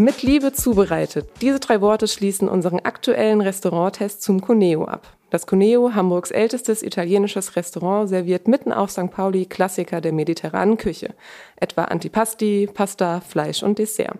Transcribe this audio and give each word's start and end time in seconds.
Mit 0.00 0.22
Liebe 0.22 0.54
zubereitet. 0.54 1.28
Diese 1.42 1.60
drei 1.60 1.82
Worte 1.82 2.08
schließen 2.08 2.48
unseren 2.48 2.80
aktuellen 2.80 3.42
Restauranttest 3.42 4.22
zum 4.22 4.40
Cuneo 4.40 4.86
ab. 4.86 5.14
Das 5.28 5.46
Cuneo, 5.46 5.92
Hamburgs 5.94 6.30
ältestes 6.30 6.82
italienisches 6.82 7.54
Restaurant, 7.54 8.08
serviert 8.08 8.48
mitten 8.48 8.72
auf 8.72 8.90
St. 8.90 9.10
Pauli 9.10 9.44
Klassiker 9.44 10.00
der 10.00 10.14
mediterranen 10.14 10.78
Küche, 10.78 11.12
etwa 11.56 11.84
Antipasti, 11.84 12.66
Pasta, 12.72 13.20
Fleisch 13.20 13.62
und 13.62 13.78
Dessert. 13.78 14.16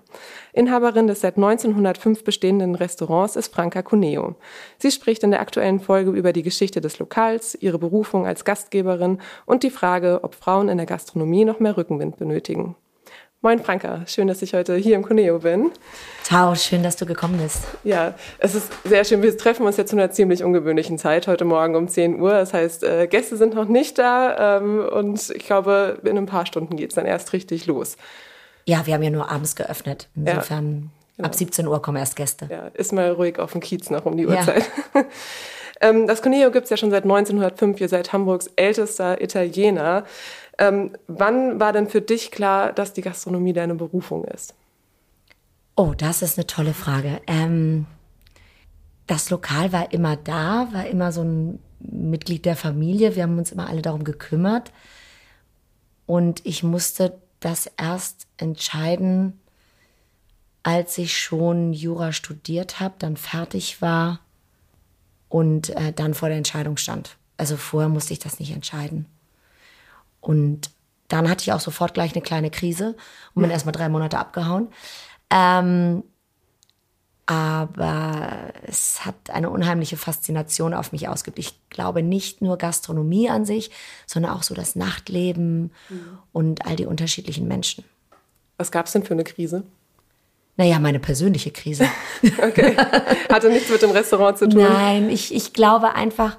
Inhaberin 0.52 1.06
des 1.06 1.22
seit 1.22 1.38
1905 1.38 2.24
bestehenden 2.24 2.74
Restaurants 2.74 3.36
ist 3.36 3.54
Franca 3.54 3.80
Cuneo. 3.80 4.36
Sie 4.76 4.90
spricht 4.90 5.22
in 5.22 5.30
der 5.30 5.40
aktuellen 5.40 5.80
Folge 5.80 6.10
über 6.10 6.34
die 6.34 6.42
Geschichte 6.42 6.82
des 6.82 6.98
Lokals, 6.98 7.56
ihre 7.58 7.78
Berufung 7.78 8.26
als 8.26 8.44
Gastgeberin 8.44 9.16
und 9.46 9.62
die 9.62 9.70
Frage, 9.70 10.20
ob 10.24 10.34
Frauen 10.34 10.68
in 10.68 10.76
der 10.76 10.86
Gastronomie 10.86 11.46
noch 11.46 11.58
mehr 11.58 11.78
Rückenwind 11.78 12.18
benötigen. 12.18 12.76
Moin 13.42 13.58
Franka, 13.58 14.02
schön, 14.06 14.28
dass 14.28 14.42
ich 14.42 14.52
heute 14.52 14.76
hier 14.76 14.96
im 14.96 15.02
Cuneo 15.02 15.38
bin. 15.38 15.70
Ciao, 16.24 16.54
schön, 16.54 16.82
dass 16.82 16.96
du 16.96 17.06
gekommen 17.06 17.40
bist. 17.42 17.62
Ja, 17.84 18.12
es 18.38 18.54
ist 18.54 18.70
sehr 18.84 19.02
schön. 19.02 19.22
Wir 19.22 19.34
treffen 19.34 19.64
uns 19.64 19.78
jetzt 19.78 19.88
zu 19.88 19.96
einer 19.96 20.10
ziemlich 20.10 20.44
ungewöhnlichen 20.44 20.98
Zeit, 20.98 21.26
heute 21.26 21.46
Morgen 21.46 21.74
um 21.74 21.88
10 21.88 22.20
Uhr. 22.20 22.32
Das 22.32 22.52
heißt, 22.52 22.84
äh, 22.84 23.06
Gäste 23.06 23.38
sind 23.38 23.54
noch 23.54 23.66
nicht 23.66 23.96
da 23.96 24.58
ähm, 24.58 24.80
und 24.80 25.30
ich 25.30 25.46
glaube, 25.46 25.98
in 26.04 26.18
ein 26.18 26.26
paar 26.26 26.44
Stunden 26.44 26.76
geht 26.76 26.90
es 26.90 26.96
dann 26.96 27.06
erst 27.06 27.32
richtig 27.32 27.64
los. 27.64 27.96
Ja, 28.66 28.84
wir 28.84 28.92
haben 28.92 29.02
ja 29.02 29.08
nur 29.08 29.30
abends 29.30 29.56
geöffnet. 29.56 30.10
Insofern, 30.14 30.66
ja, 30.66 30.88
genau. 31.16 31.28
ab 31.28 31.34
17 31.34 31.66
Uhr 31.66 31.80
kommen 31.80 31.96
erst 31.96 32.16
Gäste. 32.16 32.46
Ja, 32.50 32.66
ist 32.74 32.92
mal 32.92 33.10
ruhig 33.10 33.38
auf 33.38 33.52
dem 33.52 33.62
Kiez 33.62 33.88
noch 33.88 34.04
um 34.04 34.18
die 34.18 34.26
Uhrzeit. 34.26 34.68
Ja. 34.94 35.04
ähm, 35.80 36.06
das 36.06 36.20
Cuneo 36.20 36.50
gibt 36.50 36.64
es 36.64 36.70
ja 36.70 36.76
schon 36.76 36.90
seit 36.90 37.04
1905. 37.04 37.80
Ihr 37.80 37.88
seid 37.88 38.12
Hamburgs 38.12 38.50
ältester 38.56 39.18
Italiener. 39.22 40.04
Ähm, 40.60 40.92
wann 41.08 41.58
war 41.58 41.72
denn 41.72 41.88
für 41.88 42.02
dich 42.02 42.30
klar, 42.30 42.72
dass 42.74 42.92
die 42.92 43.00
Gastronomie 43.00 43.54
deine 43.54 43.74
Berufung 43.74 44.24
ist? 44.24 44.54
Oh, 45.74 45.94
das 45.96 46.20
ist 46.20 46.36
eine 46.36 46.46
tolle 46.46 46.74
Frage. 46.74 47.22
Ähm, 47.26 47.86
das 49.06 49.30
Lokal 49.30 49.72
war 49.72 49.92
immer 49.92 50.16
da, 50.16 50.68
war 50.72 50.86
immer 50.86 51.12
so 51.12 51.22
ein 51.22 51.60
Mitglied 51.80 52.44
der 52.44 52.56
Familie. 52.56 53.16
Wir 53.16 53.22
haben 53.22 53.38
uns 53.38 53.52
immer 53.52 53.68
alle 53.68 53.80
darum 53.80 54.04
gekümmert. 54.04 54.70
Und 56.04 56.44
ich 56.44 56.62
musste 56.62 57.18
das 57.40 57.66
erst 57.78 58.26
entscheiden, 58.36 59.40
als 60.62 60.98
ich 60.98 61.18
schon 61.18 61.72
Jura 61.72 62.12
studiert 62.12 62.80
habe, 62.80 62.96
dann 62.98 63.16
fertig 63.16 63.80
war 63.80 64.20
und 65.30 65.70
äh, 65.70 65.94
dann 65.94 66.12
vor 66.12 66.28
der 66.28 66.36
Entscheidung 66.36 66.76
stand. 66.76 67.16
Also 67.38 67.56
vorher 67.56 67.88
musste 67.88 68.12
ich 68.12 68.18
das 68.18 68.38
nicht 68.38 68.52
entscheiden. 68.52 69.06
Und 70.20 70.70
dann 71.08 71.28
hatte 71.28 71.42
ich 71.42 71.52
auch 71.52 71.60
sofort 71.60 71.94
gleich 71.94 72.14
eine 72.14 72.22
kleine 72.22 72.50
Krise 72.50 72.96
und 73.34 73.42
bin 73.42 73.50
erstmal 73.50 73.72
drei 73.72 73.88
Monate 73.88 74.18
abgehauen. 74.18 74.68
Ähm, 75.30 76.02
aber 77.26 78.52
es 78.66 79.04
hat 79.04 79.30
eine 79.30 79.50
unheimliche 79.50 79.96
Faszination 79.96 80.74
auf 80.74 80.90
mich 80.90 81.08
ausgeübt. 81.08 81.38
Ich 81.38 81.60
glaube 81.68 82.02
nicht 82.02 82.42
nur 82.42 82.58
Gastronomie 82.58 83.30
an 83.30 83.44
sich, 83.44 83.70
sondern 84.04 84.32
auch 84.32 84.42
so 84.42 84.52
das 84.52 84.74
Nachtleben 84.74 85.70
mhm. 85.88 86.18
und 86.32 86.66
all 86.66 86.74
die 86.74 86.86
unterschiedlichen 86.86 87.46
Menschen. 87.46 87.84
Was 88.56 88.72
gab 88.72 88.86
es 88.86 88.92
denn 88.92 89.04
für 89.04 89.14
eine 89.14 89.22
Krise? 89.22 89.62
Naja, 90.56 90.80
meine 90.80 90.98
persönliche 90.98 91.52
Krise. 91.52 91.86
okay. 92.42 92.76
Hatte 93.28 93.48
nichts 93.48 93.70
mit 93.70 93.80
dem 93.80 93.92
Restaurant 93.92 94.36
zu 94.36 94.48
tun? 94.48 94.62
Nein, 94.62 95.08
ich, 95.08 95.32
ich 95.32 95.52
glaube 95.52 95.94
einfach, 95.94 96.36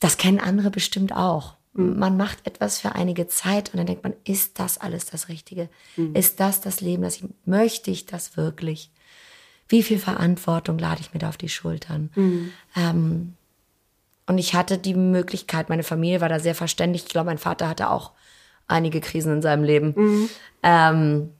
das 0.00 0.18
kennen 0.18 0.38
andere 0.38 0.70
bestimmt 0.70 1.14
auch. 1.14 1.54
Mhm. 1.74 1.98
Man 1.98 2.16
macht 2.16 2.46
etwas 2.46 2.78
für 2.78 2.94
einige 2.94 3.28
Zeit 3.28 3.70
und 3.72 3.78
dann 3.78 3.86
denkt 3.86 4.04
man, 4.04 4.14
ist 4.24 4.58
das 4.58 4.78
alles 4.78 5.06
das 5.06 5.28
Richtige? 5.28 5.68
Mhm. 5.96 6.14
Ist 6.14 6.40
das 6.40 6.60
das 6.60 6.80
Leben, 6.80 7.02
das 7.02 7.16
ich 7.16 7.24
möchte 7.44 7.90
ich 7.90 8.06
das 8.06 8.36
wirklich? 8.36 8.90
Wie 9.68 9.82
viel 9.82 9.98
Verantwortung 9.98 10.78
lade 10.78 11.00
ich 11.00 11.12
mir 11.12 11.20
da 11.20 11.28
auf 11.28 11.36
die 11.36 11.48
Schultern? 11.48 12.10
Mhm. 12.14 12.52
Ähm, 12.76 13.34
und 14.26 14.38
ich 14.38 14.54
hatte 14.54 14.78
die 14.78 14.94
Möglichkeit, 14.94 15.68
meine 15.68 15.82
Familie 15.82 16.20
war 16.20 16.28
da 16.28 16.38
sehr 16.38 16.54
verständlich. 16.54 17.04
Ich 17.04 17.10
glaube, 17.10 17.26
mein 17.26 17.38
Vater 17.38 17.68
hatte 17.68 17.90
auch 17.90 18.12
einige 18.66 19.00
Krisen 19.00 19.34
in 19.34 19.42
seinem 19.42 19.64
Leben. 19.64 19.92
Mhm. 19.96 20.30
Ähm, 20.62 21.30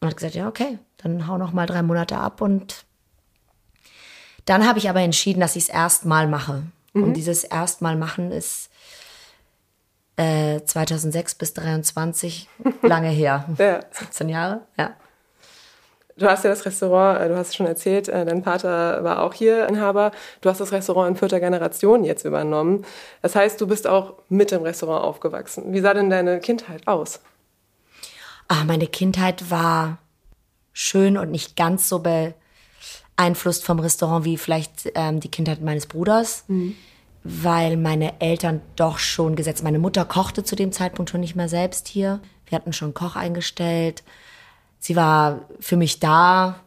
und 0.00 0.08
hat 0.08 0.16
gesagt, 0.16 0.34
ja, 0.34 0.48
okay, 0.48 0.78
dann 0.96 1.28
hau 1.28 1.38
noch 1.38 1.52
mal 1.52 1.66
drei 1.66 1.82
Monate 1.82 2.16
ab. 2.18 2.40
Und 2.40 2.84
dann 4.44 4.66
habe 4.66 4.80
ich 4.80 4.90
aber 4.90 5.00
entschieden, 5.00 5.40
dass 5.40 5.54
ich 5.54 5.64
es 5.64 5.68
erstmal 5.68 6.26
mache. 6.26 6.64
Und 6.92 7.08
mhm. 7.08 7.14
dieses 7.14 7.44
erstmal 7.44 7.96
machen 7.96 8.32
ist 8.32 8.71
2006 10.16 11.32
äh, 11.32 11.36
bis 11.38 11.54
23, 11.54 12.48
lange 12.82 13.08
her. 13.08 13.48
ja. 13.58 13.80
17 13.90 14.28
Jahre, 14.28 14.60
ja. 14.78 14.94
Du 16.18 16.26
hast 16.26 16.44
ja 16.44 16.50
das 16.50 16.66
Restaurant, 16.66 17.20
äh, 17.20 17.28
du 17.28 17.36
hast 17.36 17.48
es 17.48 17.54
schon 17.56 17.66
erzählt, 17.66 18.08
äh, 18.08 18.24
dein 18.26 18.42
Vater 18.42 19.02
war 19.02 19.22
auch 19.22 19.32
hier 19.32 19.66
Inhaber. 19.66 20.12
Du 20.42 20.50
hast 20.50 20.60
das 20.60 20.70
Restaurant 20.70 21.08
in 21.08 21.16
vierter 21.16 21.40
Generation 21.40 22.04
jetzt 22.04 22.24
übernommen. 22.24 22.84
Das 23.22 23.34
heißt, 23.34 23.58
du 23.60 23.66
bist 23.66 23.86
auch 23.86 24.14
mit 24.28 24.50
dem 24.50 24.62
Restaurant 24.62 25.02
aufgewachsen. 25.02 25.72
Wie 25.72 25.80
sah 25.80 25.94
denn 25.94 26.10
deine 26.10 26.40
Kindheit 26.40 26.86
aus? 26.86 27.20
Ach, 28.48 28.64
meine 28.64 28.86
Kindheit 28.86 29.50
war 29.50 29.98
schön 30.74 31.16
und 31.16 31.30
nicht 31.30 31.56
ganz 31.56 31.88
so 31.88 32.02
beeinflusst 33.16 33.64
vom 33.64 33.78
Restaurant 33.78 34.26
wie 34.26 34.36
vielleicht 34.36 34.92
ähm, 34.94 35.20
die 35.20 35.30
Kindheit 35.30 35.62
meines 35.62 35.86
Bruders. 35.86 36.44
Mhm 36.48 36.76
weil 37.24 37.76
meine 37.76 38.20
Eltern 38.20 38.60
doch 38.76 38.98
schon 38.98 39.36
gesetzt. 39.36 39.62
Meine 39.62 39.78
Mutter 39.78 40.04
kochte 40.04 40.42
zu 40.42 40.56
dem 40.56 40.72
Zeitpunkt 40.72 41.10
schon 41.10 41.20
nicht 41.20 41.36
mehr 41.36 41.48
selbst 41.48 41.88
hier. 41.88 42.20
Wir 42.46 42.56
hatten 42.56 42.72
schon 42.72 42.94
Koch 42.94 43.16
eingestellt. 43.16 44.02
Sie 44.78 44.96
war 44.96 45.42
für 45.60 45.76
mich 45.76 46.00
da. 46.00 46.60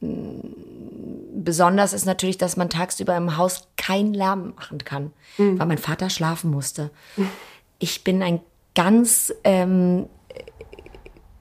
Besonders 0.00 1.92
ist 1.94 2.04
natürlich, 2.04 2.36
dass 2.36 2.56
man 2.56 2.68
tagsüber 2.68 3.16
im 3.16 3.36
Haus 3.38 3.68
keinen 3.76 4.12
Lärm 4.12 4.54
machen 4.54 4.78
kann, 4.78 5.12
mhm. 5.38 5.58
weil 5.58 5.66
mein 5.66 5.78
Vater 5.78 6.10
schlafen 6.10 6.50
musste. 6.50 6.90
Ich 7.78 8.04
bin 8.04 8.22
ein 8.22 8.40
ganz 8.74 9.32
ähm, 9.44 10.06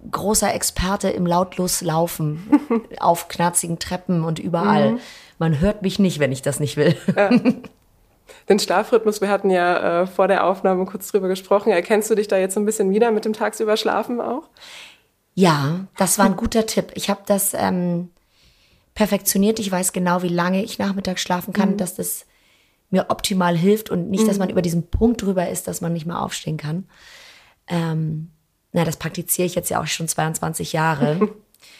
großer 0.09 0.53
Experte 0.53 1.09
im 1.09 1.25
lautlos 1.25 1.81
Laufen 1.81 2.61
auf 2.99 3.27
knarzigen 3.27 3.79
Treppen 3.79 4.23
und 4.23 4.39
überall. 4.39 4.93
Mhm. 4.93 4.99
Man 5.39 5.59
hört 5.59 5.81
mich 5.81 5.99
nicht, 5.99 6.19
wenn 6.19 6.31
ich 6.31 6.41
das 6.41 6.61
nicht 6.61 6.77
will. 6.77 6.95
Ja. 7.15 7.29
Den 8.49 8.59
Schlafrhythmus, 8.59 9.21
wir 9.21 9.29
hatten 9.29 9.49
ja 9.49 10.01
äh, 10.01 10.07
vor 10.07 10.27
der 10.27 10.45
Aufnahme 10.45 10.85
kurz 10.85 11.09
drüber 11.11 11.27
gesprochen. 11.27 11.71
Erkennst 11.71 12.09
du 12.09 12.15
dich 12.15 12.27
da 12.27 12.37
jetzt 12.37 12.57
ein 12.57 12.65
bisschen 12.65 12.89
wieder 12.91 13.11
mit 13.11 13.25
dem 13.25 13.33
tagsüber 13.33 13.77
Schlafen 13.77 14.21
auch? 14.21 14.49
Ja, 15.35 15.87
das 15.97 16.19
war 16.19 16.25
ein 16.25 16.35
guter 16.35 16.65
Tipp. 16.65 16.91
Ich 16.95 17.09
habe 17.09 17.21
das 17.25 17.53
ähm, 17.53 18.09
perfektioniert. 18.93 19.59
Ich 19.59 19.71
weiß 19.71 19.93
genau, 19.93 20.21
wie 20.21 20.29
lange 20.29 20.63
ich 20.63 20.79
nachmittags 20.79 21.21
schlafen 21.21 21.53
kann, 21.53 21.71
mhm. 21.71 21.77
dass 21.77 21.95
das 21.95 22.25
mir 22.89 23.07
optimal 23.09 23.57
hilft 23.57 23.89
und 23.89 24.09
nicht, 24.11 24.27
dass 24.27 24.35
mhm. 24.35 24.39
man 24.39 24.49
über 24.51 24.61
diesen 24.61 24.87
Punkt 24.89 25.21
drüber 25.21 25.49
ist, 25.49 25.67
dass 25.67 25.81
man 25.81 25.93
nicht 25.93 26.05
mehr 26.05 26.21
aufstehen 26.21 26.57
kann. 26.57 26.85
Ähm, 27.67 28.31
na, 28.71 28.83
das 28.83 28.97
praktiziere 28.97 29.45
ich 29.45 29.55
jetzt 29.55 29.69
ja 29.69 29.81
auch 29.81 29.87
schon 29.87 30.07
22 30.07 30.73
Jahre. 30.73 31.29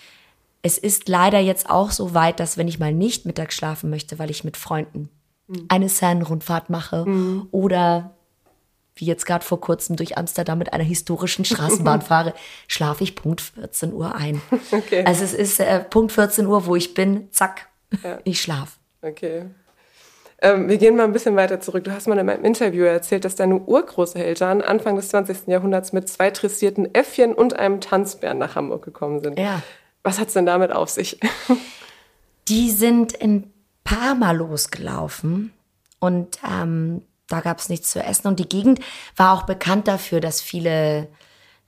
es 0.63 0.78
ist 0.80 1.07
leider 1.07 1.40
jetzt 1.40 1.69
auch 1.69 1.92
so 1.92 2.13
weit, 2.16 2.40
dass 2.40 2.57
wenn 2.57 2.68
ich 2.68 2.80
mal 2.80 2.94
nicht 2.94 3.25
mittags 3.25 3.56
schlafen 3.56 3.90
möchte, 3.92 4.18
weil 4.18 4.31
ich 4.31 4.44
mit 4.44 4.57
Freunden. 4.57 5.10
Eine 5.68 5.90
Seine-Rundfahrt 5.90 6.69
mache 6.69 7.06
mhm. 7.06 7.48
oder 7.51 8.16
wie 8.95 9.06
jetzt 9.06 9.25
gerade 9.25 9.44
vor 9.44 9.60
kurzem 9.60 9.95
durch 9.95 10.18
Amsterdam 10.18 10.60
mit 10.60 10.74
einer 10.74 10.84
historischen 10.84 11.45
Straßenbahn 11.45 12.01
fahre, 12.04 12.34
schlafe 12.68 13.04
ich 13.04 13.16
Punkt 13.16 13.42
14 13.42 13.94
Uhr 13.94 14.16
ein. 14.16 14.42
Okay. 14.72 15.04
Also 15.06 15.24
es 15.24 15.34
ist 15.34 15.60
äh, 15.60 15.80
Punkt 15.80 16.12
14 16.12 16.45
Uhr, 16.45 16.66
wo 16.66 16.75
ich 16.75 16.94
bin, 16.94 17.28
zack, 17.31 17.68
ja. 18.04 18.19
ich 18.24 18.42
schlafe. 18.42 18.78
Okay. 19.01 19.45
Ähm, 20.42 20.68
wir 20.68 20.78
gehen 20.78 20.95
mal 20.95 21.04
ein 21.04 21.12
bisschen 21.12 21.36
weiter 21.36 21.60
zurück. 21.60 21.84
Du 21.84 21.92
hast 21.92 22.07
mal 22.07 22.18
in 22.18 22.25
meinem 22.25 22.44
Interview 22.44 22.84
erzählt, 22.84 23.25
dass 23.25 23.36
deine 23.36 23.60
Urgroßeltern 23.60 24.62
Anfang 24.62 24.95
des 24.95 25.10
20. 25.10 25.48
Jahrhunderts 25.48 25.94
mit 25.94 26.10
zwei 26.10 26.31
dressierten 26.31 26.94
Äffchen 26.94 27.34
und 27.34 27.56
einem 27.56 27.81
Tanzbären 27.81 28.38
nach 28.38 28.56
Hamburg 28.56 28.84
gekommen 28.84 29.22
sind. 29.22 29.40
Ja. 29.40 29.62
Was 30.04 30.19
hat's 30.19 30.34
denn 30.34 30.45
damit 30.45 30.72
auf 30.72 30.90
sich? 30.90 31.19
Die 32.50 32.72
sind 32.72 33.13
in 33.13 33.52
Parma 33.83 34.31
losgelaufen 34.31 35.53
und 36.00 36.39
ähm, 36.50 37.01
da 37.27 37.41
gab 37.41 37.59
es 37.59 37.69
nichts 37.69 37.89
zu 37.91 38.03
essen. 38.03 38.27
Und 38.27 38.39
die 38.39 38.50
Gegend 38.50 38.80
war 39.15 39.33
auch 39.33 39.44
bekannt 39.44 39.88
dafür, 39.88 40.19
dass 40.19 40.41
viele 40.41 41.07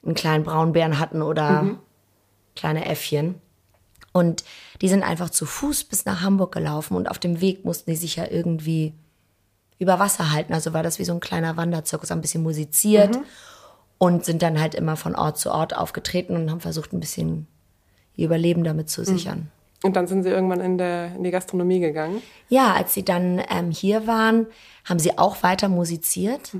einen 0.03 0.15
kleinen 0.15 0.43
Braunbären 0.43 0.99
hatten 0.99 1.21
oder 1.21 1.77
kleine 2.55 2.85
Äffchen. 2.85 3.41
Und 4.11 4.43
die 4.81 4.87
sind 4.87 5.03
einfach 5.03 5.29
zu 5.29 5.45
Fuß 5.45 5.85
bis 5.85 6.05
nach 6.05 6.21
Hamburg 6.21 6.53
gelaufen 6.53 6.95
und 6.95 7.09
auf 7.09 7.19
dem 7.19 7.41
Weg 7.41 7.65
mussten 7.65 7.91
die 7.91 7.97
sich 7.97 8.15
ja 8.15 8.25
irgendwie 8.29 8.93
über 9.77 9.99
Wasser 9.99 10.31
halten. 10.31 10.53
Also 10.53 10.73
war 10.73 10.83
das 10.83 10.99
wie 10.99 11.05
so 11.05 11.13
ein 11.13 11.19
kleiner 11.19 11.57
Wanderzirkus, 11.57 12.11
ein 12.11 12.21
bisschen 12.21 12.43
musiziert 12.43 13.15
und 13.97 14.23
sind 14.23 14.41
dann 14.41 14.59
halt 14.59 14.75
immer 14.75 14.95
von 14.95 15.15
Ort 15.15 15.37
zu 15.37 15.51
Ort 15.51 15.75
aufgetreten 15.75 16.35
und 16.35 16.51
haben 16.51 16.61
versucht, 16.61 16.93
ein 16.93 16.99
bisschen 16.99 17.47
ihr 18.15 18.27
Überleben 18.27 18.63
damit 18.63 18.89
zu 18.89 19.03
sichern. 19.03 19.51
Und 19.85 19.95
dann 19.95 20.07
sind 20.07 20.23
sie 20.23 20.29
irgendwann 20.29 20.61
in, 20.61 20.77
der, 20.77 21.15
in 21.15 21.23
die 21.23 21.31
Gastronomie 21.31 21.79
gegangen. 21.79 22.21
Ja, 22.49 22.73
als 22.73 22.93
sie 22.93 23.03
dann 23.05 23.41
ähm, 23.49 23.71
hier 23.71 24.07
waren, 24.07 24.47
haben 24.83 24.99
sie 24.99 25.17
auch 25.17 25.43
weiter 25.43 25.69
musiziert, 25.69 26.51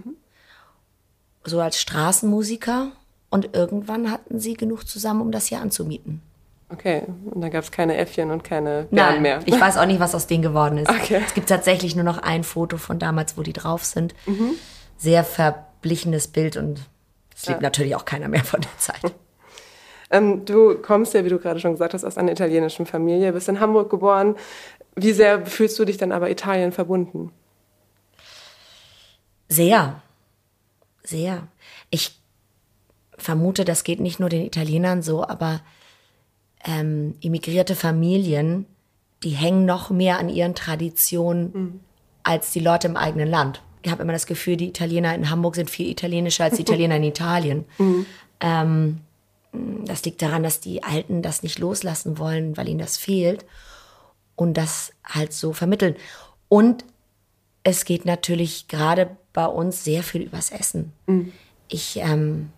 so 1.44 1.60
als 1.60 1.80
Straßenmusiker. 1.80 2.92
Und 3.30 3.54
irgendwann 3.56 4.12
hatten 4.12 4.40
sie 4.40 4.54
genug 4.54 4.88
zusammen, 4.88 5.22
um 5.22 5.32
das 5.32 5.48
hier 5.48 5.60
anzumieten. 5.60 6.22
Okay, 6.70 7.04
und 7.32 7.42
dann 7.42 7.52
gab's 7.52 7.72
keine 7.72 7.98
Äffchen 7.98 8.32
und 8.32 8.44
keine 8.44 8.88
Bären 8.90 9.14
Nein, 9.14 9.22
mehr. 9.22 9.40
ich 9.46 9.60
weiß 9.60 9.78
auch 9.78 9.86
nicht, 9.86 10.00
was 10.00 10.16
aus 10.16 10.26
denen 10.28 10.42
geworden 10.42 10.78
ist. 10.78 10.90
Okay. 10.90 11.22
Es 11.26 11.34
gibt 11.34 11.50
tatsächlich 11.50 11.96
nur 11.96 12.04
noch 12.06 12.18
ein 12.18 12.44
Foto 12.44 12.78
von 12.78 12.98
damals, 12.98 13.38
wo 13.38 13.44
die 13.44 13.54
drauf 13.54 13.84
sind. 13.86 14.16
Mhm. 14.26 14.52
Sehr 14.98 15.24
verblichenes 15.24 16.28
Bild 16.28 16.58
und 16.58 16.80
es 17.36 17.46
lebt 17.48 17.62
Ja. 17.62 17.68
natürlich 17.68 17.96
auch 17.96 18.06
keiner 18.06 18.28
mehr 18.30 18.44
von 18.44 18.62
der 18.62 18.78
Zeit. 18.80 19.14
Ähm, 20.12 20.46
du 20.46 20.76
kommst 20.76 21.14
ja, 21.14 21.26
wie 21.26 21.30
du 21.30 21.40
gerade 21.40 21.60
schon 21.60 21.72
gesagt 21.72 21.94
hast, 21.94 22.04
aus 22.04 22.18
einer 22.18 22.32
italienischen 22.32 22.86
Familie, 22.86 23.34
bist 23.34 23.50
in 23.50 23.60
Hamburg 23.60 23.90
geboren. 23.90 24.36
Wie 24.96 25.12
sehr 25.12 25.46
fühlst 25.46 25.78
du 25.80 25.86
dich 25.86 25.98
dann 25.98 26.12
aber 26.12 26.30
Italien 26.30 26.72
verbunden? 26.72 27.32
Sehr, 29.48 30.02
sehr. 31.04 31.48
Ich 31.90 32.20
vermute, 33.18 33.66
das 33.66 33.84
geht 33.84 34.00
nicht 34.00 34.20
nur 34.20 34.30
den 34.30 34.46
Italienern 34.46 35.02
so, 35.02 35.28
aber 35.28 35.62
ähm, 36.66 37.16
immigrierte 37.22 37.76
Familien, 37.76 38.66
die 39.24 39.30
hängen 39.30 39.66
noch 39.66 39.90
mehr 39.90 40.20
an 40.20 40.30
ihren 40.30 40.56
Traditionen 40.56 41.82
als 42.24 42.52
die 42.52 42.60
Leute 42.60 42.88
im 42.88 42.98
eigenen 42.98 43.30
Land. 43.30 43.62
Ich 43.84 43.92
habe 43.92 44.02
immer 44.02 44.14
das 44.14 44.26
Gefühl, 44.26 44.58
die 44.58 44.70
Italiener 44.70 45.14
in 45.14 45.30
Hamburg 45.30 45.56
sind 45.56 45.70
viel 45.70 45.90
italienischer 45.90 46.46
als 46.46 46.56
die 46.56 46.62
Italiener 46.64 46.96
in 46.96 47.04
Italien. 47.04 47.66
Ähm, 48.40 49.02
das 49.86 50.04
liegt 50.04 50.22
daran, 50.22 50.44
dass 50.44 50.60
die 50.60 50.84
Alten 50.84 51.22
das 51.22 51.44
nicht 51.44 51.60
loslassen 51.60 52.18
wollen, 52.18 52.58
weil 52.58 52.70
ihnen 52.70 52.80
das 52.80 52.98
fehlt 52.98 53.46
und 54.36 54.56
das 54.56 54.92
halt 55.04 55.34
so 55.34 55.54
vermitteln. 55.54 55.96
Und 56.50 56.86
es 57.64 57.86
geht 57.86 58.06
natürlich 58.06 58.68
gerade 58.68 59.18
bei 59.34 59.46
uns 59.46 59.84
sehr 59.84 60.04
viel 60.04 60.22
übers 60.22 60.52
Essen. 60.52 60.94
Ich 61.68 61.98
ähm, 61.98 62.52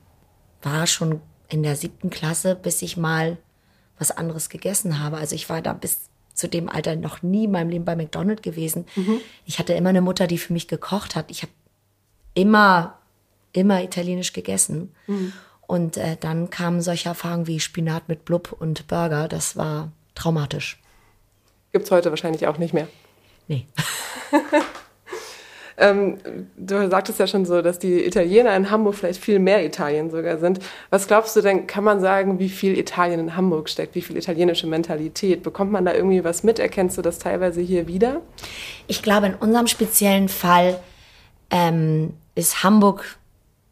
war 0.62 0.86
schon 0.88 1.22
in 1.50 1.64
der 1.64 1.76
siebten 1.76 2.10
Klasse, 2.10 2.56
bis 2.56 2.82
ich 2.82 2.98
mal 2.98 3.38
was 3.98 4.12
anderes 4.12 4.50
gegessen 4.50 5.00
habe. 5.00 5.18
Also 5.18 5.36
ich 5.36 5.50
war 5.50 5.62
da 5.62 5.74
bis 5.74 6.10
zu 6.34 6.48
dem 6.48 6.70
Alter 6.70 6.96
noch 6.96 7.24
nie 7.24 7.46
in 7.46 7.52
meinem 7.52 7.70
Leben 7.70 7.86
bei 7.86 7.96
McDonald's 7.96 8.44
gewesen. 8.44 8.86
Ich 9.46 9.60
hatte 9.60 9.74
immer 9.74 9.90
eine 9.90 10.02
Mutter, 10.02 10.28
die 10.28 10.38
für 10.38 10.54
mich 10.54 10.68
gekocht 10.68 11.16
hat. 11.16 11.32
Ich 11.32 11.42
habe 11.42 11.52
immer, 12.36 13.00
immer 13.54 13.82
italienisch 13.82 14.34
gegessen. 14.34 14.94
Und 15.68 15.98
äh, 15.98 16.18
dann 16.20 16.50
kamen 16.50 16.82
solche 16.82 17.10
Erfahrungen 17.10 17.46
wie 17.46 17.60
Spinat 17.60 18.08
mit 18.08 18.26
Blub 18.26 18.56
und 18.58 18.88
Burger. 18.88 19.28
Das 19.28 19.58
war 19.58 19.92
traumatisch. 20.16 20.82
Gibt's 21.74 21.92
heute 21.92 22.10
wahrscheinlich 22.10 22.48
auch 22.48 22.58
nicht 22.58 22.74
mehr. 22.74 22.88
Nee. 23.48 23.66
Ähm, 25.80 26.18
du 26.58 26.90
sagtest 26.90 27.20
ja 27.20 27.28
schon 27.28 27.46
so, 27.46 27.62
dass 27.62 27.78
die 27.78 28.04
Italiener 28.04 28.56
in 28.56 28.72
Hamburg 28.72 28.96
vielleicht 28.96 29.24
viel 29.24 29.38
mehr 29.38 29.64
Italien 29.64 30.10
sogar 30.10 30.40
sind. 30.40 30.60
Was 30.90 31.08
glaubst 31.08 31.36
du 31.36 31.42
denn, 31.42 31.68
kann 31.68 31.84
man 31.84 32.00
sagen, 32.02 32.40
wie 32.40 32.50
viel 32.50 32.78
Italien 32.78 33.20
in 33.20 33.36
Hamburg 33.36 33.70
steckt? 33.70 33.94
Wie 33.94 34.02
viel 34.02 34.18
italienische 34.18 34.66
Mentalität? 34.66 35.44
Bekommt 35.44 35.72
man 35.72 35.86
da 35.86 35.94
irgendwie 35.94 36.24
was 36.24 36.44
mit? 36.44 36.58
Erkennst 36.58 36.98
du 36.98 37.04
das 37.04 37.20
teilweise 37.20 37.62
hier 37.62 37.88
wieder? 37.88 38.22
Ich 38.88 39.04
glaube, 39.04 39.28
in 39.28 39.36
unserem 39.36 39.68
speziellen 39.68 40.30
Fall 40.30 40.80
ähm, 41.52 42.14
ist 42.34 42.64
Hamburg 42.64 43.18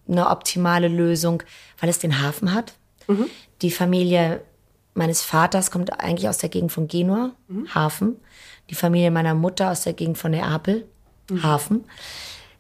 eine 0.08 0.30
optimale 0.30 0.88
Lösung, 0.88 1.44
weil 1.80 1.90
es 1.90 2.00
den 2.00 2.22
Hafen 2.22 2.54
hat. 2.54 2.74
Die 3.62 3.72
Familie 3.72 4.42
meines 4.94 5.22
Vaters 5.22 5.72
kommt 5.72 6.00
eigentlich 6.00 6.30
aus 6.30 6.38
der 6.38 6.50
Gegend 6.50 6.72
von 6.72 6.88
Genua, 6.88 7.32
Hafen. 7.74 8.16
Die 8.70 8.76
Familie 8.76 9.12
meiner 9.12 9.36
Mutter 9.36 9.72
aus 9.72 9.84
der 9.84 9.94
Gegend 9.94 10.18
von 10.18 10.32
Neapel, 10.32 10.88
Hafen. 11.44 11.84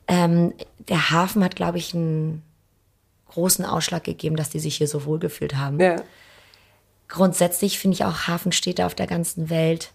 Ähm, 0.07 0.53
der 0.88 1.09
Hafen 1.09 1.44
hat, 1.44 1.56
glaube 1.56 1.80
ich, 1.80 1.95
einen 1.95 2.44
großen 3.30 3.65
Ausschlag 3.65 4.03
gegeben, 4.03 4.36
dass 4.36 4.50
die 4.50 4.59
sich 4.59 4.77
hier 4.77 4.88
so 4.88 5.06
wohlgefühlt 5.06 5.56
haben. 5.56 5.80
Ja. 5.80 5.95
Grundsätzlich 7.07 7.80
finde 7.80 7.95
ich 7.95 8.06
auch 8.06 8.27
Hafenstädte 8.27 8.86
auf 8.86 8.95
der 8.95 9.07
ganzen 9.07 9.50
Welt 9.50 9.91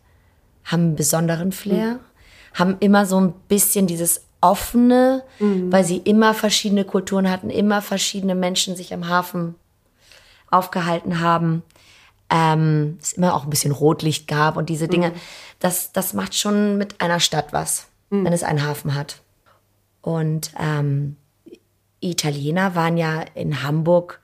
haben 0.65 0.83
einen 0.83 0.97
besonderen 0.97 1.53
Flair, 1.53 2.01
haben 2.55 2.77
immer 2.81 3.07
so 3.07 3.21
ein 3.21 3.33
bisschen 3.49 3.87
dieses 3.87 4.23
offene, 4.41 5.23
weil 5.71 5.85
sie 5.85 5.99
immer 5.99 6.35
verschiedene 6.35 6.85
Kulturen 6.85 7.31
hatten, 7.31 7.51
immer 7.51 7.83
verschiedene 7.83 8.35
Menschen 8.35 8.77
sich 8.77 8.95
am 8.95 9.09
Hafen 9.09 9.55
aufgehalten 10.51 11.21
haben. 11.21 11.63
Ähm, 12.31 12.99
es 13.03 13.13
immer 13.15 13.35
auch 13.35 13.45
ein 13.45 13.51
bisschen 13.51 13.73
Rotlicht 13.73 14.29
gab 14.29 14.57
und 14.57 14.69
diese 14.69 14.89
Dinge. 14.89 15.13
Das, 15.59 15.93
das 15.93 16.15
macht 16.15 16.35
schon 16.35 16.79
mit 16.79 17.01
einer 17.01 17.21
Stadt 17.21 17.53
was, 17.53 17.89
wenn 18.25 18.33
es 18.33 18.43
einen 18.43 18.67
Hafen 18.67 18.95
hat. 18.95 19.21
Und 20.01 20.53
ähm, 20.59 21.17
Italiener 22.01 22.75
waren 22.75 22.97
ja 22.97 23.25
in 23.35 23.63
Hamburg 23.63 24.21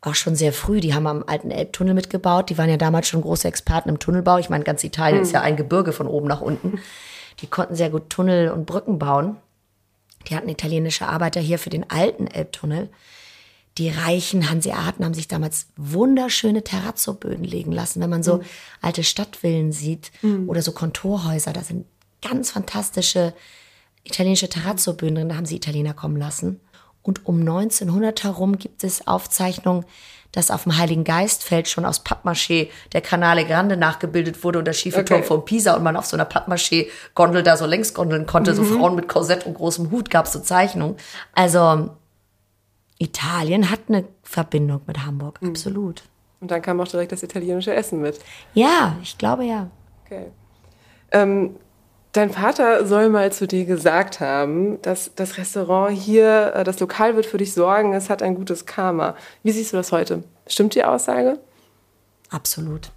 auch 0.00 0.14
schon 0.14 0.34
sehr 0.34 0.52
früh. 0.52 0.80
Die 0.80 0.94
haben 0.94 1.06
am 1.06 1.24
alten 1.26 1.50
Elbtunnel 1.50 1.94
mitgebaut. 1.94 2.50
Die 2.50 2.58
waren 2.58 2.70
ja 2.70 2.76
damals 2.76 3.08
schon 3.08 3.22
große 3.22 3.46
Experten 3.46 3.88
im 3.88 3.98
Tunnelbau. 3.98 4.38
Ich 4.38 4.50
meine, 4.50 4.64
ganz 4.64 4.82
Italien 4.82 5.22
ist 5.22 5.32
ja 5.32 5.42
ein 5.42 5.56
Gebirge 5.56 5.92
von 5.92 6.06
oben 6.06 6.26
nach 6.28 6.40
unten. 6.40 6.80
Die 7.40 7.46
konnten 7.46 7.74
sehr 7.74 7.90
gut 7.90 8.10
Tunnel 8.10 8.50
und 8.50 8.66
Brücken 8.66 8.98
bauen. 8.98 9.36
Die 10.28 10.36
hatten 10.36 10.48
italienische 10.48 11.08
Arbeiter 11.08 11.40
hier 11.40 11.58
für 11.58 11.70
den 11.70 11.90
alten 11.90 12.26
Elbtunnel. 12.26 12.90
Die 13.78 13.88
reichen 13.88 14.50
Hanseaten 14.50 15.04
haben 15.04 15.14
sich 15.14 15.28
damals 15.28 15.68
wunderschöne 15.76 16.62
Terrazzo-Böden 16.62 17.44
legen 17.44 17.72
lassen. 17.72 18.00
Wenn 18.00 18.10
man 18.10 18.22
so 18.22 18.42
alte 18.82 19.02
Stadtvillen 19.02 19.72
sieht 19.72 20.12
oder 20.46 20.60
so 20.62 20.72
Kontorhäuser, 20.72 21.52
da 21.52 21.62
sind 21.62 21.86
ganz 22.20 22.50
fantastische 22.50 23.34
italienische 24.04 24.48
Terrazzo-Böden 24.48 25.14
drin. 25.14 25.28
Da 25.30 25.36
haben 25.36 25.46
sie 25.46 25.56
Italiener 25.56 25.94
kommen 25.94 26.16
lassen. 26.16 26.60
Und 27.02 27.26
um 27.26 27.40
1900 27.40 28.24
herum 28.24 28.58
gibt 28.58 28.84
es 28.84 29.06
Aufzeichnungen, 29.06 29.84
dass 30.30 30.50
auf 30.50 30.62
dem 30.62 30.78
Heiligen 30.78 31.04
Geistfeld 31.04 31.68
schon 31.68 31.84
aus 31.84 32.04
Pappmaché 32.06 32.70
der 32.92 33.02
Canale 33.02 33.44
Grande 33.44 33.76
nachgebildet 33.76 34.42
wurde 34.44 34.60
und 34.60 34.64
der 34.64 34.72
schiefe 34.72 35.04
Turm 35.04 35.18
Okay. 35.20 35.26
von 35.28 35.44
Pisa 35.44 35.74
und 35.74 35.82
man 35.82 35.94
auf 35.96 36.06
so 36.06 36.16
einer 36.16 36.24
Pappmaché-Gondel 36.24 37.42
da 37.42 37.56
so 37.58 37.66
längs 37.66 37.92
gondeln 37.92 38.24
konnte. 38.24 38.54
So 38.54 38.64
Frauen 38.64 38.94
mit 38.94 39.08
Korsett 39.08 39.44
und 39.44 39.54
großem 39.54 39.90
Hut 39.90 40.08
gab 40.08 40.24
es 40.26 40.32
so 40.32 40.40
Zeichnungen. 40.40 40.96
Also 41.34 41.90
Italien 42.98 43.70
hat 43.70 43.80
eine 43.88 44.04
Verbindung 44.22 44.80
mit 44.86 45.04
Hamburg, 45.04 45.38
absolut. 45.44 46.02
Und 46.40 46.50
dann 46.50 46.62
kam 46.62 46.80
auch 46.80 46.88
direkt 46.88 47.12
das 47.12 47.22
italienische 47.22 47.74
Essen 47.74 48.00
mit. 48.00 48.18
Ja, 48.54 48.96
ich 49.02 49.18
glaube 49.18 49.44
ja. 49.44 49.70
Okay. 50.06 50.26
Ähm, 51.10 51.56
dein 52.12 52.30
Vater 52.30 52.86
soll 52.86 53.08
mal 53.08 53.32
zu 53.32 53.46
dir 53.46 53.64
gesagt 53.64 54.20
haben, 54.20 54.80
dass 54.82 55.14
das 55.16 55.38
Restaurant 55.38 55.96
hier, 55.96 56.52
äh, 56.54 56.64
das 56.64 56.78
Lokal 56.80 57.16
wird 57.16 57.26
für 57.26 57.38
dich 57.38 57.52
sorgen, 57.54 57.94
es 57.94 58.10
hat 58.10 58.22
ein 58.22 58.34
gutes 58.34 58.66
Karma. 58.66 59.16
Wie 59.42 59.50
siehst 59.50 59.72
du 59.72 59.78
das 59.78 59.92
heute? 59.92 60.22
Stimmt 60.46 60.74
die 60.74 60.84
Aussage? 60.84 61.38
Absolut. 62.30 62.90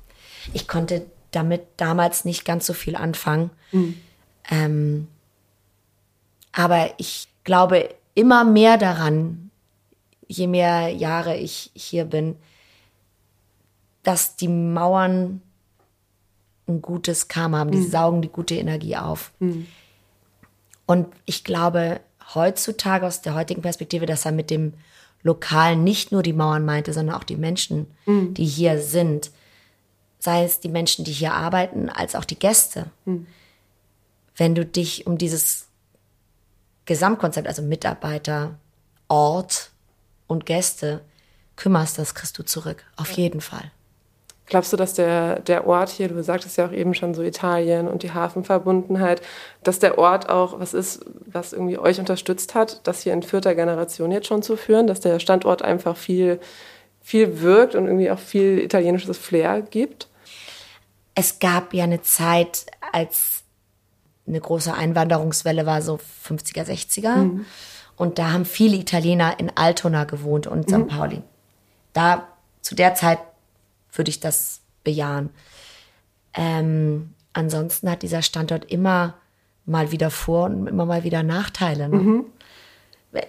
Ich 0.53 0.67
konnte 0.67 1.05
damit 1.31 1.63
damals 1.77 2.25
nicht 2.25 2.45
ganz 2.45 2.65
so 2.65 2.74
viel 2.74 2.95
anfangen. 2.95 3.50
Ähm, 4.50 5.07
aber 6.51 6.91
ich 6.98 7.27
glaube 7.43 7.89
immer 8.13 8.45
mehr 8.45 8.77
daran, 8.77 9.51
je 10.27 10.48
mehr 10.48 10.89
Jahre 10.89 11.36
ich 11.36 11.72
hier 11.74 12.05
bin, 12.05 12.38
dass 14.03 14.36
die 14.36 14.48
Mauern 14.48 15.41
ein 16.67 16.81
gutes 16.81 17.27
Karma 17.27 17.60
haben. 17.60 17.72
Die 17.72 17.84
saugen 17.84 18.22
die 18.22 18.29
gute 18.29 18.55
Energie 18.55 18.95
auf. 18.98 19.31
Und 20.88 21.07
ich 21.25 21.43
glaube 21.43 22.00
heutzutage 22.34 23.05
aus 23.05 23.22
der 23.22 23.36
heutigen 23.36 23.62
Perspektive, 23.62 24.05
dass 24.05 24.25
er 24.25 24.31
mit 24.31 24.50
dem 24.50 24.74
Lokal 25.24 25.75
nicht 25.75 26.12
nur 26.12 26.22
die 26.24 26.34
Mauern 26.34 26.65
meinte, 26.65 26.93
sondern 26.93 27.15
auch 27.15 27.24
die 27.24 27.36
Menschen, 27.36 27.88
die 28.07 28.45
hier 28.45 28.79
sind. 28.81 29.31
Sei 30.19 30.43
es 30.43 30.60
die 30.60 30.69
Menschen, 30.69 31.05
die 31.05 31.12
hier 31.12 31.34
arbeiten, 31.34 31.89
als 31.89 32.15
auch 32.15 32.25
die 32.25 32.38
Gäste. 32.39 32.91
wenn 34.38 34.53
du 34.55 34.65
dich 34.65 35.07
um 35.07 35.17
dieses 35.17 35.67
Gesamtkonzept, 36.86 37.48
also 37.48 37.62
Mitarbeiter, 37.62 38.57
Ort 39.07 39.72
und 40.27 40.45
Gäste 40.45 41.01
kümmerst, 41.55 41.98
das 41.98 42.13
kriegst 42.15 42.38
du 42.38 42.43
zurück. 42.43 42.84
Auf 42.98 43.12
jeden 43.12 43.39
Fall. 43.41 43.72
Glaubst 44.48 44.72
du, 44.72 44.78
dass 44.78 44.94
der, 44.94 45.40
der 45.40 45.66
Ort 45.66 45.90
hier, 45.90 46.08
du 46.08 46.22
sagtest 46.22 46.58
ja 46.58 46.68
auch 46.68 46.72
eben 46.72 46.94
schon 46.94 47.16
so 47.16 47.24
Italien 47.24 47.88
und 47.88 48.04
die 48.04 48.12
Hafenverbundenheit, 48.12 49.22
dass 49.64 49.80
der 49.80 49.98
Ort 49.98 50.30
auch 50.30 50.60
was 50.60 50.75
ist, 50.75 51.04
was 51.25 51.52
irgendwie 51.52 51.80
euch 51.80 52.00
unterstützt 52.00 52.54
hat, 52.54 52.86
das 52.86 53.02
hier 53.02 53.14
in 53.14 53.24
vierter 53.24 53.56
Generation 53.56 54.12
jetzt 54.12 54.28
schon 54.28 54.44
zu 54.44 54.56
führen, 54.56 54.86
dass 54.86 55.00
der 55.00 55.20
Standort 55.20 55.64
einfach 55.64 55.98
viel, 55.98 56.40
viel 57.02 57.42
wirkt 57.42 57.74
und 57.74 57.86
irgendwie 57.86 58.12
auch 58.12 58.20
viel 58.20 58.60
italienisches 58.60 59.18
Flair 59.18 59.62
gibt? 59.62 60.10
Es 61.16 61.40
gab 61.40 61.74
ja 61.74 61.86
eine 61.86 62.04
Zeit, 62.04 62.68
als 62.92 63.44
eine 64.28 64.40
große 64.40 64.74
Einwanderungswelle 64.74 65.66
war, 65.66 65.82
so 65.82 66.00
50er, 66.28 66.66
60er. 66.66 67.16
Mhm. 67.16 67.46
Und 67.96 68.20
da 68.20 68.32
haben 68.32 68.46
viele 68.46 68.75
Italiener 68.75 69.40
in 69.40 69.52
Altona 69.56 70.04
gewohnt 70.04 70.46
und 70.46 70.70
St. 70.70 70.78
Mhm. 70.78 70.88
Pauli. 70.88 71.22
Da, 71.94 72.28
zu 72.62 72.75
der 72.75 72.94
Zeit 72.94 73.20
würde 73.98 74.10
ich 74.10 74.20
das 74.20 74.62
bejahen. 74.84 75.30
Ähm, 76.34 77.14
ansonsten 77.34 77.90
hat 77.90 78.02
dieser 78.02 78.22
Standort 78.22 78.66
immer 78.66 79.16
mal 79.66 79.92
wieder 79.92 80.12
Vor- 80.12 80.46
und 80.46 80.68
immer 80.68 80.86
mal 80.86 81.04
wieder 81.04 81.24
Nachteile. 81.24 81.90
Ne? 81.90 81.98
Mhm. 81.98 82.25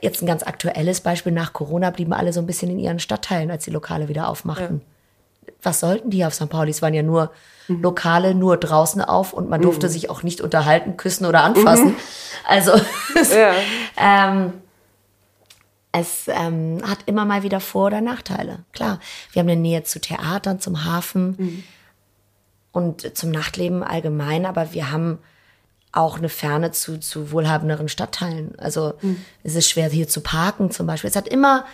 Jetzt 0.02 0.22
ein 0.22 0.26
ganz 0.26 0.42
aktuelles 0.42 1.00
Beispiel. 1.00 1.32
Nach 1.32 1.52
Corona 1.52 1.90
blieben 1.90 2.12
alle 2.12 2.32
so 2.32 2.40
ein 2.40 2.46
bisschen 2.46 2.70
in 2.70 2.78
ihren 2.78 2.98
Stadtteilen, 2.98 3.50
als 3.50 3.64
die 3.64 3.70
Lokale 3.70 4.08
wieder 4.08 4.28
aufmachten. 4.28 4.80
Ja. 4.80 5.52
Was 5.62 5.80
sollten 5.80 6.10
die 6.10 6.24
auf 6.24 6.34
St. 6.34 6.48
Pauli? 6.48 6.70
Es 6.70 6.82
waren 6.82 6.94
ja 6.94 7.02
nur 7.02 7.30
mhm. 7.68 7.82
Lokale, 7.82 8.34
nur 8.34 8.56
draußen 8.56 9.00
auf 9.00 9.32
und 9.32 9.48
man 9.48 9.62
durfte 9.62 9.86
mhm. 9.86 9.90
sich 9.92 10.10
auch 10.10 10.22
nicht 10.22 10.40
unterhalten, 10.40 10.96
küssen 10.96 11.24
oder 11.24 11.42
anfassen. 11.44 11.88
Mhm. 11.88 11.96
Also 12.46 12.72
ja. 13.32 13.54
ähm, 13.96 14.52
es 15.98 16.28
ähm, 16.28 16.82
hat 16.84 16.98
immer 17.06 17.24
mal 17.24 17.42
wieder 17.42 17.60
Vor- 17.60 17.86
oder 17.86 18.00
Nachteile. 18.02 18.64
Klar, 18.72 19.00
wir 19.32 19.40
haben 19.40 19.48
eine 19.48 19.60
Nähe 19.60 19.82
zu 19.82 19.98
Theatern, 19.98 20.60
zum 20.60 20.84
Hafen 20.84 21.34
mhm. 21.38 21.64
und 22.72 23.16
zum 23.16 23.30
Nachtleben 23.30 23.82
allgemein, 23.82 24.44
aber 24.44 24.74
wir 24.74 24.90
haben 24.90 25.18
auch 25.92 26.18
eine 26.18 26.28
Ferne 26.28 26.72
zu, 26.72 27.00
zu 27.00 27.32
wohlhabenderen 27.32 27.88
Stadtteilen. 27.88 28.58
Also 28.58 28.94
mhm. 29.00 29.24
es 29.42 29.54
ist 29.54 29.70
schwer 29.70 29.88
hier 29.88 30.06
zu 30.06 30.20
parken 30.20 30.70
zum 30.70 30.86
Beispiel. 30.86 31.08
Es 31.08 31.16
hat 31.16 31.28
immer 31.28 31.64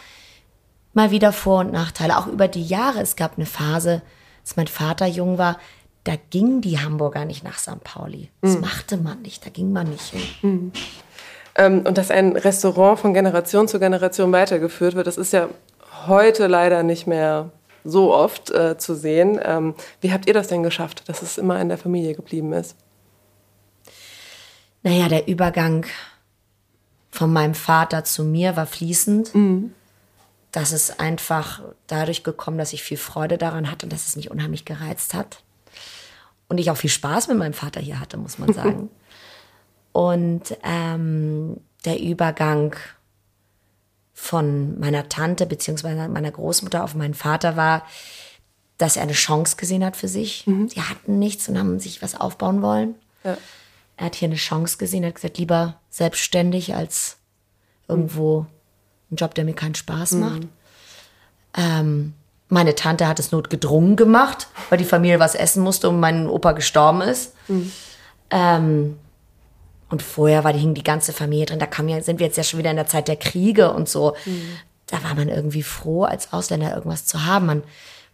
mal 0.93 1.11
wieder 1.11 1.33
Vor- 1.33 1.61
und 1.61 1.73
Nachteile, 1.73 2.17
auch 2.17 2.29
über 2.29 2.47
die 2.47 2.65
Jahre. 2.65 3.01
Es 3.01 3.17
gab 3.17 3.37
eine 3.37 3.47
Phase, 3.47 4.03
als 4.43 4.57
mein 4.57 4.69
Vater 4.69 5.07
jung 5.07 5.39
war, 5.39 5.59
da 6.05 6.15
ging 6.31 6.61
die 6.61 6.79
Hamburger 6.79 7.25
nicht 7.25 7.43
nach 7.43 7.59
St. 7.59 7.83
Pauli. 7.83 8.31
Das 8.41 8.55
mhm. 8.55 8.61
machte 8.61 8.97
man 8.97 9.23
nicht, 9.23 9.45
da 9.45 9.51
ging 9.51 9.73
man 9.73 9.91
nicht 9.91 10.13
hin. 10.41 10.73
Ähm, 11.55 11.85
und 11.87 11.99
dass 11.99 12.11
ein 12.11 12.37
Restaurant 12.37 12.99
von 12.99 13.15
Generation 13.15 13.69
zu 13.69 13.79
Generation 13.79 14.33
weitergeführt 14.33 14.95
wird, 14.95 15.07
das 15.07 15.19
ist 15.19 15.33
ja 15.33 15.49
heute 16.07 16.47
leider 16.47 16.83
nicht 16.83 17.07
mehr 17.07 17.51
so 17.85 18.15
oft 18.15 18.51
äh, 18.51 18.79
zu 18.79 18.95
sehen. 18.95 19.39
Ähm, 19.43 19.75
wie 20.01 20.13
habt 20.13 20.27
ihr 20.27 20.35
das 20.35 20.49
denn 20.49 20.63
geschafft, 20.63 21.09
dass 21.09 21.23
es 21.23 21.39
immer 21.39 21.61
in 21.61 21.69
der 21.69 21.79
Familie 21.79 22.15
geblieben 22.15 22.53
ist? 22.53 22.77
Naja, 24.83 25.09
der 25.09 25.29
Übergang 25.29 25.87
von 27.11 27.33
meinem 27.33 27.55
Vater 27.55 28.05
zu 28.05 28.25
mir 28.25 28.57
war 28.57 28.67
fließend. 28.67 29.35
Mhm. 29.35 29.75
Das 30.51 30.73
ist 30.73 31.01
einfach 31.01 31.63
dadurch 31.87 32.25
gekommen, 32.25 32.59
dass 32.59 32.73
ich 32.73 32.83
viel 32.83 32.97
Freude 32.97 33.39
daran 33.39 33.71
hatte 33.71 33.87
und 33.87 33.93
dass 33.93 34.07
es 34.07 34.17
mich 34.17 34.31
unheimlich 34.31 34.65
gereizt 34.65 35.15
hat. 35.15 35.43
Und 36.49 36.59
ich 36.59 36.71
auch 36.71 36.77
viel 36.77 36.91
Spaß 36.91 37.29
mit 37.29 37.39
meinem 37.39 37.55
Vater 37.55 37.81
hier 37.81 38.01
hatte, 38.01 38.17
muss 38.17 38.39
man 38.39 38.53
sagen. 38.55 38.91
Und 39.93 40.57
ähm, 40.63 41.61
der 41.85 42.01
Übergang 42.01 42.75
von 44.15 44.79
meiner 44.79 45.09
Tante 45.09 45.47
beziehungsweise 45.47 46.09
meiner 46.09 46.31
Großmutter 46.31 46.85
auf 46.85 46.95
meinen 46.95 47.15
Vater 47.15 47.57
war, 47.57 47.85
dass 48.79 48.97
er 48.97 49.03
eine 49.03 49.13
Chance 49.13 49.57
gesehen 49.57 49.85
hat 49.85 49.97
für 49.97 50.09
sich. 50.09 50.47
Mhm. 50.47 50.69
Die 50.69 50.83
hatten 50.83 51.19
nichts 51.19 51.49
und 51.49 51.59
haben 51.59 51.79
sich 51.79 52.03
was 52.03 52.19
aufbauen 52.19 52.63
wollen. 52.63 52.95
Ja. 53.25 53.37
Er 53.97 54.07
hat 54.07 54.15
hier 54.15 54.29
eine 54.29 54.37
Chance 54.37 54.79
gesehen, 54.79 55.03
er 55.03 55.09
hat 55.09 55.17
gesagt, 55.17 55.39
lieber 55.39 55.81
selbstständig 55.91 56.75
als 56.75 57.19
irgendwo 57.89 58.47
ein 59.11 59.17
Job, 59.17 59.35
der 59.35 59.45
mir 59.45 59.55
keinen 59.55 59.75
Spaß 59.75 60.13
mhm. 60.13 60.21
macht. 60.21 60.43
Ähm, 61.57 62.15
meine 62.49 62.75
Tante 62.75 63.07
hat 63.07 63.19
es 63.19 63.33
notgedrungen 63.33 63.97
gemacht, 63.97 64.49
weil 64.69 64.79
die 64.79 64.85
Familie 64.85 65.19
was 65.19 65.35
essen 65.35 65.63
musste 65.63 65.89
und 65.89 66.01
mein 66.01 66.29
Opa 66.29 66.53
gestorben 66.53 67.01
ist. 67.03 67.35
Mhm. 67.49 67.73
Ähm, 68.31 68.99
und 69.93 70.03
vorher 70.03 70.43
war 70.43 70.55
die, 70.55 70.59
hing 70.59 70.73
die 70.73 70.83
ganze 70.83 71.13
Familie 71.13 71.45
drin. 71.45 71.59
Da 71.59 71.67
kam 71.67 71.87
ja, 71.87 72.01
sind 72.01 72.19
wir 72.19 72.25
jetzt 72.25 72.39
ja 72.39 72.45
schon 72.45 72.59
wieder 72.59 72.71
in 72.71 72.77
der 72.77 72.87
Zeit 72.87 73.09
der 73.09 73.17
Kriege 73.17 73.75
und 73.75 73.91
so. 73.91 74.17
Mhm. 74.25 74.57
Da 74.87 75.05
war 75.05 75.15
man 75.15 75.29
irgendwie 75.29 75.63
froh, 75.63 76.05
als 76.05 76.33
Ausländer 76.33 76.75
irgendwas 76.75 77.05
zu 77.05 77.27
haben. 77.27 77.45
Man 77.45 77.63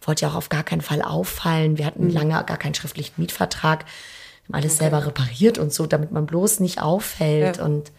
wollte 0.01 0.23
ja 0.23 0.31
auch 0.31 0.35
auf 0.35 0.49
gar 0.49 0.63
keinen 0.63 0.81
Fall 0.81 1.01
auffallen. 1.01 1.77
Wir 1.77 1.85
hatten 1.85 2.07
mhm. 2.07 2.11
lange 2.11 2.43
gar 2.43 2.57
keinen 2.57 2.75
schriftlichen 2.75 3.13
Mietvertrag. 3.15 3.85
Haben 3.85 4.55
alles 4.55 4.73
okay. 4.73 4.83
selber 4.83 5.05
repariert 5.05 5.57
und 5.57 5.71
so, 5.71 5.87
damit 5.87 6.11
man 6.11 6.25
bloß 6.25 6.59
nicht 6.59 6.81
auffällt. 6.81 7.55
Ja. 7.57 7.63
Und 7.63 7.93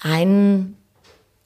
ein, 0.00 0.76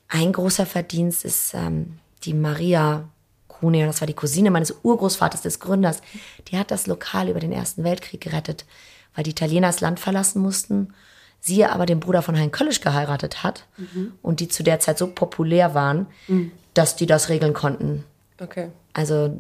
ein 0.09 0.33
großer 0.33 0.65
Verdienst 0.65 1.27
ist 1.27 1.53
ähm, 1.53 1.99
die 2.23 2.33
Maria 2.33 3.11
Cuneo, 3.49 3.87
das 3.87 4.01
war 4.01 4.07
die 4.07 4.15
Cousine 4.15 4.51
meines 4.51 4.75
Urgroßvaters, 4.83 5.43
des 5.43 5.61
Gründers. 5.61 6.01
Die 6.49 6.57
hat 6.57 6.71
das 6.71 6.87
Lokal 6.87 7.29
über 7.29 7.41
den 7.41 7.53
Ersten 7.53 7.85
Weltkrieg 7.85 8.23
gerettet 8.23 8.65
weil 9.15 9.25
die 9.25 9.31
Italiener 9.31 9.69
das 9.69 9.81
Land 9.81 10.01
verlassen 10.01 10.41
mussten. 10.41 10.93
Sie 11.41 11.65
aber 11.65 11.87
den 11.87 12.01
Bruder 12.01 12.23
von 12.23 12.37
Hein 12.39 12.53
Köllisch 12.53 12.81
geheiratet 12.81 13.43
hat 13.43 13.67
mhm. 13.77 14.13
und 14.23 14.41
die 14.41 14.49
zu 14.49 14.63
der 14.63 14.81
Zeit 14.81 14.97
so 14.97 15.09
populär 15.09 15.75
waren, 15.75 16.07
mhm. 16.27 16.53
dass 16.73 16.97
die 16.97 17.07
das 17.07 17.29
regeln 17.29 17.53
konnten. 17.53 18.05
Okay. 18.41 18.71
Also 18.95 19.37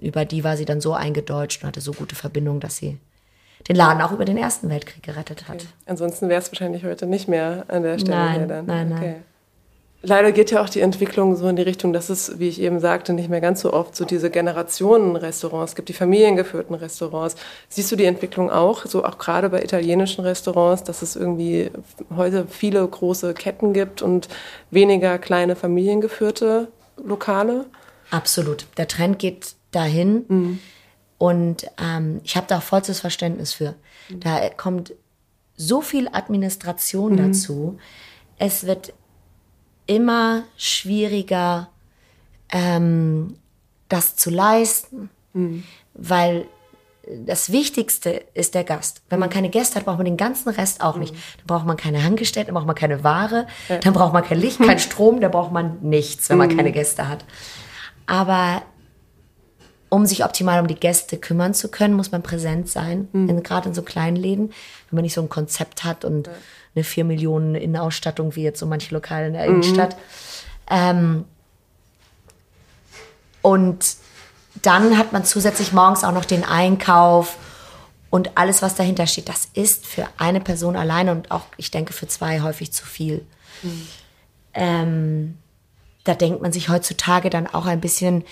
über 0.00 0.24
die 0.24 0.44
war 0.44 0.56
sie 0.56 0.64
dann 0.64 0.80
so 0.80 0.94
eingedeutscht 0.94 1.62
und 1.62 1.68
hatte 1.68 1.80
so 1.80 1.92
gute 1.92 2.14
Verbindungen, 2.14 2.60
dass 2.60 2.76
sie 2.76 2.98
den 3.68 3.76
Laden 3.76 4.02
auch 4.02 4.12
über 4.12 4.24
den 4.24 4.36
Ersten 4.36 4.68
Weltkrieg 4.68 5.02
gerettet 5.02 5.48
hat. 5.48 5.56
Okay. 5.56 5.66
Ansonsten 5.86 6.28
wäre 6.28 6.40
es 6.40 6.50
wahrscheinlich 6.50 6.84
heute 6.84 7.06
nicht 7.06 7.28
mehr 7.28 7.64
an 7.68 7.82
der 7.82 7.98
Stelle 7.98 8.16
nein, 8.16 8.38
hier 8.38 8.46
dann. 8.46 8.66
Nein, 8.66 8.92
okay. 8.92 9.00
nein. 9.00 9.24
Leider 10.00 10.30
geht 10.30 10.52
ja 10.52 10.62
auch 10.62 10.68
die 10.68 10.80
Entwicklung 10.80 11.34
so 11.34 11.48
in 11.48 11.56
die 11.56 11.62
Richtung, 11.62 11.92
dass 11.92 12.08
es, 12.08 12.38
wie 12.38 12.48
ich 12.48 12.60
eben 12.60 12.78
sagte, 12.78 13.12
nicht 13.12 13.28
mehr 13.28 13.40
ganz 13.40 13.62
so 13.62 13.72
oft 13.72 13.96
so 13.96 14.04
diese 14.04 14.30
Generationen-Restaurants 14.30 15.74
gibt, 15.74 15.88
die 15.88 15.92
familiengeführten 15.92 16.76
Restaurants. 16.76 17.34
Siehst 17.68 17.90
du 17.90 17.96
die 17.96 18.04
Entwicklung 18.04 18.48
auch, 18.48 18.86
so 18.86 19.04
auch 19.04 19.18
gerade 19.18 19.48
bei 19.50 19.60
italienischen 19.60 20.22
Restaurants, 20.24 20.84
dass 20.84 21.02
es 21.02 21.16
irgendwie 21.16 21.72
heute 22.14 22.46
viele 22.46 22.86
große 22.86 23.34
Ketten 23.34 23.72
gibt 23.72 24.00
und 24.00 24.28
weniger 24.70 25.18
kleine 25.18 25.56
familiengeführte 25.56 26.68
Lokale? 26.96 27.66
Absolut. 28.10 28.66
Der 28.76 28.86
Trend 28.86 29.18
geht 29.18 29.56
dahin 29.72 30.24
mhm. 30.28 30.58
und 31.18 31.66
ähm, 31.82 32.20
ich 32.22 32.36
habe 32.36 32.46
da 32.46 32.60
vollstes 32.60 33.00
Verständnis 33.00 33.52
für. 33.52 33.74
Da 34.10 34.48
kommt 34.50 34.94
so 35.56 35.80
viel 35.80 36.08
Administration 36.12 37.14
mhm. 37.14 37.16
dazu. 37.16 37.78
Es 38.38 38.64
wird 38.64 38.92
immer 39.88 40.44
schwieriger, 40.56 41.68
ähm, 42.52 43.36
das 43.88 44.14
zu 44.14 44.30
leisten, 44.30 45.10
mhm. 45.32 45.64
weil 45.94 46.46
das 47.26 47.50
Wichtigste 47.50 48.22
ist 48.34 48.54
der 48.54 48.64
Gast. 48.64 49.00
Wenn 49.08 49.18
man 49.18 49.30
mhm. 49.30 49.32
keine 49.32 49.48
Gäste 49.48 49.76
hat, 49.76 49.86
braucht 49.86 49.96
man 49.96 50.04
den 50.04 50.18
ganzen 50.18 50.50
Rest 50.50 50.82
auch 50.82 50.96
nicht. 50.96 51.14
Mhm. 51.14 51.18
Dann 51.38 51.46
braucht 51.46 51.66
man 51.66 51.76
keine 51.76 52.00
Angestellten, 52.00 52.48
dann 52.48 52.54
braucht 52.54 52.66
man 52.66 52.76
keine 52.76 53.02
Ware, 53.02 53.46
ja. 53.68 53.78
dann 53.78 53.94
braucht 53.94 54.12
man 54.12 54.22
kein 54.22 54.38
Licht, 54.38 54.60
kein 54.60 54.78
Strom, 54.78 55.20
da 55.20 55.28
braucht 55.28 55.50
man 55.50 55.78
nichts, 55.80 56.28
wenn 56.28 56.38
man 56.38 56.50
mhm. 56.52 56.56
keine 56.56 56.70
Gäste 56.70 57.08
hat. 57.08 57.24
Aber 58.06 58.62
um 59.88 60.04
sich 60.04 60.22
optimal 60.22 60.60
um 60.60 60.66
die 60.66 60.74
Gäste 60.74 61.16
kümmern 61.16 61.54
zu 61.54 61.70
können, 61.70 61.94
muss 61.94 62.12
man 62.12 62.22
präsent 62.22 62.68
sein, 62.68 63.08
mhm. 63.12 63.42
gerade 63.42 63.70
in 63.70 63.74
so 63.74 63.80
kleinen 63.80 64.16
Läden. 64.16 64.50
Wenn 64.90 64.96
man 64.96 65.02
nicht 65.02 65.14
so 65.14 65.22
ein 65.22 65.30
Konzept 65.30 65.84
hat 65.84 66.04
und 66.04 66.26
ja 66.26 66.32
eine 66.74 66.84
4 66.84 67.04
Millionen 67.04 67.54
Innenausstattung 67.54 68.36
wie 68.36 68.42
jetzt 68.42 68.60
so 68.60 68.66
manche 68.66 68.94
Lokale 68.94 69.28
in 69.28 69.32
der 69.32 69.46
Innenstadt. 69.46 69.96
Mhm. 69.96 70.02
Ähm, 70.70 71.24
und 73.42 73.96
dann 74.62 74.98
hat 74.98 75.12
man 75.12 75.24
zusätzlich 75.24 75.72
morgens 75.72 76.04
auch 76.04 76.12
noch 76.12 76.24
den 76.24 76.44
Einkauf 76.44 77.36
und 78.10 78.36
alles, 78.36 78.62
was 78.62 78.74
dahinter 78.74 79.06
steht. 79.06 79.28
Das 79.28 79.48
ist 79.54 79.86
für 79.86 80.08
eine 80.16 80.40
Person 80.40 80.76
alleine 80.76 81.12
und 81.12 81.30
auch, 81.30 81.44
ich 81.56 81.70
denke, 81.70 81.92
für 81.92 82.08
zwei 82.08 82.40
häufig 82.40 82.72
zu 82.72 82.84
viel. 82.84 83.24
Mhm. 83.62 83.88
Ähm, 84.54 85.38
da 86.04 86.14
denkt 86.14 86.40
man 86.40 86.52
sich 86.52 86.68
heutzutage 86.68 87.30
dann 87.30 87.46
auch 87.46 87.66
ein 87.66 87.80
bisschen, 87.80 88.24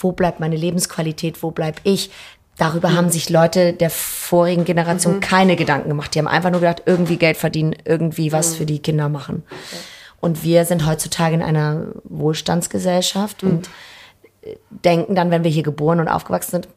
wo 0.00 0.12
bleibt 0.12 0.40
meine 0.40 0.56
Lebensqualität, 0.56 1.42
wo 1.42 1.50
bleib 1.50 1.80
ich? 1.84 2.10
Darüber 2.58 2.90
mhm. 2.90 2.96
haben 2.96 3.10
sich 3.10 3.30
Leute 3.30 3.72
der 3.72 3.88
vorigen 3.88 4.64
Generation 4.64 5.16
mhm. 5.16 5.20
keine 5.20 5.56
Gedanken 5.56 5.88
gemacht. 5.88 6.14
Die 6.14 6.18
haben 6.18 6.28
einfach 6.28 6.50
nur 6.50 6.60
gedacht, 6.60 6.82
irgendwie 6.86 7.16
Geld 7.16 7.36
verdienen, 7.36 7.76
irgendwie 7.84 8.32
was 8.32 8.50
mhm. 8.50 8.56
für 8.56 8.66
die 8.66 8.80
Kinder 8.80 9.08
machen. 9.08 9.44
Okay. 9.46 9.80
Und 10.20 10.42
wir 10.42 10.64
sind 10.64 10.84
heutzutage 10.84 11.34
in 11.34 11.42
einer 11.42 11.86
Wohlstandsgesellschaft 12.04 13.44
mhm. 13.44 13.50
und 13.50 13.70
äh, 14.42 14.56
denken 14.70 15.14
dann, 15.14 15.30
wenn 15.30 15.44
wir 15.44 15.50
hier 15.50 15.62
geboren 15.62 16.00
und 16.00 16.08
aufgewachsen 16.08 16.50
sind, 16.50 16.68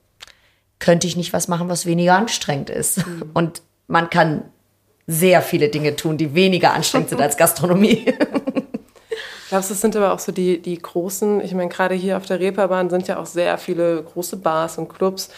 könnte 0.79 1.07
ich 1.07 1.17
nicht 1.17 1.33
was 1.33 1.47
machen, 1.47 1.67
was 1.67 1.85
weniger 1.85 2.13
anstrengend 2.15 2.69
ist. 2.69 3.05
Mhm. 3.05 3.31
Und 3.33 3.61
man 3.87 4.09
kann 4.09 4.43
sehr 5.07 5.41
viele 5.41 5.69
Dinge 5.69 5.95
tun, 5.95 6.17
die 6.17 6.35
weniger 6.35 6.73
anstrengend 6.73 7.09
sind 7.09 7.21
als 7.21 7.37
Gastronomie. 7.37 8.05
Ich 8.05 9.53
glaube, 9.53 9.67
das 9.67 9.81
sind 9.81 9.97
aber 9.97 10.13
auch 10.13 10.19
so 10.19 10.31
die, 10.31 10.61
die 10.61 10.77
großen, 10.77 11.41
ich 11.41 11.53
meine, 11.53 11.67
gerade 11.67 11.93
hier 11.93 12.15
auf 12.15 12.25
der 12.25 12.39
Reeperbahn 12.39 12.89
sind 12.89 13.09
ja 13.09 13.17
auch 13.17 13.25
sehr 13.25 13.57
viele 13.57 14.01
große 14.01 14.37
Bars 14.37 14.77
und 14.77 14.87
Clubs 14.87 15.29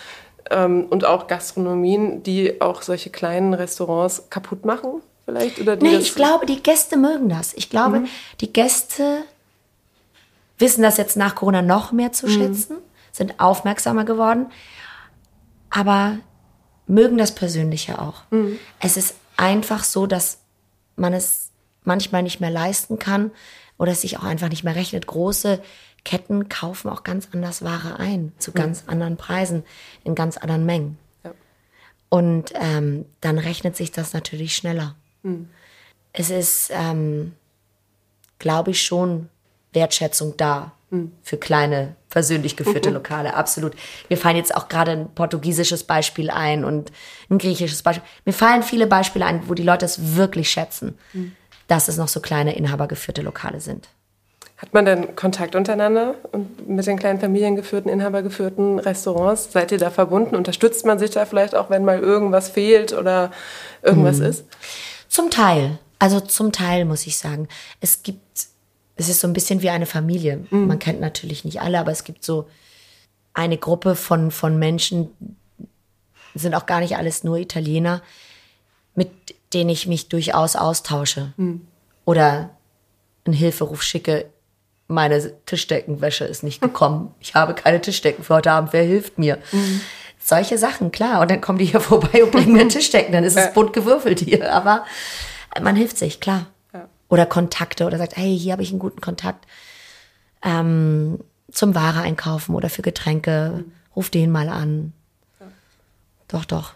ähm, 0.49 0.85
und 0.89 1.05
auch 1.05 1.27
Gastronomien, 1.27 2.23
die 2.23 2.61
auch 2.61 2.81
solche 2.81 3.09
kleinen 3.09 3.53
Restaurants 3.53 4.29
kaputt 4.29 4.65
machen, 4.65 5.01
vielleicht? 5.25 5.59
Oder 5.59 5.75
die 5.75 5.85
nee, 5.85 5.95
ich 5.97 6.15
glaube, 6.15 6.45
die 6.45 6.61
Gäste 6.61 6.97
mögen 6.97 7.29
das. 7.29 7.53
Ich 7.53 7.69
glaube, 7.69 8.01
mhm. 8.01 8.07
die 8.41 8.51
Gäste 8.51 9.23
wissen 10.57 10.81
das 10.81 10.97
jetzt 10.97 11.17
nach 11.17 11.35
Corona 11.35 11.61
noch 11.61 11.91
mehr 11.91 12.11
zu 12.11 12.27
mhm. 12.27 12.31
schätzen, 12.31 12.77
sind 13.11 13.39
aufmerksamer 13.39 14.05
geworden, 14.05 14.47
aber 15.69 16.17
mögen 16.87 17.17
das 17.17 17.33
Persönliche 17.33 17.99
auch. 17.99 18.23
Mhm. 18.29 18.59
Es 18.79 18.97
ist 18.97 19.15
einfach 19.37 19.83
so, 19.83 20.07
dass 20.07 20.39
man 20.95 21.13
es 21.13 21.49
manchmal 21.83 22.23
nicht 22.23 22.39
mehr 22.39 22.51
leisten 22.51 22.99
kann, 22.99 23.31
oder 23.77 23.91
es 23.91 24.01
sich 24.01 24.17
auch 24.17 24.23
einfach 24.23 24.49
nicht 24.49 24.63
mehr 24.63 24.75
rechnet. 24.75 25.07
Große 25.07 25.61
Ketten 26.05 26.49
kaufen 26.49 26.89
auch 26.89 27.03
ganz 27.03 27.29
anders 27.33 27.63
Ware 27.63 27.99
ein, 27.99 28.33
zu 28.37 28.51
ganz 28.51 28.83
anderen 28.87 29.17
Preisen, 29.17 29.63
in 30.03 30.15
ganz 30.15 30.37
anderen 30.37 30.65
Mengen. 30.65 30.97
Ja. 31.23 31.31
Und 32.09 32.53
ähm, 32.55 33.05
dann 33.21 33.37
rechnet 33.37 33.77
sich 33.77 33.91
das 33.91 34.13
natürlich 34.13 34.55
schneller. 34.55 34.95
Mhm. 35.23 35.49
Es 36.11 36.29
ist, 36.29 36.71
ähm, 36.73 37.33
glaube 38.37 38.71
ich, 38.71 38.81
schon 38.81 39.29
Wertschätzung 39.71 40.35
da 40.37 40.73
mhm. 40.89 41.11
für 41.23 41.37
kleine, 41.37 41.95
persönlich 42.09 42.57
geführte 42.57 42.89
Lokale, 42.91 43.33
absolut. 43.35 43.73
Mir 44.09 44.17
fallen 44.17 44.35
jetzt 44.35 44.55
auch 44.55 44.67
gerade 44.67 44.91
ein 44.91 45.15
portugiesisches 45.15 45.85
Beispiel 45.85 46.29
ein 46.29 46.65
und 46.65 46.91
ein 47.29 47.37
griechisches 47.37 47.81
Beispiel. 47.81 48.07
Mir 48.25 48.33
fallen 48.33 48.61
viele 48.61 48.87
Beispiele 48.87 49.25
ein, 49.25 49.47
wo 49.47 49.53
die 49.53 49.63
Leute 49.63 49.85
es 49.85 50.15
wirklich 50.15 50.51
schätzen. 50.51 50.97
Mhm 51.13 51.35
dass 51.67 51.87
es 51.87 51.97
noch 51.97 52.07
so 52.07 52.19
kleine 52.19 52.55
inhabergeführte 52.55 53.21
Lokale 53.21 53.61
sind. 53.61 53.89
Hat 54.63 54.73
man 54.73 54.85
denn 54.85 55.17
Kontakt 55.17 55.55
untereinander 55.55 56.15
und 56.31 56.69
mit 56.69 56.87
den 56.87 56.97
kleinen 56.97 57.19
familiengeführten, 57.19 57.91
inhabergeführten 57.91 58.79
Restaurants? 58.79 59.51
Seid 59.51 59.73
ihr 59.73 59.77
da 59.77 59.91
verbunden? 59.91 60.37
Unterstützt 60.37 60.85
man 60.85 60.99
sich 60.99 61.11
da 61.11 61.25
vielleicht 61.25 61.53
auch, 61.53 61.69
wenn 61.69 61.83
mal 61.83 61.99
irgendwas 61.99 62.47
fehlt 62.47 62.93
oder 62.93 63.31
irgendwas 63.81 64.19
mhm. 64.19 64.25
ist? 64.25 64.45
Zum 65.09 65.29
Teil. 65.29 65.79
Also 65.99 66.21
zum 66.21 66.53
Teil 66.53 66.85
muss 66.85 67.05
ich 67.05 67.17
sagen. 67.17 67.49
Es 67.81 68.03
gibt, 68.03 68.21
es 68.95 69.09
ist 69.09 69.19
so 69.19 69.27
ein 69.27 69.33
bisschen 69.33 69.61
wie 69.61 69.69
eine 69.69 69.85
Familie. 69.85 70.45
Mhm. 70.49 70.67
Man 70.67 70.79
kennt 70.79 71.01
natürlich 71.01 71.43
nicht 71.43 71.59
alle, 71.59 71.77
aber 71.77 71.91
es 71.91 72.05
gibt 72.05 72.23
so 72.23 72.47
eine 73.33 73.57
Gruppe 73.57 73.97
von, 73.97 74.31
von 74.31 74.57
Menschen, 74.57 75.09
sind 76.35 76.55
auch 76.55 76.67
gar 76.67 76.79
nicht 76.79 76.95
alles 76.95 77.25
nur 77.25 77.35
Italiener, 77.35 78.01
mit 78.95 79.09
denen 79.53 79.71
ich 79.71 79.87
mich 79.87 80.07
durchaus 80.07 80.55
austausche. 80.55 81.33
Mhm. 81.35 81.67
Oder 82.05 82.51
einen 83.25 83.35
Hilferuf 83.35 83.83
schicke, 83.83 84.27
meine 84.87 85.33
Tischdeckenwäsche 85.45 86.25
ist 86.25 86.43
nicht 86.43 86.61
gekommen. 86.61 87.13
Ich 87.19 87.35
habe 87.35 87.53
keine 87.53 87.81
Tischdecken 87.81 88.23
für 88.23 88.35
heute 88.35 88.51
Abend, 88.51 88.73
wer 88.73 88.83
hilft 88.83 89.17
mir? 89.17 89.39
Mhm. 89.51 89.81
Solche 90.19 90.57
Sachen, 90.57 90.91
klar. 90.91 91.21
Und 91.21 91.31
dann 91.31 91.41
kommen 91.41 91.57
die 91.57 91.65
hier 91.65 91.79
vorbei 91.81 92.23
und 92.23 92.31
bringen 92.31 92.53
mir 92.53 92.67
Tischdecken, 92.67 93.11
dann 93.13 93.23
ist 93.23 93.37
es 93.37 93.53
bunt 93.53 93.73
gewürfelt 93.73 94.19
hier. 94.19 94.53
Aber 94.53 94.85
man 95.61 95.75
hilft 95.75 95.97
sich, 95.97 96.19
klar. 96.19 96.47
Ja. 96.73 96.87
Oder 97.09 97.25
Kontakte 97.25 97.85
oder 97.85 97.97
sagt, 97.97 98.17
hey, 98.17 98.37
hier 98.37 98.53
habe 98.53 98.63
ich 98.63 98.69
einen 98.69 98.79
guten 98.79 99.01
Kontakt 99.01 99.45
ähm, 100.43 101.19
zum 101.51 101.75
Ware 101.75 102.01
einkaufen 102.01 102.55
oder 102.55 102.69
für 102.69 102.81
Getränke. 102.81 103.65
Mhm. 103.65 103.71
Ruf 103.95 104.09
den 104.09 104.31
mal 104.31 104.49
an. 104.49 104.93
Ja. 105.39 105.47
Doch, 106.27 106.45
doch. 106.45 106.73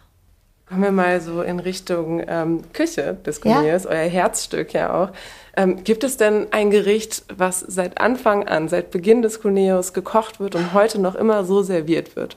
Kommen 0.67 0.83
wir 0.83 0.91
mal 0.91 1.21
so 1.21 1.41
in 1.41 1.59
Richtung 1.59 2.21
ähm, 2.27 2.61
Küche 2.73 3.17
des 3.25 3.39
Gourmets, 3.39 3.85
ja? 3.85 3.89
euer 3.89 4.09
Herzstück 4.09 4.73
ja 4.73 4.93
auch. 4.93 5.11
Ähm, 5.55 5.85
gibt 5.85 6.03
es 6.03 6.17
denn 6.17 6.47
ein 6.51 6.71
Gericht, 6.71 7.23
was 7.33 7.61
seit 7.61 8.01
Anfang 8.01 8.45
an, 8.45 8.67
seit 8.67 8.91
Beginn 8.91 9.21
des 9.21 9.41
Cuneos 9.41 9.93
gekocht 9.93 10.41
wird 10.41 10.55
und 10.55 10.73
heute 10.73 10.99
noch 10.99 11.15
immer 11.15 11.45
so 11.45 11.63
serviert 11.63 12.17
wird? 12.17 12.35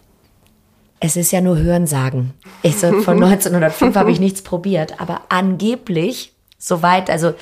Es 1.01 1.17
ist 1.17 1.33
ja 1.33 1.41
nur 1.41 1.59
Hörensagen. 1.59 2.35
Ich 2.63 2.79
so, 2.79 3.01
von 3.01 3.17
1905 3.23 3.97
habe 3.97 4.13
ich 4.13 4.21
nichts 4.21 4.43
probiert, 4.43 5.01
aber 5.01 5.23
angeblich, 5.29 6.33
soweit, 6.57 7.11
also 7.11 7.35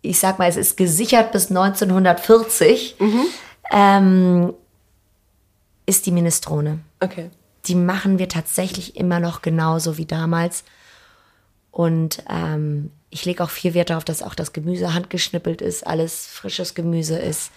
ich 0.00 0.18
sag 0.18 0.40
mal, 0.40 0.48
es 0.48 0.56
ist 0.56 0.76
gesichert 0.76 1.30
bis 1.30 1.48
1940, 1.48 2.96
mhm. 2.98 3.24
ähm, 3.70 4.54
ist 5.86 6.06
die 6.06 6.10
Minestrone. 6.10 6.80
Okay 6.98 7.30
die 7.66 7.74
machen 7.74 8.18
wir 8.18 8.28
tatsächlich 8.28 8.96
immer 8.96 9.20
noch 9.20 9.42
genauso 9.42 9.96
wie 9.96 10.06
damals. 10.06 10.64
Und 11.70 12.22
ähm, 12.28 12.90
ich 13.10 13.24
lege 13.24 13.42
auch 13.42 13.50
viel 13.50 13.74
Wert 13.74 13.90
darauf, 13.90 14.04
dass 14.04 14.22
auch 14.22 14.34
das 14.34 14.52
Gemüse 14.52 14.94
handgeschnippelt 14.94 15.62
ist, 15.62 15.86
alles 15.86 16.26
frisches 16.26 16.74
Gemüse 16.74 17.18
ist. 17.18 17.50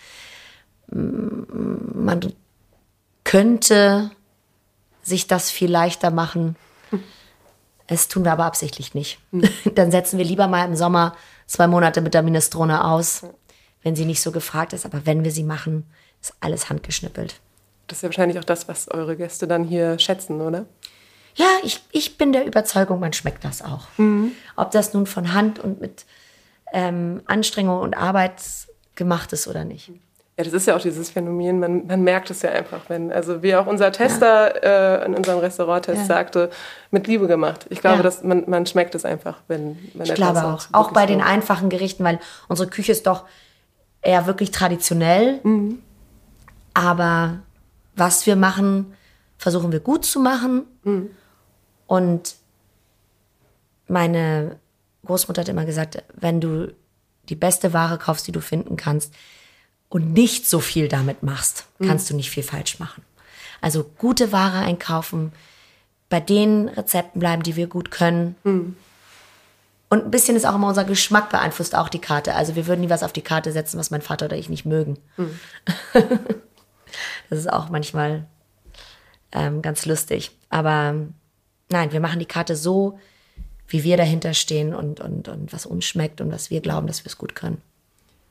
Man 0.87 2.33
könnte 3.23 4.11
sich 5.01 5.27
das 5.27 5.49
viel 5.51 5.71
leichter 5.71 6.11
machen. 6.11 6.55
Es 7.87 8.07
tun 8.07 8.23
wir 8.23 8.31
aber 8.31 8.45
absichtlich 8.45 8.93
nicht. 8.93 9.19
Hm. 9.31 9.43
Dann 9.75 9.91
setzen 9.91 10.17
wir 10.17 10.25
lieber 10.25 10.47
mal 10.47 10.65
im 10.65 10.75
Sommer 10.75 11.15
zwei 11.45 11.67
Monate 11.67 12.01
mit 12.01 12.13
der 12.13 12.23
Minestrone 12.23 12.83
aus, 12.83 13.23
wenn 13.83 13.95
sie 13.95 14.05
nicht 14.05 14.21
so 14.21 14.31
gefragt 14.31 14.73
ist. 14.73 14.85
Aber 14.85 15.05
wenn 15.05 15.23
wir 15.23 15.31
sie 15.31 15.43
machen, 15.43 15.85
ist 16.21 16.33
alles 16.39 16.69
handgeschnippelt. 16.69 17.39
Das 17.87 17.99
ist 17.99 18.01
ja 18.01 18.09
wahrscheinlich 18.09 18.39
auch 18.39 18.43
das, 18.43 18.67
was 18.67 18.87
eure 18.89 19.15
Gäste 19.15 19.47
dann 19.47 19.63
hier 19.63 19.99
schätzen, 19.99 20.41
oder? 20.41 20.65
Ja, 21.35 21.47
ich, 21.63 21.83
ich 21.91 22.17
bin 22.17 22.31
der 22.31 22.45
Überzeugung, 22.45 22.99
man 22.99 23.13
schmeckt 23.13 23.43
das 23.43 23.61
auch. 23.61 23.87
Mhm. 23.97 24.31
Ob 24.55 24.71
das 24.71 24.93
nun 24.93 25.05
von 25.05 25.33
Hand 25.33 25.59
und 25.59 25.81
mit 25.81 26.05
ähm, 26.73 27.21
Anstrengung 27.25 27.79
und 27.79 27.97
Arbeit 27.97 28.41
gemacht 28.95 29.33
ist 29.33 29.47
oder 29.47 29.65
nicht. 29.65 29.91
Ja, 30.37 30.43
das 30.43 30.51
ist 30.51 30.67
ja 30.67 30.75
auch 30.75 30.81
dieses 30.81 31.09
Phänomen, 31.09 31.59
man, 31.59 31.87
man 31.87 32.03
merkt 32.03 32.29
es 32.29 32.41
ja 32.41 32.51
einfach, 32.51 32.81
wenn, 32.89 33.09
also 33.09 33.41
wie 33.41 33.55
auch 33.55 33.67
unser 33.67 33.91
Tester 33.93 34.61
ja. 34.61 35.03
äh, 35.03 35.05
in 35.05 35.15
unserem 35.15 35.39
Restauranttest 35.39 35.99
ja. 35.99 36.05
sagte, 36.05 36.49
mit 36.91 37.07
Liebe 37.07 37.27
gemacht. 37.27 37.65
Ich 37.69 37.79
glaube, 37.79 37.97
ja. 37.97 38.03
dass 38.03 38.21
man, 38.21 38.43
man 38.47 38.65
schmeckt 38.65 38.95
es 38.95 39.05
einfach, 39.05 39.37
wenn, 39.47 39.77
wenn 39.93 40.05
Ich 40.05 40.13
glaube 40.13 40.43
auch, 40.43 40.65
auch 40.73 40.91
bei 40.91 41.05
den 41.05 41.21
einfachen 41.21 41.69
Gerichten, 41.69 42.03
weil 42.03 42.19
unsere 42.49 42.69
Küche 42.69 42.91
ist 42.91 43.07
doch 43.07 43.23
eher 44.01 44.25
wirklich 44.25 44.51
traditionell, 44.51 45.39
mhm. 45.43 45.81
aber 46.73 47.39
was 47.95 48.25
wir 48.25 48.35
machen, 48.35 48.93
versuchen 49.37 49.71
wir 49.71 49.79
gut 49.79 50.05
zu 50.05 50.19
machen. 50.19 50.63
Mhm. 50.83 51.09
Und 51.87 52.35
meine 53.87 54.59
Großmutter 55.05 55.41
hat 55.41 55.49
immer 55.49 55.65
gesagt, 55.65 56.03
wenn 56.13 56.41
du 56.41 56.73
die 57.29 57.35
beste 57.35 57.73
Ware 57.73 57.97
kaufst, 57.97 58.27
die 58.27 58.31
du 58.31 58.41
finden 58.41 58.75
kannst 58.75 59.13
und 59.89 60.13
nicht 60.13 60.47
so 60.47 60.59
viel 60.59 60.87
damit 60.87 61.23
machst, 61.23 61.65
mhm. 61.79 61.87
kannst 61.87 62.09
du 62.09 62.15
nicht 62.15 62.29
viel 62.29 62.43
falsch 62.43 62.79
machen. 62.79 63.03
Also 63.61 63.83
gute 63.97 64.31
Ware 64.31 64.59
einkaufen, 64.59 65.31
bei 66.09 66.19
den 66.19 66.69
Rezepten 66.69 67.19
bleiben, 67.19 67.43
die 67.43 67.55
wir 67.55 67.67
gut 67.67 67.91
können. 67.91 68.35
Mhm. 68.43 68.75
Und 69.89 70.05
ein 70.05 70.11
bisschen 70.11 70.35
ist 70.35 70.45
auch 70.45 70.55
immer 70.55 70.67
unser 70.67 70.83
Geschmack 70.83 71.29
beeinflusst 71.29 71.75
auch 71.75 71.89
die 71.89 72.01
Karte. 72.01 72.35
Also 72.35 72.55
wir 72.55 72.67
würden 72.67 72.81
nie 72.81 72.89
was 72.89 73.03
auf 73.03 73.13
die 73.13 73.21
Karte 73.21 73.51
setzen, 73.51 73.79
was 73.79 73.91
mein 73.91 74.01
Vater 74.01 74.25
oder 74.25 74.37
ich 74.37 74.49
nicht 74.49 74.65
mögen. 74.65 74.97
Mhm. 75.17 75.39
Das 77.29 77.39
ist 77.39 77.51
auch 77.51 77.69
manchmal 77.69 78.25
ähm, 79.31 79.61
ganz 79.61 79.85
lustig. 79.85 80.31
Aber 80.49 80.95
nein, 81.69 81.91
wir 81.91 81.99
machen 81.99 82.19
die 82.19 82.25
Karte 82.25 82.55
so, 82.55 82.99
wie 83.67 83.83
wir 83.83 83.97
dahinter 83.97 84.33
stehen 84.33 84.73
und, 84.73 84.99
und, 84.99 85.27
und 85.27 85.51
was 85.51 85.65
uns 85.65 85.85
schmeckt 85.85 86.21
und 86.21 86.31
was 86.31 86.49
wir 86.49 86.61
glauben, 86.61 86.87
dass 86.87 87.03
wir 87.03 87.09
es 87.09 87.17
gut 87.17 87.35
können. 87.35 87.61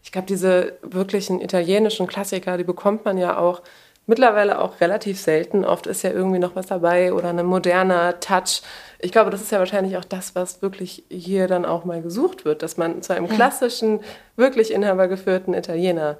Ich 0.02 0.12
glaube, 0.12 0.26
diese 0.26 0.74
wirklichen 0.82 1.40
italienischen 1.40 2.06
Klassiker, 2.06 2.56
die 2.56 2.64
bekommt 2.64 3.04
man 3.04 3.18
ja 3.18 3.38
auch 3.38 3.62
mittlerweile 4.06 4.60
auch 4.60 4.80
relativ 4.80 5.18
selten. 5.18 5.64
Oft 5.64 5.86
ist 5.86 6.02
ja 6.02 6.10
irgendwie 6.10 6.38
noch 6.38 6.54
was 6.54 6.66
dabei 6.66 7.12
oder 7.12 7.30
ein 7.30 7.44
moderner 7.46 8.20
Touch. 8.20 8.62
Ich 8.98 9.12
glaube, 9.12 9.30
das 9.30 9.40
ist 9.40 9.50
ja 9.50 9.58
wahrscheinlich 9.58 9.96
auch 9.96 10.04
das, 10.04 10.34
was 10.34 10.62
wirklich 10.62 11.04
hier 11.08 11.48
dann 11.48 11.64
auch 11.64 11.84
mal 11.84 12.02
gesucht 12.02 12.44
wird, 12.44 12.62
dass 12.62 12.76
man 12.76 13.02
zu 13.02 13.14
einem 13.14 13.28
klassischen, 13.28 14.00
wirklich 14.36 14.72
inhabergeführten 14.72 15.54
Italiener 15.54 16.18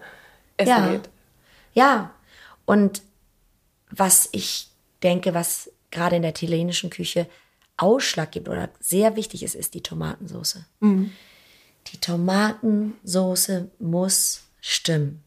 essen 0.57 0.71
ja. 0.71 0.89
geht. 0.89 1.11
Ja, 1.75 2.11
und 2.65 3.03
was 3.91 4.29
ich 4.33 4.69
denke, 5.03 5.35
was 5.35 5.71
gerade 5.91 6.17
in 6.17 6.23
der 6.23 6.33
italienischen 6.33 6.91
Küche 6.91 7.27
Ausschlag 7.77 8.33
gibt 8.33 8.49
oder 8.49 8.71
sehr 8.81 9.17
wichtig 9.17 9.43
ist, 9.43 9.55
ist 9.55 9.75
die 9.75 9.83
Tomatensauce. 9.83 10.59
Mhm. 10.81 11.13
Die 11.89 11.99
Tomatensauce 11.99 13.67
muss 13.79 14.45
stimmen. 14.61 15.23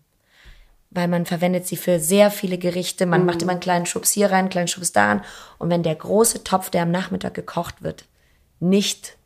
Weil 0.89 1.07
man 1.09 1.25
verwendet 1.25 1.67
sie 1.67 1.75
für 1.75 1.99
sehr 1.99 2.31
viele 2.31 2.57
Gerichte. 2.57 3.05
Man 3.05 3.21
mhm. 3.21 3.25
macht 3.27 3.41
immer 3.41 3.51
einen 3.51 3.59
kleinen 3.59 3.85
Schubs 3.85 4.11
hier 4.11 4.27
rein, 4.27 4.39
einen 4.39 4.49
kleinen 4.49 4.69
Schubs 4.69 4.93
da 4.93 5.07
rein. 5.07 5.21
Und 5.57 5.69
wenn 5.69 5.83
der 5.83 5.95
große 5.95 6.43
Topf, 6.43 6.69
der 6.69 6.83
am 6.83 6.91
Nachmittag 6.91 7.33
gekocht 7.33 7.83
wird, 7.83 8.05
nicht 8.59 9.17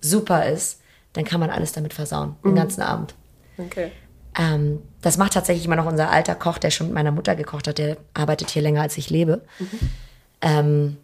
super 0.00 0.46
ist, 0.48 0.80
dann 1.12 1.24
kann 1.24 1.40
man 1.40 1.50
alles 1.50 1.72
damit 1.72 1.92
versauen, 1.92 2.36
mhm. 2.42 2.50
den 2.50 2.54
ganzen 2.54 2.82
Abend. 2.82 3.14
Okay. 3.58 3.90
Ähm, 4.38 4.80
das 5.02 5.18
macht 5.18 5.32
tatsächlich 5.34 5.66
immer 5.66 5.76
noch 5.76 5.86
unser 5.86 6.10
alter 6.10 6.34
Koch, 6.34 6.58
der 6.58 6.70
schon 6.70 6.86
mit 6.86 6.94
meiner 6.94 7.10
Mutter 7.12 7.34
gekocht 7.36 7.68
hat. 7.68 7.78
Der 7.78 7.96
arbeitet 8.14 8.50
hier 8.50 8.62
länger, 8.62 8.82
als 8.82 8.96
ich 8.96 9.10
lebe. 9.10 9.42
Mhm. 9.58 9.68
Ähm, 10.40 10.96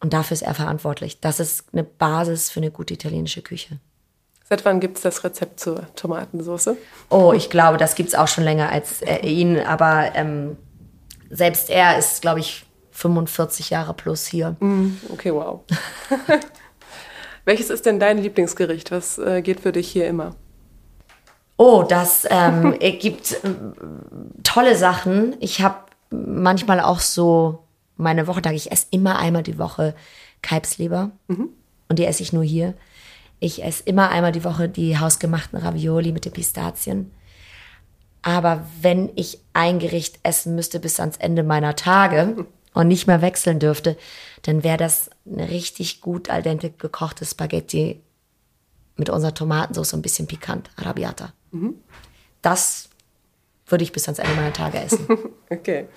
Und 0.00 0.12
dafür 0.12 0.34
ist 0.34 0.42
er 0.42 0.54
verantwortlich. 0.54 1.20
Das 1.20 1.40
ist 1.40 1.64
eine 1.72 1.84
Basis 1.84 2.50
für 2.50 2.60
eine 2.60 2.70
gute 2.70 2.94
italienische 2.94 3.42
Küche. 3.42 3.78
Seit 4.48 4.64
wann 4.64 4.80
gibt 4.80 4.96
es 4.96 5.02
das 5.02 5.24
Rezept 5.24 5.60
zur 5.60 5.86
Tomatensauce? 5.94 6.70
Oh, 7.10 7.32
ich 7.36 7.50
glaube, 7.50 7.76
das 7.76 7.94
gibt 7.94 8.08
es 8.08 8.14
auch 8.14 8.28
schon 8.28 8.44
länger 8.44 8.70
als 8.70 9.02
äh, 9.02 9.18
ihn. 9.26 9.58
Aber 9.60 10.12
ähm, 10.14 10.56
selbst 11.30 11.68
er 11.68 11.98
ist, 11.98 12.22
glaube 12.22 12.40
ich, 12.40 12.64
45 12.92 13.70
Jahre 13.70 13.92
plus 13.94 14.26
hier. 14.26 14.56
Mm, 14.60 14.96
okay, 15.12 15.32
wow. 15.32 15.60
Welches 17.44 17.70
ist 17.70 17.86
denn 17.86 18.00
dein 18.00 18.18
Lieblingsgericht? 18.18 18.90
Was 18.90 19.18
äh, 19.18 19.42
geht 19.42 19.60
für 19.60 19.72
dich 19.72 19.88
hier 19.88 20.06
immer? 20.08 20.34
Oh, 21.58 21.84
das 21.86 22.26
ähm, 22.30 22.78
gibt 23.00 23.32
äh, 23.32 23.54
tolle 24.44 24.76
Sachen. 24.76 25.36
Ich 25.40 25.60
habe 25.60 25.76
manchmal 26.10 26.80
auch 26.80 27.00
so 27.00 27.64
meine 27.96 28.26
Wochentage. 28.26 28.56
Ich 28.56 28.72
esse 28.72 28.86
immer 28.90 29.18
einmal 29.18 29.42
die 29.42 29.58
Woche 29.58 29.94
Kalbsleber 30.40 31.10
mhm. 31.26 31.50
und 31.88 31.98
die 31.98 32.06
esse 32.06 32.22
ich 32.22 32.32
nur 32.32 32.44
hier. 32.44 32.74
Ich 33.40 33.62
esse 33.62 33.82
immer 33.84 34.10
einmal 34.10 34.32
die 34.32 34.44
Woche 34.44 34.68
die 34.68 34.98
hausgemachten 34.98 35.58
Ravioli 35.58 36.12
mit 36.12 36.24
den 36.24 36.32
Pistazien. 36.32 37.10
Aber 38.22 38.64
wenn 38.80 39.10
ich 39.16 39.40
ein 39.52 39.80
Gericht 39.80 40.20
essen 40.22 40.54
müsste 40.54 40.78
bis 40.78 41.00
ans 41.00 41.16
Ende 41.16 41.42
meiner 41.42 41.74
Tage 41.74 42.46
und 42.72 42.86
nicht 42.86 43.08
mehr 43.08 43.20
wechseln 43.20 43.58
dürfte, 43.58 43.96
dann 44.42 44.62
wäre 44.62 44.76
das 44.76 45.10
eine 45.26 45.50
richtig 45.50 46.00
gut 46.00 46.30
al 46.30 46.42
dente 46.42 46.70
gekochte 46.70 47.24
Spaghetti 47.24 48.00
mit 48.96 49.10
unserer 49.10 49.34
Tomatensauce 49.34 49.94
ein 49.94 50.02
bisschen 50.02 50.28
pikant, 50.28 50.70
Arrabbiata. 50.76 51.32
Mhm. 51.50 51.74
Das 52.42 52.88
würde 53.66 53.84
ich 53.84 53.92
bis 53.92 54.06
ans 54.06 54.18
Ende 54.18 54.34
meiner 54.34 54.52
Tage 54.52 54.78
essen. 54.78 55.06
okay. 55.50 55.88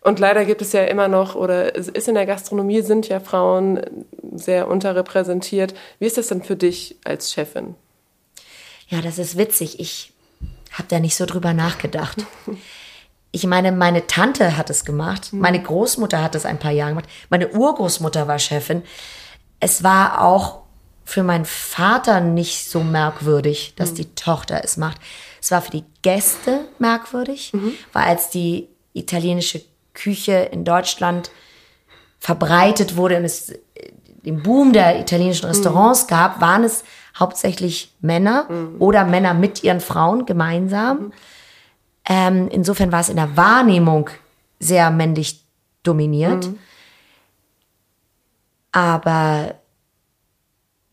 Und 0.00 0.18
leider 0.18 0.44
gibt 0.44 0.62
es 0.62 0.72
ja 0.72 0.84
immer 0.84 1.08
noch, 1.08 1.36
oder 1.36 1.76
es 1.76 1.88
ist 1.88 2.08
in 2.08 2.16
der 2.16 2.26
Gastronomie 2.26 2.82
sind 2.82 3.08
ja 3.08 3.20
Frauen 3.20 4.04
sehr 4.34 4.68
unterrepräsentiert. 4.68 5.74
Wie 6.00 6.06
ist 6.06 6.18
das 6.18 6.26
denn 6.26 6.42
für 6.42 6.56
dich 6.56 6.96
als 7.04 7.32
Chefin? 7.32 7.76
Ja, 8.88 9.00
das 9.00 9.18
ist 9.18 9.38
witzig. 9.38 9.78
Ich 9.78 10.12
habe 10.72 10.88
da 10.88 10.98
nicht 10.98 11.14
so 11.14 11.24
drüber 11.24 11.54
nachgedacht. 11.54 12.26
Ich 13.30 13.46
meine, 13.46 13.72
meine 13.72 14.06
Tante 14.06 14.56
hat 14.56 14.70
es 14.70 14.84
gemacht, 14.84 15.32
meine 15.32 15.62
Großmutter 15.62 16.22
hat 16.22 16.34
es 16.34 16.44
ein 16.44 16.58
paar 16.58 16.72
Jahre 16.72 16.90
gemacht, 16.90 17.08
meine 17.30 17.48
Urgroßmutter 17.48 18.28
war 18.28 18.38
Chefin. 18.38 18.82
Es 19.60 19.82
war 19.82 20.22
auch 20.22 20.61
für 21.04 21.22
meinen 21.22 21.44
Vater 21.44 22.20
nicht 22.20 22.68
so 22.68 22.82
merkwürdig, 22.82 23.74
dass 23.76 23.92
mhm. 23.92 23.96
die 23.96 24.14
Tochter 24.14 24.62
es 24.64 24.76
macht. 24.76 25.00
Es 25.40 25.50
war 25.50 25.62
für 25.62 25.72
die 25.72 25.84
Gäste 26.02 26.66
merkwürdig, 26.78 27.52
mhm. 27.52 27.72
weil 27.92 28.04
als 28.04 28.30
die 28.30 28.68
italienische 28.92 29.62
Küche 29.94 30.48
in 30.52 30.64
Deutschland 30.64 31.30
verbreitet 32.18 32.96
wurde 32.96 33.16
und 33.16 33.24
es 33.24 33.52
den 34.24 34.42
Boom 34.42 34.72
der 34.72 35.00
italienischen 35.00 35.46
Restaurants 35.46 36.04
mhm. 36.04 36.08
gab, 36.08 36.40
waren 36.40 36.64
es 36.64 36.84
hauptsächlich 37.18 37.92
Männer 38.00 38.46
mhm. 38.48 38.76
oder 38.78 39.04
Männer 39.04 39.34
mit 39.34 39.64
ihren 39.64 39.80
Frauen 39.80 40.26
gemeinsam. 40.26 40.98
Mhm. 40.98 41.12
Ähm, 42.08 42.48
insofern 42.50 42.92
war 42.92 43.00
es 43.00 43.08
in 43.08 43.16
der 43.16 43.36
Wahrnehmung 43.36 44.10
sehr 44.58 44.90
männlich 44.90 45.44
dominiert. 45.82 46.46
Mhm. 46.46 46.58
Aber 48.70 49.56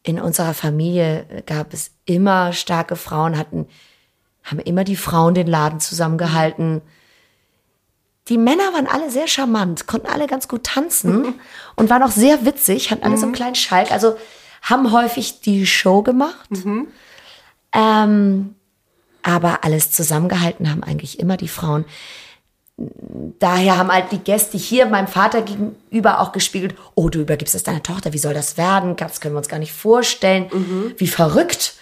in 0.10 0.20
unserer 0.20 0.56
Familie 0.56 1.44
gab 1.46 1.72
es 1.72 1.92
immer 2.06 2.52
starke 2.52 2.96
Frauen, 2.96 3.38
hatten, 3.38 3.68
haben 4.44 4.60
immer 4.60 4.84
die 4.84 4.96
Frauen 4.96 5.36
den 5.36 5.46
Laden 5.46 5.80
zusammengehalten. 5.80 6.82
Die 8.28 8.40
Männer 8.40 8.74
waren 8.74 8.88
alle 8.88 9.12
sehr 9.12 9.28
charmant, 9.28 9.86
konnten 9.86 10.08
alle 10.08 10.26
ganz 10.26 10.48
gut 10.48 10.64
tanzen 10.64 11.36
und 11.76 11.90
waren 11.92 12.02
auch 12.02 12.12
sehr 12.12 12.44
witzig, 12.44 12.90
hatten 12.90 13.04
alle 13.04 13.18
so 13.18 13.24
einen 13.24 13.32
mhm. 13.32 13.36
kleinen 13.36 13.56
Schalk, 13.56 13.92
also 13.92 14.18
haben 14.64 14.92
häufig 14.92 15.42
die 15.42 15.68
Show 15.68 16.02
gemacht. 16.02 16.50
Mhm. 16.50 16.88
Ähm, 17.72 18.56
aber 19.22 19.64
alles 19.64 19.92
zusammengehalten 19.92 20.72
haben 20.72 20.82
eigentlich 20.82 21.20
immer 21.20 21.38
die 21.38 21.48
Frauen. 21.48 21.86
Daher 23.40 23.78
haben 23.78 23.92
halt 23.92 24.12
die 24.12 24.20
Gäste 24.20 24.58
hier 24.58 24.86
meinem 24.86 25.08
Vater 25.08 25.42
gegenüber 25.42 26.22
auch 26.22 26.32
gespiegelt, 26.32 26.76
oh, 26.96 27.10
du 27.10 27.20
übergibst 27.20 27.56
es 27.56 27.64
deiner 27.64 27.84
Tochter, 27.84 28.14
wie 28.14 28.18
soll 28.18 28.34
das 28.34 28.58
werden? 28.58 28.96
Das 28.96 29.20
können 29.20 29.34
wir 29.34 29.40
uns 29.40 29.50
gar 29.50 29.60
nicht 29.60 29.74
vorstellen. 29.74 30.50
Mhm. 30.52 30.94
Wie 30.98 31.08
verrückt. 31.08 31.76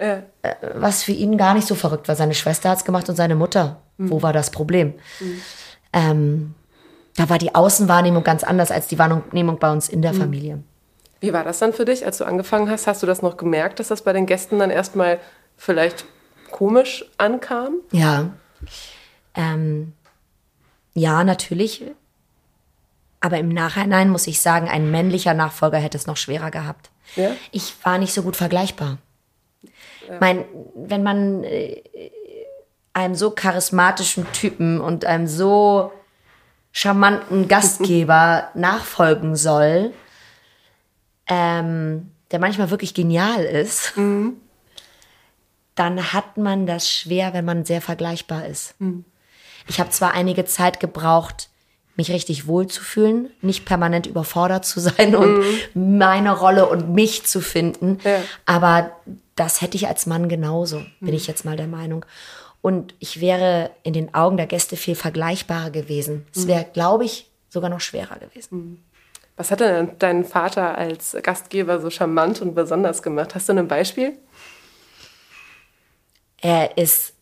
Ja. 0.00 0.22
Äh, 0.42 0.54
was 0.74 1.04
für 1.04 1.12
ihn 1.12 1.36
gar 1.36 1.54
nicht 1.54 1.68
so 1.68 1.74
verrückt 1.74 2.08
war. 2.08 2.16
Seine 2.16 2.34
Schwester 2.34 2.70
hat 2.70 2.78
es 2.78 2.84
gemacht 2.84 3.08
und 3.08 3.16
seine 3.16 3.36
Mutter. 3.36 3.80
Mhm. 3.98 4.10
Wo 4.10 4.22
war 4.22 4.32
das 4.32 4.50
Problem? 4.50 4.94
Mhm. 5.20 5.42
Ähm, 5.92 6.54
da 7.16 7.28
war 7.28 7.38
die 7.38 7.54
Außenwahrnehmung 7.54 8.24
ganz 8.24 8.42
anders 8.42 8.70
als 8.70 8.86
die 8.86 8.98
Wahrnehmung 8.98 9.58
bei 9.58 9.70
uns 9.70 9.88
in 9.88 10.02
der. 10.02 10.14
Familie. 10.14 10.62
Wie 11.20 11.32
war 11.32 11.44
das 11.44 11.58
dann 11.58 11.72
für 11.72 11.84
dich, 11.84 12.06
als 12.06 12.18
du 12.18 12.24
angefangen 12.24 12.70
hast? 12.70 12.86
Hast 12.86 13.02
du 13.02 13.06
das 13.06 13.20
noch 13.20 13.36
gemerkt, 13.36 13.78
dass 13.78 13.88
das 13.88 14.02
bei 14.02 14.12
den 14.12 14.26
Gästen 14.26 14.58
dann 14.58 14.70
erstmal 14.70 15.20
vielleicht 15.56 16.06
komisch 16.50 17.04
ankam? 17.18 17.74
Ja. 17.92 18.30
Ähm, 19.34 19.92
ja, 20.94 21.24
natürlich. 21.24 21.82
Aber 23.20 23.38
im 23.38 23.48
Nachhinein 23.48 24.10
muss 24.10 24.26
ich 24.26 24.40
sagen, 24.40 24.68
ein 24.68 24.90
männlicher 24.90 25.34
Nachfolger 25.34 25.78
hätte 25.78 25.98
es 25.98 26.06
noch 26.06 26.16
schwerer 26.16 26.50
gehabt. 26.50 26.90
Ja? 27.16 27.32
Ich 27.50 27.74
war 27.84 27.98
nicht 27.98 28.14
so 28.14 28.22
gut 28.22 28.36
vergleichbar. 28.36 28.98
Ja. 30.08 30.16
Mein, 30.20 30.44
wenn 30.74 31.02
man 31.02 31.44
äh, 31.44 31.82
einem 32.92 33.14
so 33.14 33.30
charismatischen 33.30 34.30
Typen 34.32 34.80
und 34.80 35.04
einem 35.04 35.26
so 35.26 35.92
charmanten 36.72 37.48
Gastgeber 37.48 38.48
nachfolgen 38.54 39.36
soll, 39.36 39.92
ähm, 41.26 42.10
der 42.30 42.38
manchmal 42.38 42.70
wirklich 42.70 42.94
genial 42.94 43.44
ist, 43.44 43.96
mhm 43.96 44.40
dann 45.80 46.12
hat 46.12 46.36
man 46.36 46.66
das 46.66 46.90
schwer, 46.90 47.32
wenn 47.32 47.46
man 47.46 47.64
sehr 47.64 47.80
vergleichbar 47.80 48.44
ist. 48.46 48.78
Mhm. 48.80 49.06
Ich 49.70 49.80
habe 49.80 49.90
zwar 49.90 50.12
einige 50.12 50.44
Zeit 50.44 50.80
gebraucht, 50.80 51.48
mich 51.96 52.10
richtig 52.10 52.46
wohlzufühlen, 52.46 53.30
nicht 53.40 53.64
permanent 53.64 54.06
überfordert 54.06 54.64
zu 54.64 54.80
sein 54.80 55.14
und 55.14 55.38
mhm. 55.38 55.96
meine 55.96 56.36
Rolle 56.36 56.68
und 56.68 56.92
mich 56.92 57.24
zu 57.24 57.40
finden, 57.40 57.98
ja. 58.04 58.20
aber 58.46 58.90
das 59.36 59.62
hätte 59.62 59.76
ich 59.76 59.88
als 59.88 60.06
Mann 60.06 60.28
genauso, 60.28 60.78
bin 61.00 61.10
mhm. 61.10 61.14
ich 61.14 61.26
jetzt 61.26 61.44
mal 61.44 61.56
der 61.56 61.68
Meinung. 61.68 62.04
Und 62.62 62.94
ich 62.98 63.22
wäre 63.22 63.70
in 63.84 63.94
den 63.94 64.12
Augen 64.12 64.36
der 64.36 64.46
Gäste 64.46 64.76
viel 64.76 64.94
vergleichbarer 64.94 65.70
gewesen. 65.70 66.26
Es 66.34 66.44
mhm. 66.44 66.48
wäre, 66.48 66.66
glaube 66.74 67.04
ich, 67.06 67.30
sogar 67.48 67.70
noch 67.70 67.80
schwerer 67.80 68.18
gewesen. 68.18 68.58
Mhm. 68.58 68.78
Was 69.36 69.50
hat 69.50 69.60
denn 69.60 69.92
dein 69.98 70.24
Vater 70.26 70.76
als 70.76 71.16
Gastgeber 71.22 71.80
so 71.80 71.88
charmant 71.88 72.42
und 72.42 72.54
besonders 72.54 73.02
gemacht? 73.02 73.34
Hast 73.34 73.48
du 73.48 73.54
ein 73.54 73.68
Beispiel? 73.68 74.18
er 76.40 76.76
ist 76.78 77.12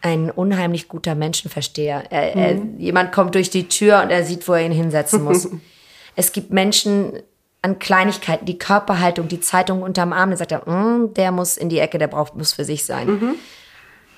ein 0.00 0.30
unheimlich 0.30 0.88
guter 0.88 1.14
Menschenversteher. 1.14 2.04
Er, 2.10 2.36
mhm. 2.36 2.42
er, 2.76 2.80
jemand 2.84 3.12
kommt 3.12 3.34
durch 3.34 3.50
die 3.50 3.68
Tür 3.68 4.02
und 4.02 4.10
er 4.10 4.24
sieht, 4.24 4.46
wo 4.48 4.54
er 4.54 4.64
ihn 4.64 4.72
hinsetzen 4.72 5.24
muss. 5.24 5.48
es 6.16 6.32
gibt 6.32 6.52
Menschen 6.52 7.14
an 7.62 7.78
Kleinigkeiten, 7.78 8.46
die 8.46 8.58
Körperhaltung, 8.58 9.28
die 9.28 9.40
Zeitung 9.40 9.82
unterm 9.82 10.12
Arm, 10.12 10.30
der 10.30 10.38
sagt 10.38 10.52
er, 10.52 10.68
mm, 10.68 11.14
der 11.14 11.32
muss 11.32 11.56
in 11.56 11.68
die 11.68 11.80
Ecke, 11.80 11.98
der 11.98 12.06
braucht, 12.06 12.36
muss 12.36 12.52
für 12.52 12.64
sich 12.64 12.84
sein. 12.84 13.08
Mhm. 13.08 13.34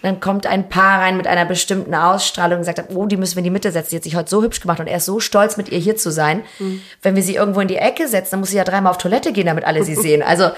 Dann 0.03 0.21
kommt 0.21 0.47
ein 0.47 0.69
Paar 0.69 1.01
rein 1.01 1.17
mit 1.17 1.27
einer 1.27 1.45
bestimmten 1.45 1.95
Ausstrahlung 1.95 2.59
und 2.59 2.65
sagt, 2.65 2.83
oh, 2.95 3.07
die 3.07 3.19
müssen 3.19 3.35
wir 3.35 3.41
in 3.41 3.45
die 3.45 3.51
Mitte 3.51 3.71
setzen. 3.71 3.91
Die 3.91 3.97
hat 3.97 4.05
sich 4.05 4.17
heute 4.17 4.31
so 4.31 4.43
hübsch 4.43 4.61
gemacht 4.61 4.81
und 4.81 4.87
er 4.87 4.97
ist 4.97 5.05
so 5.05 5.21
stolz, 5.21 5.57
mit 5.57 5.69
ihr 5.69 5.79
hier 5.79 5.97
zu 5.97 6.11
sein. 6.11 6.43
Mhm. 6.59 6.81
Wenn 7.03 7.17
wir 7.17 7.23
sie 7.23 7.35
irgendwo 7.35 7.61
in 7.61 7.69
die 7.69 7.77
Ecke 7.77 8.09
setzen, 8.09 8.33
dann 8.33 8.41
muss 8.41 8.51
sie 8.51 8.57
ja 8.57 8.65
dreimal 8.65 8.91
auf 8.91 8.99
Toilette 8.99 9.33
gehen, 9.33 9.47
damit 9.47 9.65
alle 9.65 9.85
sie 9.85 9.95
sehen. 9.97 10.23
Also 10.23 10.51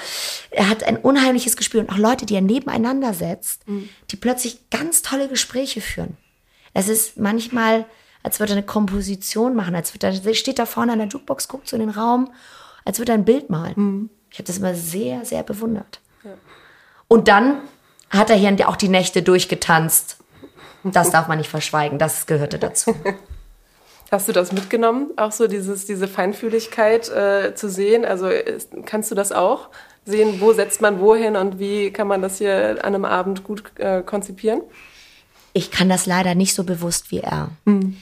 er 0.50 0.68
hat 0.68 0.84
ein 0.84 0.96
unheimliches 0.96 1.56
Gespür 1.56 1.80
und 1.80 1.90
auch 1.90 1.98
Leute, 1.98 2.24
die 2.24 2.34
er 2.34 2.40
nebeneinander 2.40 3.14
setzt, 3.14 3.66
mhm. 3.68 3.88
die 4.10 4.16
plötzlich 4.16 4.70
ganz 4.70 5.02
tolle 5.02 5.28
Gespräche 5.28 5.80
führen. 5.80 6.16
Es 6.72 6.88
ist 6.88 7.18
manchmal, 7.18 7.84
als 8.22 8.38
würde 8.38 8.52
er 8.52 8.58
eine 8.58 8.66
Komposition 8.66 9.56
machen, 9.56 9.74
als 9.74 9.92
würde 9.92 10.06
er, 10.24 10.34
steht 10.34 10.58
da 10.58 10.66
vorne 10.66 10.92
an 10.92 10.98
der 10.98 11.08
Jukebox, 11.08 11.48
guckt 11.48 11.68
so 11.68 11.76
in 11.76 11.80
den 11.80 11.90
Raum, 11.90 12.32
als 12.84 12.98
würde 12.98 13.12
er 13.12 13.18
ein 13.18 13.24
Bild 13.24 13.50
malen. 13.50 13.74
Mhm. 13.76 14.10
Ich 14.30 14.38
habe 14.38 14.46
das 14.46 14.58
immer 14.58 14.74
sehr, 14.74 15.24
sehr 15.24 15.42
bewundert. 15.42 16.00
Ja. 16.24 16.30
Und 17.08 17.28
dann 17.28 17.58
hat 18.12 18.30
er 18.30 18.36
hier 18.36 18.68
auch 18.68 18.76
die 18.76 18.88
Nächte 18.88 19.22
durchgetanzt. 19.22 20.18
Das 20.84 21.10
darf 21.10 21.28
man 21.28 21.38
nicht 21.38 21.50
verschweigen, 21.50 21.98
das 21.98 22.26
gehörte 22.26 22.58
dazu. 22.58 22.94
Hast 24.10 24.28
du 24.28 24.32
das 24.32 24.52
mitgenommen, 24.52 25.10
auch 25.16 25.32
so 25.32 25.46
dieses, 25.46 25.86
diese 25.86 26.06
Feinfühligkeit 26.06 27.08
äh, 27.08 27.54
zu 27.54 27.70
sehen? 27.70 28.04
Also 28.04 28.28
kannst 28.84 29.10
du 29.10 29.14
das 29.14 29.32
auch 29.32 29.70
sehen, 30.04 30.40
wo 30.40 30.52
setzt 30.52 30.82
man 30.82 31.00
wohin 31.00 31.36
und 31.36 31.58
wie 31.58 31.90
kann 31.92 32.08
man 32.08 32.20
das 32.20 32.38
hier 32.38 32.78
an 32.82 32.94
einem 32.94 33.04
Abend 33.06 33.42
gut 33.42 33.62
äh, 33.78 34.02
konzipieren? 34.02 34.60
Ich 35.54 35.70
kann 35.70 35.88
das 35.88 36.04
leider 36.04 36.34
nicht 36.34 36.54
so 36.54 36.64
bewusst 36.64 37.10
wie 37.10 37.20
er. 37.20 37.50
Mhm. 37.64 37.96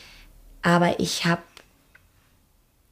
Aber 0.62 0.98
ich 0.98 1.26
habe 1.26 1.42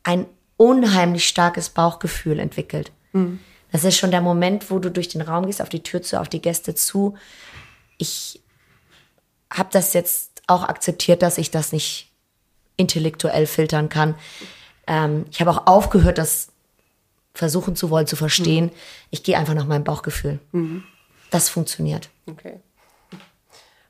ein 0.04 0.26
unheimlich 0.56 1.26
starkes 1.26 1.70
Bauchgefühl 1.70 2.38
entwickelt. 2.38 2.92
Mhm. 3.12 3.40
Das 3.72 3.84
ist 3.84 3.96
schon 3.98 4.10
der 4.10 4.20
Moment, 4.20 4.70
wo 4.70 4.78
du 4.78 4.90
durch 4.90 5.08
den 5.08 5.20
Raum 5.20 5.46
gehst, 5.46 5.60
auf 5.60 5.68
die 5.68 5.82
Tür 5.82 6.02
zu, 6.02 6.20
auf 6.20 6.28
die 6.28 6.40
Gäste 6.40 6.74
zu. 6.74 7.16
Ich 7.98 8.40
habe 9.52 9.68
das 9.72 9.92
jetzt 9.92 10.42
auch 10.46 10.62
akzeptiert, 10.64 11.22
dass 11.22 11.38
ich 11.38 11.50
das 11.50 11.72
nicht 11.72 12.10
intellektuell 12.76 13.46
filtern 13.46 13.88
kann. 13.88 14.14
Ähm, 14.86 15.26
ich 15.30 15.40
habe 15.40 15.50
auch 15.50 15.66
aufgehört, 15.66 16.18
das 16.18 16.48
versuchen 17.34 17.76
zu 17.76 17.90
wollen, 17.90 18.06
zu 18.06 18.16
verstehen. 18.16 18.66
Mhm. 18.66 18.72
Ich 19.10 19.22
gehe 19.22 19.36
einfach 19.36 19.54
nach 19.54 19.66
meinem 19.66 19.84
Bauchgefühl. 19.84 20.38
Mhm. 20.52 20.84
Das 21.30 21.48
funktioniert. 21.48 22.08
Okay. 22.26 22.60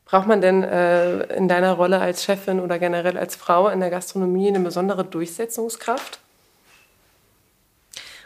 Braucht 0.04 0.26
man 0.26 0.40
denn 0.40 0.64
äh, 0.64 1.34
in 1.34 1.48
deiner 1.48 1.74
Rolle 1.74 2.00
als 2.00 2.24
Chefin 2.24 2.60
oder 2.60 2.78
generell 2.78 3.18
als 3.18 3.36
Frau 3.36 3.68
in 3.68 3.80
der 3.80 3.90
Gastronomie 3.90 4.48
eine 4.48 4.60
besondere 4.60 5.04
Durchsetzungskraft? 5.04 6.18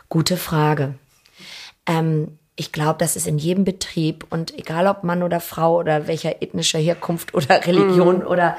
Gute 0.08 0.36
Frage. 0.36 0.94
Ähm, 1.86 2.38
ich 2.56 2.72
glaube, 2.72 2.98
das 2.98 3.16
ist 3.16 3.26
in 3.26 3.38
jedem 3.38 3.64
Betrieb 3.64 4.26
und 4.30 4.56
egal 4.58 4.86
ob 4.86 5.04
Mann 5.04 5.22
oder 5.22 5.40
Frau 5.40 5.78
oder 5.78 6.06
welcher 6.06 6.42
ethnischer 6.42 6.78
Herkunft 6.78 7.34
oder 7.34 7.66
Religion 7.66 8.20
mhm. 8.20 8.26
oder 8.26 8.56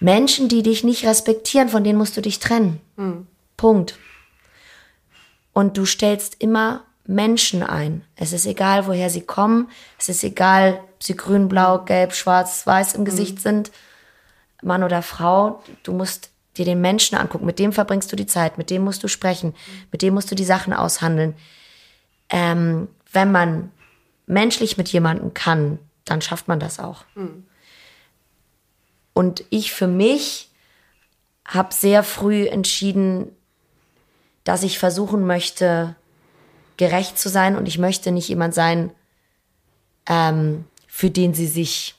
Menschen, 0.00 0.48
die 0.48 0.62
dich 0.62 0.84
nicht 0.84 1.04
respektieren, 1.04 1.68
von 1.68 1.84
denen 1.84 1.98
musst 1.98 2.16
du 2.16 2.22
dich 2.22 2.38
trennen. 2.38 2.80
Mhm. 2.96 3.26
Punkt. 3.56 3.98
Und 5.52 5.76
du 5.76 5.84
stellst 5.84 6.36
immer 6.38 6.84
Menschen 7.06 7.62
ein. 7.62 8.02
Es 8.16 8.32
ist 8.32 8.46
egal, 8.46 8.86
woher 8.86 9.10
sie 9.10 9.22
kommen. 9.22 9.68
Es 9.98 10.08
ist 10.08 10.22
egal, 10.22 10.80
ob 10.94 11.02
sie 11.02 11.16
grün, 11.16 11.48
blau, 11.48 11.84
gelb, 11.84 12.14
schwarz, 12.14 12.66
weiß 12.66 12.94
im 12.94 13.04
Gesicht 13.04 13.36
mhm. 13.36 13.40
sind. 13.40 13.70
Mann 14.62 14.82
oder 14.82 15.02
Frau. 15.02 15.62
Du 15.82 15.92
musst 15.92 16.30
dir 16.56 16.64
den 16.64 16.80
Menschen 16.80 17.18
angucken. 17.18 17.46
Mit 17.46 17.58
dem 17.58 17.72
verbringst 17.72 18.10
du 18.12 18.16
die 18.16 18.26
Zeit. 18.26 18.58
Mit 18.58 18.70
dem 18.70 18.82
musst 18.82 19.02
du 19.02 19.08
sprechen. 19.08 19.54
Mit 19.90 20.02
dem 20.02 20.14
musst 20.14 20.30
du 20.30 20.34
die 20.34 20.44
Sachen 20.44 20.72
aushandeln. 20.72 21.34
Ähm, 22.30 22.88
wenn 23.12 23.32
man 23.32 23.72
menschlich 24.26 24.76
mit 24.76 24.88
jemandem 24.88 25.34
kann, 25.34 25.78
dann 26.04 26.22
schafft 26.22 26.48
man 26.48 26.60
das 26.60 26.78
auch. 26.78 27.04
Mhm. 27.14 27.44
Und 29.12 29.44
ich 29.50 29.72
für 29.72 29.88
mich 29.88 30.50
habe 31.44 31.74
sehr 31.74 32.02
früh 32.02 32.46
entschieden, 32.46 33.32
dass 34.44 34.62
ich 34.62 34.78
versuchen 34.78 35.26
möchte, 35.26 35.96
gerecht 36.76 37.18
zu 37.18 37.28
sein 37.28 37.56
und 37.56 37.68
ich 37.68 37.78
möchte 37.78 38.10
nicht 38.12 38.28
jemand 38.28 38.54
sein, 38.54 38.90
ähm, 40.06 40.64
für 40.86 41.10
den 41.10 41.34
sie 41.34 41.46
sich 41.46 41.96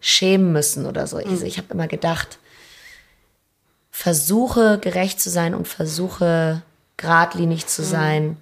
schämen 0.00 0.52
müssen 0.52 0.86
oder 0.86 1.06
so. 1.06 1.16
Also 1.16 1.44
ich 1.44 1.58
habe 1.58 1.72
immer 1.72 1.88
gedacht, 1.88 2.38
versuche 3.90 4.78
gerecht 4.78 5.20
zu 5.20 5.30
sein 5.30 5.54
und 5.54 5.66
versuche 5.66 6.62
geradlinig 6.96 7.66
zu 7.66 7.82
mhm. 7.82 7.86
sein, 7.86 8.24
mhm. 8.24 8.36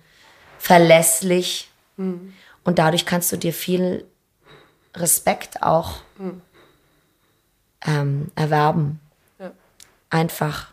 Verlässlich. 0.60 1.70
Mhm. 1.96 2.34
Und 2.62 2.78
dadurch 2.78 3.06
kannst 3.06 3.32
du 3.32 3.36
dir 3.36 3.52
viel 3.52 4.04
Respekt 4.94 5.62
auch 5.62 6.02
mhm. 6.18 6.42
ähm, 7.86 8.30
erwerben. 8.34 9.00
Ja. 9.38 9.50
Einfach 10.10 10.68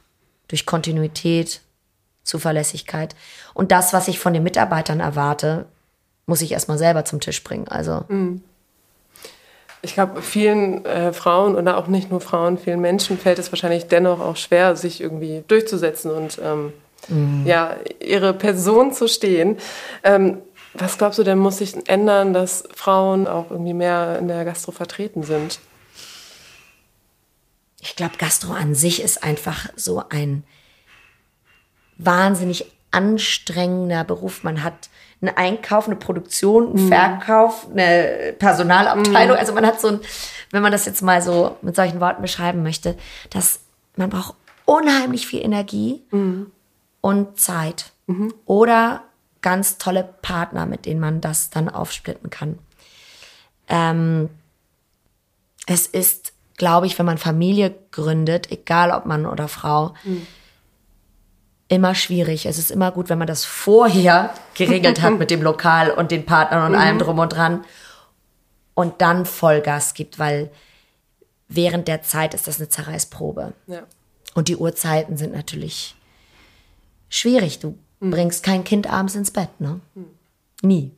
durch 0.49 0.65
Kontinuität, 0.65 1.61
Zuverlässigkeit. 2.23 3.15
Und 3.53 3.71
das, 3.71 3.93
was 3.93 4.09
ich 4.09 4.19
von 4.19 4.33
den 4.33 4.43
Mitarbeitern 4.43 4.99
erwarte, 4.99 5.65
muss 6.25 6.41
ich 6.41 6.51
erstmal 6.51 6.77
selber 6.77 7.05
zum 7.05 7.21
Tisch 7.21 7.43
bringen. 7.43 7.67
Also. 7.69 8.03
Mhm. 8.09 8.43
Ich 9.81 9.93
glaube, 9.93 10.21
vielen 10.21 10.83
äh, 10.85 11.13
Frauen 11.13 11.55
oder 11.55 11.77
auch 11.77 11.87
nicht 11.87 12.11
nur 12.11 12.19
Frauen, 12.19 12.57
vielen 12.57 12.81
Menschen 12.81 13.17
fällt 13.17 13.39
es 13.39 13.51
wahrscheinlich 13.51 13.87
dennoch 13.87 14.19
auch 14.19 14.35
schwer, 14.35 14.75
sich 14.75 14.99
irgendwie 14.99 15.45
durchzusetzen 15.47 16.11
und 16.11 16.39
ähm, 16.43 16.73
mhm. 17.09 17.43
ja, 17.45 17.75
ihre 17.99 18.33
Person 18.33 18.93
zu 18.93 19.07
stehen. 19.07 19.57
Ähm, 20.03 20.39
was 20.73 20.97
glaubst 20.97 21.17
du 21.17 21.23
denn, 21.23 21.39
muss 21.39 21.57
sich 21.57 21.89
ändern, 21.89 22.33
dass 22.33 22.63
Frauen 22.73 23.27
auch 23.27 23.49
irgendwie 23.49 23.73
mehr 23.73 24.17
in 24.19 24.27
der 24.27 24.45
Gastro 24.45 24.71
vertreten 24.71 25.23
sind? 25.23 25.59
Ich 27.79 27.95
glaube, 27.95 28.17
Gastro 28.17 28.53
an 28.53 28.75
sich 28.75 29.01
ist 29.01 29.23
einfach 29.23 29.69
so 29.75 30.03
ein 30.09 30.43
wahnsinnig 31.97 32.65
anstrengender 32.91 34.03
Beruf. 34.03 34.43
Man 34.43 34.63
hat 34.63 34.89
einen 35.21 35.35
Einkauf, 35.35 35.87
eine 35.87 35.95
Produktion, 35.95 36.69
einen 36.69 36.85
mhm. 36.85 36.89
Verkauf, 36.89 37.67
eine 37.71 38.35
Personalabteilung. 38.37 39.35
Mhm. 39.35 39.39
Also 39.39 39.53
man 39.53 39.65
hat 39.65 39.81
so 39.81 39.87
ein, 39.87 39.99
wenn 40.51 40.61
man 40.61 40.71
das 40.71 40.85
jetzt 40.85 41.01
mal 41.01 41.21
so 41.21 41.57
mit 41.61 41.75
solchen 41.75 41.99
Worten 41.99 42.21
beschreiben 42.21 42.63
möchte, 42.63 42.97
dass 43.31 43.59
man 43.95 44.09
braucht 44.09 44.35
unheimlich 44.65 45.25
viel 45.27 45.43
Energie 45.43 46.03
mhm. 46.11 46.51
Und 47.01 47.39
Zeit. 47.39 47.91
Mhm. 48.07 48.33
Oder 48.45 49.03
ganz 49.41 49.77
tolle 49.77 50.03
Partner, 50.21 50.65
mit 50.65 50.85
denen 50.85 50.99
man 50.99 51.21
das 51.21 51.49
dann 51.49 51.69
aufsplitten 51.69 52.29
kann. 52.29 52.59
Ähm, 53.67 54.29
es 55.65 55.87
ist, 55.87 56.33
glaube 56.55 56.87
ich, 56.87 56.97
wenn 56.97 57.05
man 57.05 57.17
Familie 57.17 57.75
gründet, 57.91 58.51
egal 58.51 58.91
ob 58.91 59.05
Mann 59.05 59.25
oder 59.25 59.47
Frau, 59.47 59.93
mhm 60.03 60.25
immer 61.67 61.95
schwierig. 61.95 62.45
Es 62.45 62.57
ist 62.57 62.71
immer 62.71 62.91
gut, 62.91 63.09
wenn 63.09 63.17
man 63.17 63.27
das 63.27 63.45
vorher 63.45 64.33
geregelt 64.53 65.01
hat 65.01 65.13
mit 65.19 65.31
dem 65.31 65.41
Lokal 65.41 65.91
und 65.91 66.11
den 66.11 66.25
Partnern 66.25 66.65
und 66.65 66.71
mhm. 66.71 66.77
allem 66.77 66.99
drum 66.99 67.19
und 67.19 67.29
dran 67.29 67.65
und 68.73 69.01
dann 69.01 69.25
Vollgas 69.25 69.93
gibt, 69.93 70.19
weil 70.19 70.51
während 71.47 71.87
der 71.87 72.01
Zeit 72.03 72.33
ist 72.33 72.47
das 72.47 72.59
eine 72.59 72.69
Zerreißprobe. 72.69 73.53
Ja. 73.67 73.83
Und 74.33 74.47
die 74.47 74.55
Uhrzeiten 74.55 75.17
sind 75.17 75.33
natürlich 75.33 75.95
schwierig. 77.09 77.59
Du 77.59 77.77
mhm. 77.99 78.11
bringst 78.11 78.43
kein 78.43 78.63
Kind 78.63 78.91
abends 78.91 79.15
ins 79.15 79.31
Bett, 79.31 79.49
ne? 79.59 79.79
Mhm. 79.95 80.05
Nie. 80.61 80.91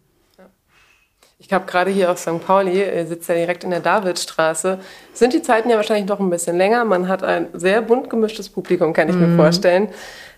Ich 1.42 1.54
habe 1.54 1.66
gerade 1.66 1.90
hier 1.90 2.12
auf 2.12 2.20
St. 2.20 2.46
Pauli, 2.46 2.84
ihr 2.84 3.08
sitzt 3.08 3.30
ja 3.30 3.36
direkt 3.36 3.64
in 3.64 3.70
der 3.70 3.80
Davidstraße, 3.80 4.80
sind 5.14 5.34
die 5.34 5.42
Zeiten 5.42 5.70
ja 5.70 5.78
wahrscheinlich 5.78 6.08
noch 6.08 6.20
ein 6.20 6.30
bisschen 6.30 6.58
länger. 6.58 6.84
Man 6.84 7.08
hat 7.08 7.24
ein 7.24 7.48
sehr 7.54 7.82
bunt 7.82 8.10
gemischtes 8.10 8.50
Publikum, 8.50 8.92
kann 8.92 9.10
ich 9.10 9.16
mir 9.16 9.28
mhm. 9.28 9.38
vorstellen. 9.38 9.90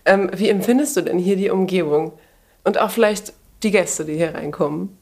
Ähm, 0.04 0.30
wie 0.32 0.48
empfindest 0.48 0.96
du 0.96 1.00
denn 1.00 1.18
hier 1.18 1.36
die 1.36 1.50
Umgebung? 1.50 2.12
Und 2.62 2.78
auch 2.78 2.90
vielleicht 2.90 3.32
die 3.64 3.72
Gäste, 3.72 4.04
die 4.04 4.14
hier 4.14 4.34
reinkommen? 4.34 4.96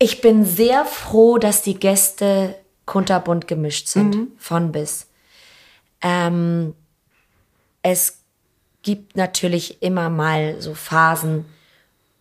Ich 0.00 0.20
bin 0.20 0.44
sehr 0.44 0.84
froh, 0.84 1.38
dass 1.38 1.62
die 1.62 1.78
Gäste 1.78 2.56
kunterbunt 2.84 3.46
gemischt 3.46 3.86
sind, 3.86 4.14
mhm. 4.14 4.32
von 4.38 4.72
bis. 4.72 5.06
Ähm, 6.02 6.74
es 7.82 8.17
gibt 8.88 9.18
natürlich 9.18 9.82
immer 9.82 10.08
mal 10.08 10.62
so 10.62 10.72
Phasen, 10.72 11.44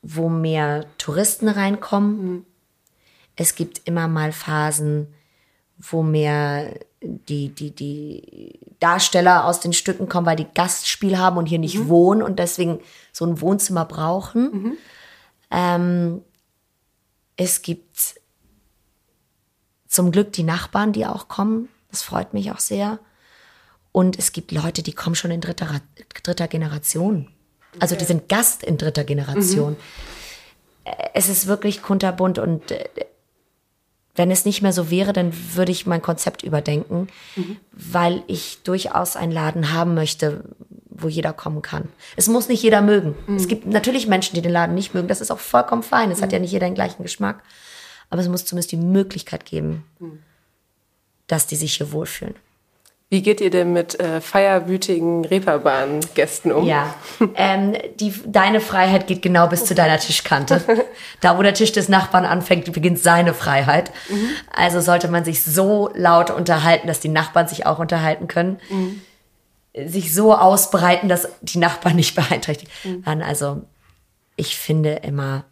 wo 0.01 0.27
mehr 0.27 0.85
Touristen 0.97 1.47
reinkommen. 1.47 2.25
Mhm. 2.25 2.45
Es 3.37 3.55
gibt 3.55 3.87
immer 3.87 4.09
mal 4.09 4.33
Phasen, 4.33 5.07
wo 5.77 6.03
mehr 6.03 6.77
die, 7.01 7.55
die, 7.55 7.71
die 7.71 8.59
Darsteller 8.81 9.45
aus 9.45 9.61
den 9.61 9.71
Stücken 9.71 10.09
kommen, 10.09 10.25
weil 10.25 10.35
die 10.35 10.53
Gastspiel 10.53 11.17
haben 11.17 11.37
und 11.37 11.45
hier 11.45 11.57
nicht 11.57 11.79
mhm. 11.79 11.87
wohnen 11.87 12.21
und 12.21 12.37
deswegen 12.37 12.81
so 13.13 13.25
ein 13.25 13.39
Wohnzimmer 13.39 13.85
brauchen. 13.85 14.51
Mhm. 14.51 14.77
Ähm, 15.51 16.21
es 17.37 17.61
gibt 17.61 18.19
zum 19.87 20.11
Glück 20.11 20.33
die 20.33 20.43
Nachbarn, 20.43 20.91
die 20.91 21.05
auch 21.05 21.29
kommen. 21.29 21.69
Das 21.91 22.01
freut 22.01 22.33
mich 22.33 22.51
auch 22.51 22.59
sehr. 22.59 22.99
Und 23.91 24.19
es 24.19 24.31
gibt 24.31 24.51
Leute, 24.51 24.83
die 24.83 24.93
kommen 24.93 25.15
schon 25.15 25.31
in 25.31 25.41
dritter, 25.41 25.81
dritter 26.23 26.47
Generation. 26.47 27.29
Also 27.79 27.95
die 27.95 28.05
sind 28.05 28.29
Gast 28.29 28.63
in 28.63 28.77
dritter 28.77 29.03
Generation. 29.03 29.73
Mhm. 29.73 29.77
Es 31.13 31.29
ist 31.29 31.47
wirklich 31.47 31.81
kunterbunt 31.81 32.39
und 32.39 32.71
äh, 32.71 32.85
wenn 34.15 34.31
es 34.31 34.45
nicht 34.45 34.63
mehr 34.63 34.73
so 34.73 34.89
wäre, 34.89 35.13
dann 35.13 35.31
würde 35.53 35.71
ich 35.71 35.85
mein 35.85 36.01
Konzept 36.01 36.41
überdenken, 36.41 37.07
mhm. 37.35 37.57
weil 37.71 38.23
ich 38.27 38.59
durchaus 38.63 39.15
einen 39.15 39.31
Laden 39.31 39.73
haben 39.73 39.93
möchte, 39.93 40.43
wo 40.89 41.07
jeder 41.07 41.33
kommen 41.33 41.61
kann. 41.61 41.89
Es 42.15 42.27
muss 42.27 42.47
nicht 42.47 42.63
jeder 42.63 42.81
mögen. 42.81 43.15
Mhm. 43.27 43.35
Es 43.35 43.47
gibt 43.47 43.67
natürlich 43.67 44.07
Menschen, 44.07 44.33
die 44.33 44.41
den 44.41 44.51
Laden 44.51 44.73
nicht 44.73 44.95
mögen. 44.95 45.07
Das 45.07 45.21
ist 45.21 45.29
auch 45.29 45.39
vollkommen 45.39 45.83
fein. 45.83 46.09
Es 46.09 46.17
mhm. 46.17 46.23
hat 46.23 46.31
ja 46.31 46.39
nicht 46.39 46.51
jeder 46.51 46.67
den 46.67 46.73
gleichen 46.73 47.03
Geschmack. 47.03 47.43
Aber 48.09 48.21
es 48.21 48.27
muss 48.27 48.45
zumindest 48.45 48.71
die 48.71 48.77
Möglichkeit 48.77 49.45
geben, 49.45 49.83
mhm. 49.99 50.19
dass 51.27 51.45
die 51.45 51.55
sich 51.55 51.75
hier 51.75 51.91
wohlfühlen. 51.91 52.35
Wie 53.09 53.21
geht 53.21 53.39
ihr 53.39 53.49
denn 53.49 53.71
mit 53.71 53.97
äh, 54.01 54.19
feierwütigen 54.19 55.23
Reeperbahn-Gästen 55.23 56.51
um? 56.51 56.65
Ja, 56.65 56.93
ähm, 57.35 57.73
die, 57.97 58.13
deine 58.25 58.59
Freiheit 58.59 59.07
geht 59.07 59.21
genau 59.21 59.47
bis 59.47 59.63
zu 59.63 59.75
deiner 59.75 59.97
Tischkante. 59.97 60.61
da, 61.21 61.37
wo 61.37 61.41
der 61.41 61.53
Tisch 61.53 61.71
des 61.71 61.87
Nachbarn 61.87 62.25
anfängt, 62.25 62.71
beginnt 62.73 62.99
seine 62.99 63.33
Freiheit. 63.33 63.91
Mhm. 64.09 64.29
Also 64.53 64.81
sollte 64.81 65.07
man 65.07 65.23
sich 65.23 65.41
so 65.41 65.89
laut 65.93 66.31
unterhalten, 66.31 66.87
dass 66.87 66.99
die 66.99 67.07
Nachbarn 67.07 67.47
sich 67.47 67.65
auch 67.65 67.79
unterhalten 67.79 68.27
können. 68.27 68.59
Mhm. 68.69 69.01
Sich 69.85 70.13
so 70.13 70.35
ausbreiten, 70.35 71.07
dass 71.07 71.29
die 71.41 71.59
Nachbarn 71.59 71.95
nicht 71.95 72.13
beeinträchtigt 72.29 72.71
mhm. 72.83 73.05
werden. 73.05 73.23
Also 73.23 73.61
ich 74.35 74.57
finde 74.57 74.95
immer, 74.95 75.45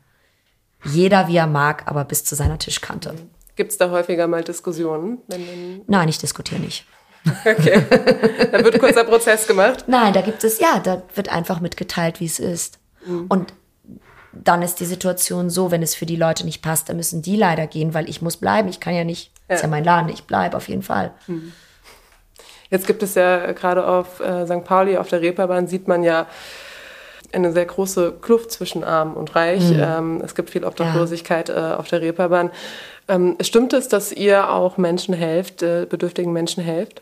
jeder 0.84 1.30
wie 1.30 1.38
er 1.38 1.48
mag, 1.48 1.84
aber 1.86 2.04
bis 2.04 2.26
zu 2.26 2.36
seiner 2.36 2.60
Tischkante. 2.60 3.16
Gibt 3.56 3.72
es 3.72 3.78
da 3.78 3.92
häufiger 3.92 4.28
mal 4.28 4.44
Diskussionen? 4.44 5.20
Nein, 5.88 6.10
ich 6.10 6.18
diskutiere 6.18 6.60
nicht. 6.60 6.86
Okay. 7.46 7.82
Dann 8.52 8.64
wird 8.64 8.76
ein 8.76 8.80
kurzer 8.80 9.04
Prozess 9.04 9.48
gemacht. 9.48 9.86
Nein, 9.88 10.14
da 10.14 10.22
gibt 10.22 10.44
es, 10.44 10.60
ja, 10.60 10.80
da 10.80 11.02
wird 11.16 11.30
einfach 11.30 11.60
mitgeteilt, 11.60 12.20
wie 12.20 12.26
es 12.26 12.40
ist. 12.40 12.80
Mhm. 13.06 13.26
Und 13.30 13.54
dann 14.32 14.62
ist 14.62 14.80
die 14.80 14.86
Situation 14.86 15.50
so, 15.50 15.72
wenn 15.72 15.82
es 15.82 15.96
für 15.96 16.06
die 16.06 16.18
Leute 16.18 16.46
nicht 16.46 16.62
passt, 16.62 16.90
dann 16.90 16.98
müssen 16.98 17.22
die 17.22 17.36
leider 17.36 17.68
gehen, 17.68 17.94
weil 17.94 18.10
ich 18.10 18.22
muss 18.22 18.38
bleiben. 18.38 18.68
Ich 18.68 18.80
kann 18.80 18.94
ja 18.94 19.04
nicht, 19.04 19.32
ja. 19.50 19.56
ist 19.56 19.62
ja 19.62 19.68
mein 19.68 19.84
Laden, 19.84 20.10
ich 20.10 20.26
bleibe 20.26 20.58
auf 20.58 20.68
jeden 20.68 20.82
Fall. 20.82 21.12
Mhm. 21.28 21.54
Jetzt 22.70 22.88
gibt 22.88 23.02
es 23.04 23.16
ja 23.16 23.54
gerade 23.54 23.88
auf 23.88 24.20
äh, 24.20 24.46
St. 24.46 24.64
Pauli, 24.66 24.98
auf 24.98 25.08
der 25.08 25.22
Reeperbahn, 25.22 25.68
sieht 25.68 25.88
man 25.88 26.04
ja 26.04 26.28
eine 27.32 27.52
sehr 27.52 27.66
große 27.66 28.14
Kluft 28.22 28.52
zwischen 28.52 28.84
Arm 28.84 29.16
und 29.16 29.36
Reich. 29.36 29.64
Mhm. 29.64 29.80
Ähm, 29.80 30.22
es 30.24 30.36
gibt 30.36 30.50
viel 30.50 30.64
Obdachlosigkeit 30.64 31.50
ja. 31.50 31.74
äh, 31.74 31.76
auf 31.76 31.88
der 31.88 32.02
Reeperbahn. 32.02 32.52
Ähm, 33.08 33.38
stimmt 33.42 33.74
es, 33.74 33.88
dass 33.88 34.12
ihr 34.12 34.50
auch 34.50 34.78
Menschen 34.78 35.14
helft, 35.14 35.62
äh, 35.62 35.86
bedürftigen 35.88 36.34
Menschen 36.34 36.64
helft? 36.64 37.02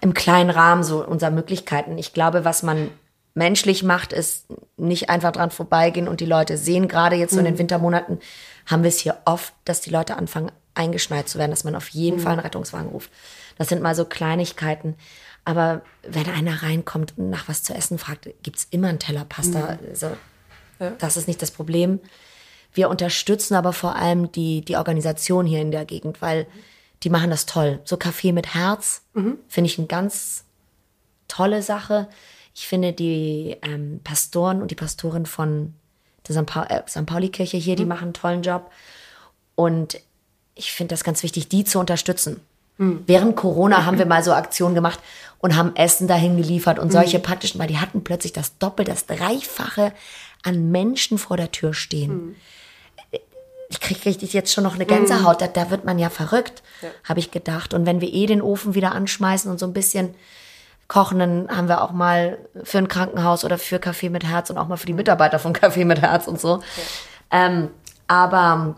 Im 0.00 0.14
kleinen 0.14 0.50
Rahmen 0.50 0.82
so 0.82 1.04
unserer 1.04 1.30
Möglichkeiten. 1.30 1.98
Ich 1.98 2.12
glaube, 2.12 2.44
was 2.44 2.62
man 2.62 2.90
menschlich 3.34 3.82
macht, 3.82 4.12
ist 4.12 4.46
nicht 4.76 5.10
einfach 5.10 5.32
dran 5.32 5.50
vorbeigehen 5.50 6.08
und 6.08 6.20
die 6.20 6.26
Leute 6.26 6.56
sehen. 6.56 6.88
Gerade 6.88 7.16
jetzt 7.16 7.32
so 7.32 7.38
in 7.38 7.44
den 7.44 7.54
mhm. 7.54 7.58
Wintermonaten 7.58 8.20
haben 8.66 8.82
wir 8.82 8.88
es 8.88 8.98
hier 8.98 9.18
oft, 9.24 9.52
dass 9.64 9.80
die 9.80 9.90
Leute 9.90 10.16
anfangen 10.16 10.52
eingeschneit 10.74 11.28
zu 11.28 11.38
werden, 11.38 11.50
dass 11.50 11.64
man 11.64 11.76
auf 11.76 11.88
jeden 11.88 12.18
mhm. 12.18 12.22
Fall 12.22 12.32
einen 12.32 12.40
Rettungswagen 12.40 12.88
ruft. 12.88 13.10
Das 13.58 13.68
sind 13.68 13.82
mal 13.82 13.94
so 13.94 14.04
Kleinigkeiten. 14.04 14.96
Aber 15.44 15.82
wenn 16.02 16.28
einer 16.28 16.62
reinkommt 16.62 17.14
und 17.16 17.30
nach 17.30 17.48
was 17.48 17.62
zu 17.62 17.74
essen 17.74 17.98
fragt, 17.98 18.28
gibt 18.42 18.56
es 18.56 18.66
immer 18.70 18.88
einen 18.88 18.98
Teller 18.98 19.24
Pasta. 19.24 19.78
Mhm. 19.80 19.88
Also, 19.90 20.10
ja. 20.80 20.92
Das 20.98 21.16
ist 21.16 21.28
nicht 21.28 21.42
das 21.42 21.50
Problem. 21.50 22.00
Wir 22.72 22.88
unterstützen 22.88 23.54
aber 23.54 23.72
vor 23.72 23.94
allem 23.94 24.32
die, 24.32 24.64
die 24.64 24.76
Organisation 24.76 25.46
hier 25.46 25.60
in 25.60 25.70
der 25.70 25.84
Gegend, 25.84 26.20
weil 26.22 26.46
die 27.02 27.10
machen 27.10 27.30
das 27.30 27.46
toll. 27.46 27.80
So 27.84 27.96
Kaffee 27.96 28.32
mit 28.32 28.54
Herz 28.54 29.02
mhm. 29.14 29.38
finde 29.48 29.68
ich 29.68 29.78
eine 29.78 29.86
ganz 29.86 30.44
tolle 31.28 31.62
Sache. 31.62 32.08
Ich 32.54 32.66
finde 32.66 32.92
die 32.92 33.56
ähm, 33.62 34.00
Pastoren 34.04 34.62
und 34.62 34.70
die 34.70 34.76
Pastorin 34.76 35.26
von 35.26 35.74
der 36.26 36.34
St. 36.36 36.46
Pa 36.46 36.64
äh, 36.64 37.02
Pauli-Kirche 37.02 37.56
hier, 37.56 37.74
mhm. 37.74 37.78
die 37.78 37.84
machen 37.84 38.04
einen 38.04 38.14
tollen 38.14 38.42
Job. 38.42 38.70
Und 39.54 40.00
ich 40.54 40.72
finde 40.72 40.92
das 40.92 41.04
ganz 41.04 41.22
wichtig, 41.22 41.48
die 41.48 41.64
zu 41.64 41.78
unterstützen. 41.78 42.40
Mhm. 42.78 43.02
Während 43.06 43.36
Corona 43.36 43.84
haben 43.84 43.98
wir 43.98 44.06
mal 44.06 44.22
so 44.22 44.32
Aktionen 44.32 44.74
gemacht 44.74 45.00
und 45.38 45.56
haben 45.56 45.76
Essen 45.76 46.08
dahin 46.08 46.36
geliefert 46.36 46.78
und 46.78 46.90
solche 46.90 47.18
mhm. 47.18 47.22
praktischen, 47.22 47.60
weil 47.60 47.68
die 47.68 47.78
hatten 47.78 48.02
plötzlich 48.02 48.32
das 48.32 48.58
Doppel, 48.58 48.84
das 48.84 49.06
Dreifache 49.06 49.92
an 50.42 50.70
Menschen 50.70 51.18
vor 51.18 51.36
der 51.36 51.50
Tür 51.50 51.74
stehen. 51.74 52.36
Ich 53.74 53.80
kriege 53.80 54.04
richtig 54.04 54.32
jetzt 54.32 54.52
schon 54.52 54.62
noch 54.62 54.76
eine 54.76 54.86
Gänsehaut, 54.86 55.40
da, 55.40 55.48
da 55.48 55.68
wird 55.68 55.84
man 55.84 55.98
ja 55.98 56.08
verrückt, 56.08 56.62
ja. 56.80 56.88
habe 57.02 57.18
ich 57.18 57.32
gedacht. 57.32 57.74
Und 57.74 57.86
wenn 57.86 58.00
wir 58.00 58.12
eh 58.12 58.26
den 58.26 58.40
Ofen 58.40 58.76
wieder 58.76 58.92
anschmeißen 58.92 59.50
und 59.50 59.58
so 59.58 59.66
ein 59.66 59.72
bisschen 59.72 60.14
kochen, 60.86 61.18
dann 61.18 61.48
haben 61.48 61.66
wir 61.66 61.82
auch 61.82 61.90
mal 61.90 62.38
für 62.62 62.78
ein 62.78 62.86
Krankenhaus 62.86 63.44
oder 63.44 63.58
für 63.58 63.80
Kaffee 63.80 64.10
mit 64.10 64.22
Herz 64.22 64.48
und 64.48 64.58
auch 64.58 64.68
mal 64.68 64.76
für 64.76 64.86
die 64.86 64.92
Mitarbeiter 64.92 65.40
von 65.40 65.52
Kaffee 65.52 65.84
mit 65.84 66.00
Herz 66.00 66.28
und 66.28 66.40
so. 66.40 66.58
Ja. 67.32 67.46
Ähm, 67.46 67.70
aber 68.06 68.76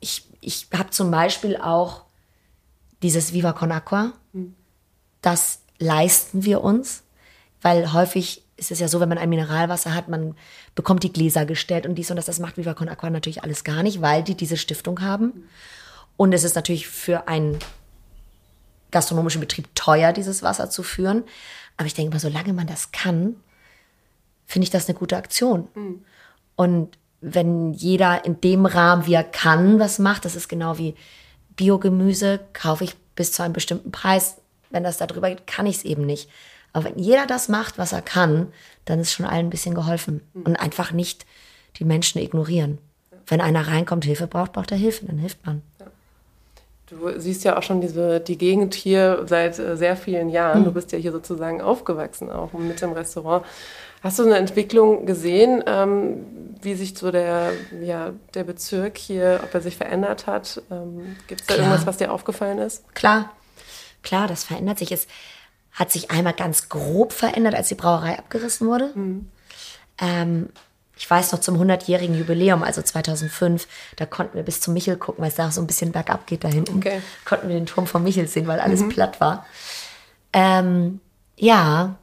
ich, 0.00 0.26
ich 0.40 0.68
habe 0.74 0.88
zum 0.88 1.10
Beispiel 1.10 1.58
auch 1.58 2.04
dieses 3.02 3.34
Viva 3.34 3.52
con 3.52 3.72
Aqua. 3.72 4.12
Mhm. 4.32 4.54
Das 5.20 5.60
leisten 5.78 6.44
wir 6.46 6.64
uns, 6.64 7.02
weil 7.60 7.92
häufig 7.92 8.42
ist 8.60 8.70
es 8.70 8.78
ja 8.78 8.88
so, 8.88 9.00
wenn 9.00 9.08
man 9.08 9.18
ein 9.18 9.30
Mineralwasser 9.30 9.94
hat, 9.94 10.08
man 10.08 10.36
bekommt 10.74 11.02
die 11.02 11.12
Gläser 11.12 11.46
gestellt 11.46 11.86
und 11.86 11.94
dies 11.94 12.10
und 12.10 12.16
das. 12.16 12.26
Das 12.26 12.38
macht 12.38 12.58
Viva 12.58 12.74
con 12.74 12.90
Aqua 12.90 13.08
natürlich 13.08 13.42
alles 13.42 13.64
gar 13.64 13.82
nicht, 13.82 14.02
weil 14.02 14.22
die 14.22 14.34
diese 14.34 14.58
Stiftung 14.58 15.00
haben. 15.00 15.48
Und 16.18 16.34
es 16.34 16.44
ist 16.44 16.54
natürlich 16.54 16.86
für 16.86 17.26
einen 17.26 17.58
gastronomischen 18.90 19.40
Betrieb 19.40 19.74
teuer, 19.74 20.12
dieses 20.12 20.42
Wasser 20.42 20.68
zu 20.68 20.82
führen. 20.82 21.24
Aber 21.78 21.86
ich 21.86 21.94
denke 21.94 22.12
mal, 22.12 22.20
solange 22.20 22.52
man 22.52 22.66
das 22.66 22.92
kann, 22.92 23.36
finde 24.44 24.64
ich 24.64 24.70
das 24.70 24.88
eine 24.88 24.98
gute 24.98 25.16
Aktion. 25.16 25.68
Mhm. 25.74 26.04
Und 26.54 26.98
wenn 27.22 27.72
jeder 27.72 28.26
in 28.26 28.42
dem 28.42 28.66
Rahmen, 28.66 29.06
wie 29.06 29.14
er 29.14 29.24
kann, 29.24 29.78
was 29.78 29.98
macht, 29.98 30.26
das 30.26 30.36
ist 30.36 30.48
genau 30.48 30.76
wie 30.76 30.94
Biogemüse, 31.56 32.40
kaufe 32.52 32.84
ich 32.84 32.94
bis 33.14 33.32
zu 33.32 33.42
einem 33.42 33.54
bestimmten 33.54 33.90
Preis. 33.90 34.36
Wenn 34.68 34.84
das 34.84 34.98
da 34.98 35.06
drüber 35.06 35.30
geht, 35.30 35.46
kann 35.46 35.64
ich 35.64 35.78
es 35.78 35.84
eben 35.84 36.04
nicht. 36.04 36.28
Aber 36.72 36.84
wenn 36.86 36.98
jeder 36.98 37.26
das 37.26 37.48
macht, 37.48 37.78
was 37.78 37.92
er 37.92 38.02
kann, 38.02 38.52
dann 38.84 39.00
ist 39.00 39.12
schon 39.12 39.26
allen 39.26 39.46
ein 39.46 39.50
bisschen 39.50 39.74
geholfen. 39.74 40.22
Mhm. 40.34 40.42
Und 40.42 40.56
einfach 40.56 40.92
nicht 40.92 41.26
die 41.76 41.84
Menschen 41.84 42.20
ignorieren. 42.20 42.78
Wenn 43.26 43.40
einer 43.40 43.66
reinkommt, 43.68 44.04
Hilfe 44.04 44.26
braucht, 44.26 44.52
braucht 44.52 44.72
er 44.72 44.76
Hilfe, 44.76 45.06
dann 45.06 45.18
hilft 45.18 45.44
man. 45.46 45.62
Du 46.86 47.20
siehst 47.20 47.44
ja 47.44 47.56
auch 47.56 47.62
schon 47.62 47.80
diese, 47.80 48.18
die 48.18 48.36
Gegend 48.36 48.74
hier 48.74 49.24
seit 49.26 49.58
äh, 49.60 49.76
sehr 49.76 49.96
vielen 49.96 50.28
Jahren. 50.28 50.60
Mhm. 50.60 50.64
Du 50.64 50.72
bist 50.72 50.90
ja 50.90 50.98
hier 50.98 51.12
sozusagen 51.12 51.60
aufgewachsen, 51.60 52.30
auch 52.30 52.52
mit 52.52 52.80
dem 52.80 52.92
Restaurant. 52.92 53.44
Hast 54.02 54.18
du 54.18 54.24
eine 54.24 54.38
Entwicklung 54.38 55.06
gesehen, 55.06 55.62
ähm, 55.66 56.24
wie 56.62 56.74
sich 56.74 56.96
so 56.96 57.10
der, 57.10 57.52
ja, 57.82 58.12
der 58.34 58.44
Bezirk 58.44 58.96
hier, 58.98 59.40
ob 59.44 59.54
er 59.54 59.60
sich 59.60 59.76
verändert 59.76 60.26
hat? 60.26 60.62
Ähm, 60.70 61.16
Gibt 61.28 61.42
es 61.42 61.46
da 61.46 61.54
Klar. 61.54 61.66
irgendwas, 61.66 61.86
was 61.86 61.98
dir 61.98 62.10
aufgefallen 62.10 62.58
ist? 62.58 62.92
Klar, 62.94 63.30
klar, 64.02 64.26
das 64.26 64.42
verändert 64.44 64.78
sich. 64.78 64.90
Es 64.90 65.06
hat 65.72 65.90
sich 65.90 66.10
einmal 66.10 66.34
ganz 66.34 66.68
grob 66.68 67.12
verändert, 67.12 67.54
als 67.54 67.68
die 67.68 67.74
Brauerei 67.74 68.18
abgerissen 68.18 68.66
wurde. 68.66 68.90
Mhm. 68.94 69.30
Ähm, 69.98 70.48
ich 70.96 71.08
weiß 71.08 71.32
noch 71.32 71.40
zum 71.40 71.56
100-jährigen 71.60 72.14
Jubiläum, 72.14 72.62
also 72.62 72.82
2005, 72.82 73.66
da 73.96 74.04
konnten 74.04 74.34
wir 74.36 74.42
bis 74.42 74.60
zum 74.60 74.74
Michel 74.74 74.96
gucken, 74.96 75.22
weil 75.22 75.30
es 75.30 75.36
da 75.36 75.50
so 75.50 75.62
ein 75.62 75.66
bisschen 75.66 75.92
bergab 75.92 76.26
geht 76.26 76.44
da 76.44 76.48
hinten. 76.48 76.76
Okay. 76.76 77.00
Konnten 77.24 77.48
wir 77.48 77.54
den 77.56 77.64
Turm 77.64 77.86
vom 77.86 78.02
Michel 78.02 78.28
sehen, 78.28 78.46
weil 78.46 78.60
alles 78.60 78.80
mhm. 78.80 78.90
platt 78.90 79.18
war. 79.18 79.46
Ähm, 80.34 81.00
ja, 81.36 81.96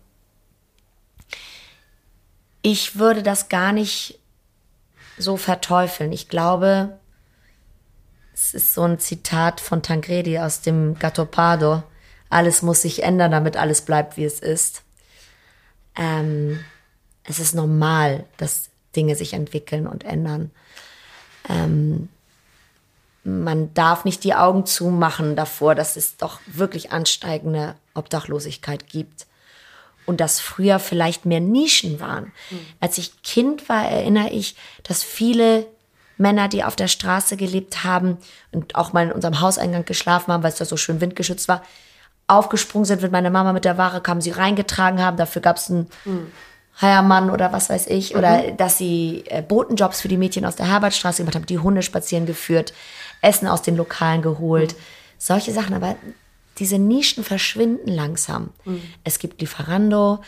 ich 2.63 2.97
würde 2.97 3.21
das 3.21 3.49
gar 3.49 3.71
nicht 3.71 4.19
so 5.17 5.37
verteufeln. 5.37 6.11
Ich 6.11 6.27
glaube, 6.27 6.97
es 8.33 8.53
ist 8.53 8.73
so 8.73 8.83
ein 8.83 8.99
Zitat 8.99 9.61
von 9.61 9.81
Tancredi 9.83 10.39
aus 10.39 10.61
dem 10.61 10.97
Gattopardo. 10.97 11.83
Alles 12.29 12.61
muss 12.61 12.81
sich 12.81 13.03
ändern, 13.03 13.31
damit 13.31 13.57
alles 13.57 13.81
bleibt, 13.81 14.17
wie 14.17 14.25
es 14.25 14.39
ist. 14.39 14.83
Ähm, 15.95 16.59
es 17.23 17.39
ist 17.39 17.55
normal, 17.55 18.25
dass 18.37 18.69
Dinge 18.95 19.15
sich 19.15 19.33
entwickeln 19.33 19.87
und 19.87 20.03
ändern. 20.03 20.51
Ähm, 21.49 22.09
man 23.23 23.73
darf 23.73 24.05
nicht 24.05 24.23
die 24.23 24.35
Augen 24.35 24.65
zumachen 24.65 25.35
davor, 25.35 25.75
dass 25.75 25.97
es 25.97 26.17
doch 26.17 26.39
wirklich 26.45 26.91
ansteigende 26.91 27.75
Obdachlosigkeit 27.93 28.87
gibt 28.87 29.27
und 30.05 30.21
dass 30.21 30.39
früher 30.39 30.79
vielleicht 30.79 31.25
mehr 31.25 31.41
Nischen 31.41 31.99
waren. 31.99 32.31
Mhm. 32.49 32.59
Als 32.79 32.97
ich 32.97 33.21
Kind 33.23 33.67
war, 33.67 33.85
erinnere 33.85 34.29
ich, 34.29 34.55
dass 34.83 35.03
viele 35.03 35.67
Männer, 36.17 36.47
die 36.47 36.63
auf 36.63 36.75
der 36.75 36.87
Straße 36.87 37.37
gelebt 37.37 37.83
haben 37.83 38.17
und 38.51 38.75
auch 38.75 38.93
mal 38.93 39.05
in 39.05 39.11
unserem 39.11 39.41
Hauseingang 39.41 39.85
geschlafen 39.85 40.31
haben, 40.31 40.41
weil 40.41 40.51
es 40.51 40.57
da 40.57 40.65
so 40.65 40.77
schön 40.77 41.01
windgeschützt 41.01 41.47
war, 41.47 41.63
aufgesprungen 42.27 42.85
sind, 42.85 43.01
wenn 43.01 43.11
meine 43.11 43.31
Mama 43.31 43.53
mit 43.53 43.65
der 43.65 43.77
Ware 43.77 44.01
kam, 44.01 44.21
sie 44.21 44.31
reingetragen 44.31 45.01
haben. 45.01 45.17
Dafür 45.17 45.41
gab 45.41 45.57
es 45.57 45.69
einen 45.69 45.87
mhm. 46.05 46.27
Heiermann 46.81 47.29
oder 47.29 47.53
was 47.53 47.69
weiß 47.69 47.87
ich. 47.87 48.13
Mhm. 48.13 48.19
Oder 48.19 48.51
dass 48.51 48.77
sie 48.77 49.23
äh, 49.27 49.41
Botenjobs 49.41 50.01
für 50.01 50.09
die 50.09 50.17
Mädchen 50.17 50.45
aus 50.45 50.57
der 50.57 50.67
Herbertstraße 50.67 51.21
gemacht 51.21 51.35
haben, 51.35 51.45
die 51.45 51.59
Hunde 51.59 51.81
spazieren 51.81 52.25
geführt, 52.25 52.73
Essen 53.21 53.47
aus 53.47 53.61
den 53.61 53.77
Lokalen 53.77 54.21
geholt. 54.21 54.73
Mhm. 54.73 54.81
Solche 55.17 55.53
Sachen. 55.53 55.73
Aber 55.73 55.95
diese 56.59 56.77
Nischen 56.77 57.23
verschwinden 57.23 57.89
langsam. 57.89 58.49
Mhm. 58.65 58.81
Es 59.03 59.19
gibt 59.19 59.39
Lieferando, 59.39 60.19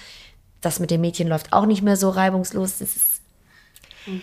das 0.61 0.79
mit 0.79 0.91
den 0.91 1.01
Mädchen 1.01 1.27
läuft 1.27 1.53
auch 1.53 1.65
nicht 1.65 1.81
mehr 1.81 1.97
so 1.97 2.09
reibungslos. 2.09 2.79
Ist, 2.79 3.21
mhm. 4.05 4.21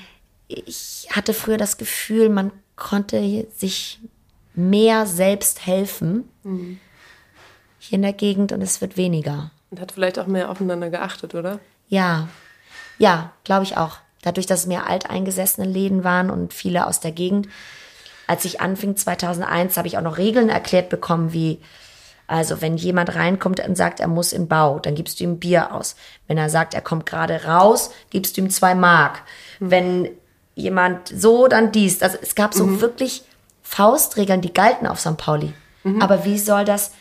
Ich 0.49 1.09
hatte 1.11 1.35
früher 1.35 1.59
das 1.59 1.77
Gefühl, 1.77 2.31
man 2.31 2.53
konnte 2.75 3.47
sich 3.55 4.01
mehr 4.55 5.07
selbst 5.07 5.67
helfen 5.67 6.29
mhm. 6.43 6.79
Hier 7.87 7.97
in 7.97 8.03
der 8.03 8.13
Gegend 8.13 8.53
und 8.53 8.63
es 8.63 8.81
wird 8.81 8.97
weniger. 8.97 9.51
Und 9.71 9.81
hat 9.81 9.93
vielleicht 9.93 10.19
auch 10.19 10.27
mehr 10.27 10.51
aufeinander 10.51 10.91
geachtet, 10.91 11.35
oder? 11.35 11.59
Ja, 11.89 12.29
ja, 12.99 13.33
glaube 13.45 13.65
ich 13.65 13.77
auch. 13.77 13.99
Dadurch, 14.23 14.47
dass 14.47 14.61
es 14.61 14.67
mehr 14.67 14.89
alteingesessene 14.89 15.67
Läden 15.67 16.05
waren 16.05 16.31
und 16.31 16.53
viele 16.53 16.87
aus 16.87 17.01
der 17.01 17.13
Gegend. 17.13 17.49
Als 18.27 18.45
ich 18.45 18.61
anfing 18.61 18.97
2001, 18.97 19.77
habe 19.77 19.87
ich 19.89 19.99
auch 19.99 20.03
noch 20.03 20.19
Regeln 20.19 20.49
erklärt 20.49 20.89
bekommen, 20.89 21.33
wie 21.33 21.61
also 22.29 22.61
wenn 22.61 22.77
jemand 22.77 23.15
reinkommt 23.15 23.61
und 23.61 23.77
sagt, 23.77 24.01
er 24.01 24.09
muss 24.09 24.33
in 24.33 24.49
Bau, 24.49 24.81
dann 24.81 24.97
gibst 24.97 25.21
du 25.21 25.25
ihm 25.25 25.39
Bier 25.39 25.73
aus. 25.73 25.95
Wenn 26.27 26.39
er 26.39 26.51
sagt, 26.51 26.75
er 26.75 26.81
kommt 26.81 27.07
gerade 27.07 27.45
raus, 27.45 27.91
gibst 28.11 28.37
du 28.37 28.41
ihm 28.41 28.51
zwei 28.51 28.75
Mark. 28.75 29.23
Mhm. 29.61 29.71
Wenn 29.71 30.09
jemand 30.55 31.09
so, 31.09 31.47
dann 31.47 31.71
dies. 31.71 32.03
Also 32.03 32.19
es 32.21 32.35
gab 32.35 32.53
so 32.53 32.67
mhm. 32.67 32.81
wirklich 32.81 33.23
Faustregeln, 33.63 34.41
die 34.41 34.53
galten 34.53 34.87
auf 34.87 34.99
St. 34.99 35.17
Pauli. 35.17 35.53
Mhm. 35.85 36.03
Aber 36.03 36.25
wie 36.25 36.39
soll 36.39 36.65
das 36.65 36.93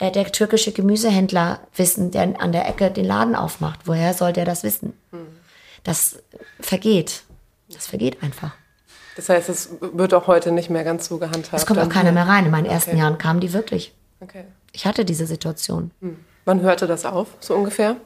der 0.00 0.32
türkische 0.32 0.72
Gemüsehändler 0.72 1.60
wissen, 1.76 2.10
der 2.10 2.40
an 2.40 2.52
der 2.52 2.68
Ecke 2.68 2.90
den 2.90 3.04
Laden 3.04 3.34
aufmacht? 3.34 3.80
Woher 3.84 4.14
soll 4.14 4.32
der 4.32 4.44
das 4.44 4.62
wissen? 4.62 4.94
Mhm. 5.10 5.28
Das 5.84 6.18
vergeht. 6.60 7.22
Das 7.72 7.86
vergeht 7.86 8.22
einfach. 8.22 8.52
Das 9.16 9.28
heißt, 9.28 9.48
es 9.48 9.70
wird 9.80 10.14
auch 10.14 10.26
heute 10.26 10.52
nicht 10.52 10.70
mehr 10.70 10.84
ganz 10.84 11.06
so 11.06 11.18
gehandhabt. 11.18 11.54
Es 11.54 11.66
kommt 11.66 11.80
auch 11.80 11.88
keiner 11.88 12.12
mehr 12.12 12.26
rein. 12.26 12.46
In 12.46 12.50
meinen 12.50 12.66
ersten 12.66 12.92
okay. 12.92 13.00
Jahren 13.00 13.18
kamen 13.18 13.40
die 13.40 13.52
wirklich. 13.52 13.92
Okay. 14.20 14.44
Ich 14.72 14.86
hatte 14.86 15.04
diese 15.04 15.26
Situation. 15.26 15.90
Hm. 16.00 16.16
Wann 16.44 16.60
hörte 16.62 16.86
das 16.86 17.04
auf, 17.04 17.28
so 17.40 17.54
ungefähr? 17.54 17.96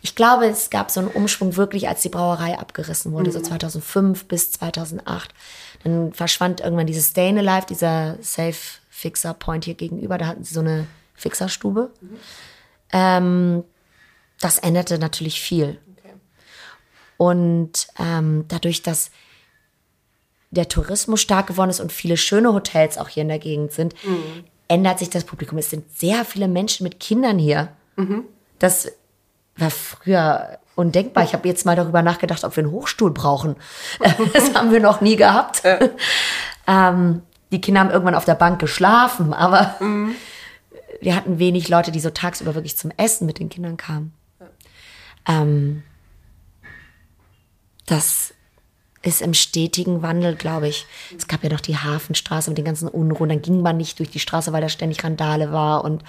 Ich 0.00 0.14
glaube, 0.14 0.46
es 0.46 0.70
gab 0.70 0.90
so 0.90 1.00
einen 1.00 1.08
Umschwung 1.08 1.56
wirklich, 1.56 1.88
als 1.88 2.02
die 2.02 2.08
Brauerei 2.08 2.58
abgerissen 2.58 3.12
wurde, 3.12 3.30
mhm. 3.30 3.34
so 3.34 3.40
2005 3.40 4.26
bis 4.26 4.52
2008. 4.52 5.34
Dann 5.84 6.12
verschwand 6.12 6.60
irgendwann 6.60 6.86
dieses 6.86 7.08
Staying 7.08 7.38
Alive, 7.38 7.66
dieser 7.66 8.16
Safe 8.20 8.56
Fixer 8.98 9.32
Point 9.32 9.64
hier 9.64 9.74
gegenüber. 9.74 10.18
Da 10.18 10.26
hatten 10.26 10.42
sie 10.42 10.52
so 10.52 10.58
eine 10.58 10.88
Fixerstube. 11.14 11.92
Mhm. 12.00 12.16
Ähm, 12.92 13.64
das 14.40 14.58
änderte 14.58 14.98
natürlich 14.98 15.40
viel. 15.40 15.78
Okay. 15.96 16.14
Und 17.16 17.86
ähm, 18.00 18.44
dadurch, 18.48 18.82
dass 18.82 19.12
der 20.50 20.68
Tourismus 20.68 21.20
stark 21.20 21.46
geworden 21.46 21.70
ist 21.70 21.78
und 21.78 21.92
viele 21.92 22.16
schöne 22.16 22.52
Hotels 22.52 22.98
auch 22.98 23.08
hier 23.08 23.22
in 23.22 23.28
der 23.28 23.38
Gegend 23.38 23.70
sind, 23.70 23.94
mhm. 24.04 24.44
ändert 24.66 24.98
sich 24.98 25.10
das 25.10 25.22
Publikum. 25.22 25.58
Es 25.58 25.70
sind 25.70 25.96
sehr 25.96 26.24
viele 26.24 26.48
Menschen 26.48 26.82
mit 26.82 26.98
Kindern 26.98 27.38
hier. 27.38 27.68
Mhm. 27.94 28.24
Das 28.58 28.90
war 29.56 29.70
früher 29.70 30.58
undenkbar. 30.74 31.22
Ich 31.22 31.34
habe 31.34 31.46
jetzt 31.46 31.66
mal 31.66 31.76
darüber 31.76 32.02
nachgedacht, 32.02 32.42
ob 32.42 32.56
wir 32.56 32.64
einen 32.64 32.72
Hochstuhl 32.72 33.12
brauchen. 33.12 33.54
das 34.32 34.54
haben 34.54 34.72
wir 34.72 34.80
noch 34.80 35.00
nie 35.00 35.14
gehabt. 35.14 35.62
Ähm, 36.70 37.22
die 37.50 37.60
Kinder 37.60 37.80
haben 37.80 37.90
irgendwann 37.90 38.14
auf 38.14 38.24
der 38.24 38.34
Bank 38.34 38.58
geschlafen, 38.60 39.32
aber 39.32 39.76
mhm. 39.80 40.14
wir 41.00 41.14
hatten 41.14 41.38
wenig 41.38 41.68
Leute, 41.68 41.92
die 41.92 42.00
so 42.00 42.10
tagsüber 42.10 42.54
wirklich 42.54 42.76
zum 42.76 42.90
Essen 42.96 43.26
mit 43.26 43.38
den 43.38 43.48
Kindern 43.48 43.76
kamen. 43.76 44.12
Ja. 44.40 45.42
Ähm, 45.42 45.82
das 47.86 48.34
ist 49.02 49.22
im 49.22 49.32
stetigen 49.32 50.02
Wandel, 50.02 50.34
glaube 50.34 50.68
ich. 50.68 50.86
Es 51.16 51.28
gab 51.28 51.42
ja 51.44 51.50
noch 51.50 51.60
die 51.60 51.78
Hafenstraße 51.78 52.50
mit 52.50 52.58
den 52.58 52.64
ganzen 52.64 52.88
Unruhen. 52.88 53.28
Dann 53.28 53.42
ging 53.42 53.62
man 53.62 53.76
nicht 53.76 53.98
durch 53.98 54.10
die 54.10 54.18
Straße, 54.18 54.52
weil 54.52 54.60
da 54.60 54.68
ständig 54.68 55.02
Randale 55.04 55.52
war. 55.52 55.84
Und 55.84 56.02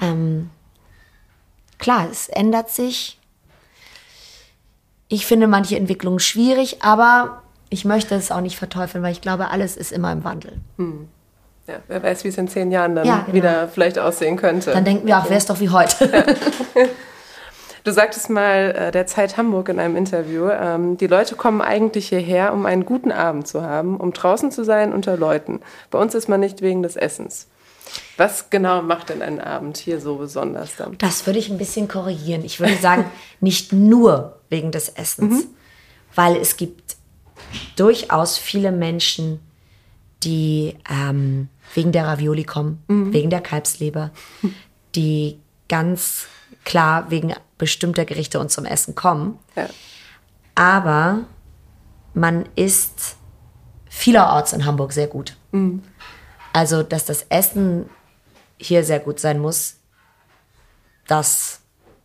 ähm, 0.00 0.50
klar, 1.78 2.08
es 2.10 2.28
ändert 2.28 2.70
sich. 2.70 3.18
Ich 5.08 5.24
finde 5.24 5.46
manche 5.46 5.76
Entwicklungen 5.76 6.20
schwierig, 6.20 6.82
aber 6.82 7.42
ich 7.70 7.84
möchte 7.84 8.14
es 8.14 8.30
auch 8.30 8.40
nicht 8.40 8.58
verteufeln, 8.58 9.02
weil 9.02 9.12
ich 9.12 9.20
glaube, 9.20 9.50
alles 9.50 9.76
ist 9.76 9.92
immer 9.92 10.12
im 10.12 10.24
Wandel. 10.24 10.58
Hm. 10.76 11.08
Ja, 11.66 11.80
wer 11.86 12.02
weiß, 12.02 12.24
wie 12.24 12.28
es 12.28 12.38
in 12.38 12.48
zehn 12.48 12.72
Jahren 12.72 12.94
dann 12.94 13.06
ja, 13.06 13.18
genau. 13.20 13.32
wieder 13.34 13.68
vielleicht 13.68 13.98
aussehen 13.98 14.36
könnte. 14.36 14.72
Dann 14.72 14.84
denken 14.84 15.06
wir, 15.06 15.18
ach, 15.18 15.26
wäre 15.26 15.38
es 15.38 15.46
doch 15.46 15.60
wie 15.60 15.68
heute. 15.68 16.10
Ja. 16.74 16.84
Du 17.88 17.94
sagtest 17.94 18.28
mal 18.28 18.74
äh, 18.76 18.90
der 18.90 19.06
Zeit 19.06 19.38
Hamburg 19.38 19.70
in 19.70 19.78
einem 19.78 19.96
Interview, 19.96 20.50
ähm, 20.50 20.98
die 20.98 21.06
Leute 21.06 21.36
kommen 21.36 21.62
eigentlich 21.62 22.10
hierher, 22.10 22.52
um 22.52 22.66
einen 22.66 22.84
guten 22.84 23.10
Abend 23.10 23.48
zu 23.48 23.62
haben, 23.62 23.96
um 23.96 24.12
draußen 24.12 24.50
zu 24.50 24.62
sein 24.62 24.92
unter 24.92 25.16
Leuten. 25.16 25.60
Bei 25.90 25.98
uns 25.98 26.14
ist 26.14 26.28
man 26.28 26.40
nicht 26.40 26.60
wegen 26.60 26.82
des 26.82 26.96
Essens. 26.96 27.46
Was 28.18 28.50
genau 28.50 28.82
macht 28.82 29.08
denn 29.08 29.22
ein 29.22 29.40
Abend 29.40 29.78
hier 29.78 30.02
so 30.02 30.16
besonders 30.16 30.76
dann? 30.76 30.98
Das 30.98 31.24
würde 31.24 31.38
ich 31.38 31.48
ein 31.48 31.56
bisschen 31.56 31.88
korrigieren. 31.88 32.44
Ich 32.44 32.60
würde 32.60 32.76
sagen, 32.76 33.06
nicht 33.40 33.72
nur 33.72 34.38
wegen 34.50 34.70
des 34.70 34.90
Essens, 34.90 35.44
mhm. 35.44 35.48
weil 36.14 36.36
es 36.36 36.58
gibt 36.58 36.97
durchaus 37.76 38.38
viele 38.38 38.72
Menschen, 38.72 39.40
die 40.22 40.76
ähm, 40.90 41.48
wegen 41.74 41.92
der 41.92 42.06
Ravioli 42.06 42.44
kommen, 42.44 42.82
mhm. 42.88 43.12
wegen 43.12 43.30
der 43.30 43.40
Kalbsleber, 43.40 44.10
die 44.94 45.38
ganz 45.68 46.26
klar 46.64 47.10
wegen 47.10 47.34
bestimmter 47.56 48.04
Gerichte 48.04 48.40
und 48.40 48.50
zum 48.50 48.64
Essen 48.64 48.94
kommen. 48.94 49.38
Ja. 49.56 49.68
Aber 50.54 51.24
man 52.14 52.48
isst 52.56 53.16
vielerorts 53.88 54.52
in 54.52 54.64
Hamburg 54.64 54.92
sehr 54.92 55.06
gut. 55.06 55.36
Mhm. 55.52 55.82
Also, 56.52 56.82
dass 56.82 57.04
das 57.04 57.26
Essen 57.28 57.88
hier 58.58 58.84
sehr 58.84 59.00
gut 59.00 59.20
sein 59.20 59.38
muss, 59.38 59.76
das 61.06 61.60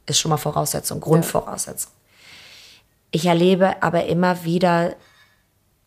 ist 0.05 0.19
schon 0.19 0.29
mal 0.29 0.37
Voraussetzung, 0.37 0.99
Grundvoraussetzung. 0.99 1.91
Ja. 1.91 1.99
Ich 3.11 3.25
erlebe 3.25 3.81
aber 3.81 4.05
immer 4.05 4.43
wieder, 4.43 4.95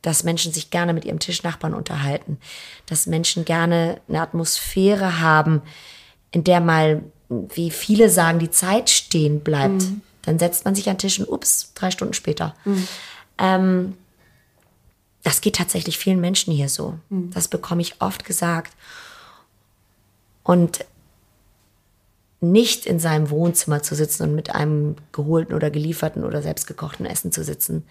dass 0.06 0.22
Menschen 0.22 0.52
sich 0.52 0.70
gerne 0.70 0.94
mit 0.94 1.04
ihrem 1.04 1.18
Tischnachbarn 1.18 1.74
unterhalten, 1.74 2.38
dass 2.86 3.08
Menschen 3.08 3.44
gerne 3.44 4.00
eine 4.08 4.20
Atmosphäre 4.20 5.20
haben, 5.20 5.62
in 6.30 6.44
der 6.44 6.60
mal 6.60 7.02
wie 7.28 7.72
viele 7.72 8.08
sagen, 8.08 8.38
die 8.38 8.52
Zeit 8.52 8.88
stehen 8.88 9.40
bleibt. 9.40 9.82
Mhm. 9.82 10.02
Dann 10.22 10.38
setzt 10.38 10.64
man 10.64 10.76
sich 10.76 10.88
an 10.88 10.94
den 10.94 11.00
Tisch 11.00 11.18
und 11.18 11.28
ups, 11.28 11.72
drei 11.74 11.90
Stunden 11.90 12.14
später. 12.14 12.54
Mhm. 12.64 12.88
Ähm, 13.38 13.94
das 15.24 15.40
geht 15.40 15.56
tatsächlich 15.56 15.98
vielen 15.98 16.20
Menschen 16.20 16.52
hier 16.52 16.68
so. 16.68 16.94
Mhm. 17.08 17.32
Das 17.32 17.48
bekomme 17.48 17.82
ich 17.82 18.00
oft 18.00 18.24
gesagt. 18.24 18.76
Und 20.44 20.84
nicht 22.40 22.86
in 22.86 23.00
seinem 23.00 23.30
Wohnzimmer 23.30 23.82
zu 23.82 23.96
sitzen 23.96 24.22
und 24.22 24.36
mit 24.36 24.54
einem 24.54 24.94
geholten 25.10 25.52
oder 25.52 25.72
gelieferten 25.72 26.22
oder 26.22 26.42
selbstgekochten 26.42 27.06
Essen 27.06 27.32
zu 27.32 27.42
sitzen, 27.42 27.82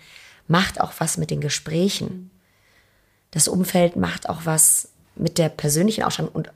macht 0.47 0.79
auch 0.81 0.93
was 0.99 1.17
mit 1.17 1.31
den 1.31 1.41
Gesprächen. 1.41 2.31
Das 3.31 3.47
Umfeld 3.47 3.95
macht 3.95 4.29
auch 4.29 4.41
was 4.45 4.89
mit 5.15 5.37
der 5.37 5.49
persönlichen 5.49 6.03
Ausstrahlung 6.03 6.33
und 6.33 6.51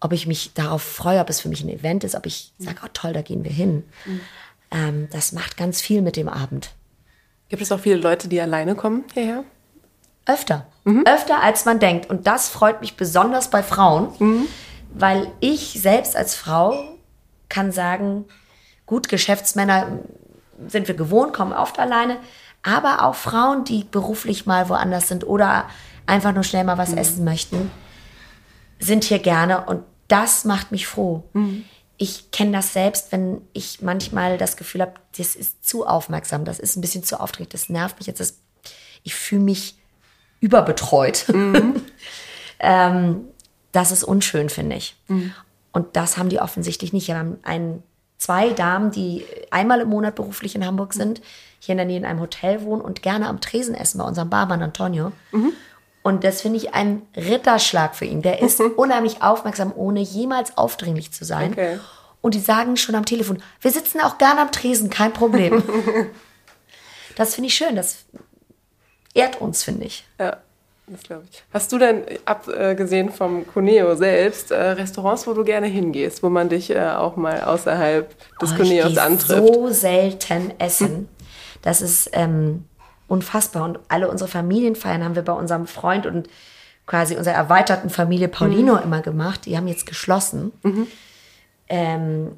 ob 0.00 0.12
ich 0.12 0.26
mich 0.26 0.52
darauf 0.54 0.82
freue, 0.82 1.20
ob 1.20 1.30
es 1.30 1.40
für 1.40 1.48
mich 1.48 1.62
ein 1.62 1.68
Event 1.68 2.02
ist, 2.02 2.16
ob 2.16 2.26
ich 2.26 2.52
sage, 2.58 2.78
oh 2.84 2.88
toll, 2.92 3.12
da 3.12 3.22
gehen 3.22 3.44
wir 3.44 3.52
hin. 3.52 3.84
Mhm. 4.04 4.20
Ähm, 4.72 5.08
das 5.12 5.30
macht 5.32 5.56
ganz 5.56 5.80
viel 5.80 6.02
mit 6.02 6.16
dem 6.16 6.28
Abend. 6.28 6.70
Gibt 7.48 7.62
es 7.62 7.70
auch 7.70 7.78
viele 7.78 7.96
Leute, 7.96 8.26
die 8.26 8.40
alleine 8.40 8.74
kommen 8.74 9.04
hierher? 9.14 9.44
Öfter. 10.26 10.66
Mhm. 10.84 11.04
Öfter, 11.06 11.40
als 11.40 11.64
man 11.64 11.78
denkt. 11.78 12.10
Und 12.10 12.26
das 12.26 12.48
freut 12.48 12.80
mich 12.80 12.96
besonders 12.96 13.48
bei 13.48 13.62
Frauen, 13.62 14.08
mhm. 14.18 14.46
weil 14.92 15.28
ich 15.38 15.80
selbst 15.80 16.16
als 16.16 16.34
Frau 16.34 16.98
kann 17.48 17.70
sagen, 17.70 18.24
gut, 18.86 19.08
Geschäftsmänner 19.08 20.00
sind 20.66 20.88
wir 20.88 20.94
gewohnt, 20.94 21.32
kommen 21.32 21.52
oft 21.52 21.78
alleine, 21.78 22.18
aber 22.62 23.04
auch 23.04 23.14
Frauen, 23.14 23.64
die 23.64 23.84
beruflich 23.84 24.46
mal 24.46 24.68
woanders 24.68 25.08
sind 25.08 25.26
oder 25.26 25.68
einfach 26.06 26.32
nur 26.32 26.44
schnell 26.44 26.64
mal 26.64 26.78
was 26.78 26.90
mhm. 26.90 26.98
essen 26.98 27.24
möchten, 27.24 27.70
sind 28.78 29.04
hier 29.04 29.18
gerne 29.18 29.64
und 29.64 29.84
das 30.08 30.44
macht 30.44 30.72
mich 30.72 30.86
froh. 30.86 31.24
Mhm. 31.32 31.64
Ich 31.96 32.30
kenne 32.32 32.52
das 32.52 32.72
selbst, 32.72 33.12
wenn 33.12 33.42
ich 33.52 33.80
manchmal 33.80 34.38
das 34.38 34.56
Gefühl 34.56 34.82
habe, 34.82 34.94
das 35.16 35.36
ist 35.36 35.66
zu 35.66 35.86
aufmerksam, 35.86 36.44
das 36.44 36.58
ist 36.58 36.76
ein 36.76 36.80
bisschen 36.80 37.04
zu 37.04 37.20
aufdringlich, 37.20 37.52
das 37.52 37.68
nervt 37.68 37.98
mich 37.98 38.06
jetzt. 38.06 38.20
Das, 38.20 38.38
ich 39.02 39.14
fühle 39.14 39.42
mich 39.42 39.76
überbetreut. 40.40 41.26
Mhm. 41.28 41.82
ähm, 42.58 43.24
das 43.70 43.92
ist 43.92 44.04
unschön, 44.04 44.50
finde 44.50 44.76
ich. 44.76 44.96
Mhm. 45.08 45.32
Und 45.72 45.96
das 45.96 46.18
haben 46.18 46.28
die 46.28 46.40
offensichtlich 46.40 46.92
nicht. 46.92 47.08
Wir 47.08 47.16
haben 47.16 47.38
zwei 48.22 48.50
Damen, 48.50 48.92
die 48.92 49.26
einmal 49.50 49.80
im 49.80 49.88
Monat 49.88 50.14
beruflich 50.14 50.54
in 50.54 50.64
Hamburg 50.64 50.94
sind, 50.94 51.20
hier 51.58 51.72
in 51.72 51.78
der 51.78 51.86
Nähe 51.86 51.96
in 51.96 52.04
einem 52.04 52.20
Hotel 52.20 52.62
wohnen 52.62 52.80
und 52.80 53.02
gerne 53.02 53.28
am 53.28 53.40
Tresen 53.40 53.74
essen 53.74 53.98
bei 53.98 54.04
unserem 54.04 54.30
Barmann 54.30 54.62
Antonio. 54.62 55.10
Mhm. 55.32 55.52
Und 56.02 56.22
das 56.22 56.40
finde 56.40 56.58
ich 56.58 56.72
ein 56.74 57.02
Ritterschlag 57.16 57.96
für 57.96 58.04
ihn. 58.04 58.22
Der 58.22 58.40
ist 58.40 58.60
unheimlich 58.60 59.22
aufmerksam, 59.22 59.72
ohne 59.74 60.00
jemals 60.00 60.56
aufdringlich 60.56 61.12
zu 61.12 61.24
sein. 61.24 61.52
Okay. 61.52 61.78
Und 62.20 62.34
die 62.34 62.40
sagen 62.40 62.76
schon 62.76 62.94
am 62.94 63.04
Telefon, 63.04 63.42
wir 63.60 63.70
sitzen 63.72 64.00
auch 64.00 64.18
gerne 64.18 64.40
am 64.40 64.52
Tresen, 64.52 64.88
kein 64.88 65.12
Problem. 65.12 65.62
das 67.16 67.34
finde 67.34 67.48
ich 67.48 67.54
schön. 67.54 67.74
Das 67.74 68.04
ehrt 69.14 69.40
uns, 69.40 69.64
finde 69.64 69.84
ich. 69.84 70.04
Ja, 70.20 70.38
das 70.92 71.02
glaube 71.02 71.24
ich. 71.30 71.42
Hast 71.52 71.72
du 71.72 71.78
denn, 71.78 72.02
abgesehen 72.24 73.10
vom 73.10 73.46
Cuneo 73.46 73.94
selbst, 73.96 74.50
äh, 74.50 74.56
Restaurants, 74.56 75.26
wo 75.26 75.32
du 75.32 75.44
gerne 75.44 75.66
hingehst, 75.66 76.22
wo 76.22 76.28
man 76.28 76.48
dich 76.48 76.70
äh, 76.70 76.90
auch 76.90 77.16
mal 77.16 77.42
außerhalb 77.42 78.14
des 78.40 78.52
oh, 78.52 78.56
Cuneos 78.56 78.96
antrifft? 78.98 79.54
so 79.54 79.68
selten 79.70 80.52
essen. 80.58 81.08
Das 81.62 81.82
ist... 81.82 82.10
Ähm, 82.12 82.64
unfassbar. 83.12 83.64
Und 83.64 83.78
alle 83.88 84.08
unsere 84.08 84.28
Familienfeiern 84.28 85.04
haben 85.04 85.14
wir 85.14 85.22
bei 85.22 85.34
unserem 85.34 85.66
Freund 85.66 86.06
und 86.06 86.28
quasi 86.86 87.14
unserer 87.14 87.34
erweiterten 87.34 87.90
Familie 87.90 88.28
Paulino 88.28 88.74
mhm. 88.74 88.82
immer 88.82 89.02
gemacht. 89.02 89.44
Die 89.44 89.56
haben 89.56 89.68
jetzt 89.68 89.86
geschlossen. 89.86 90.50
Mhm. 90.62 90.86
Ähm, 91.68 92.32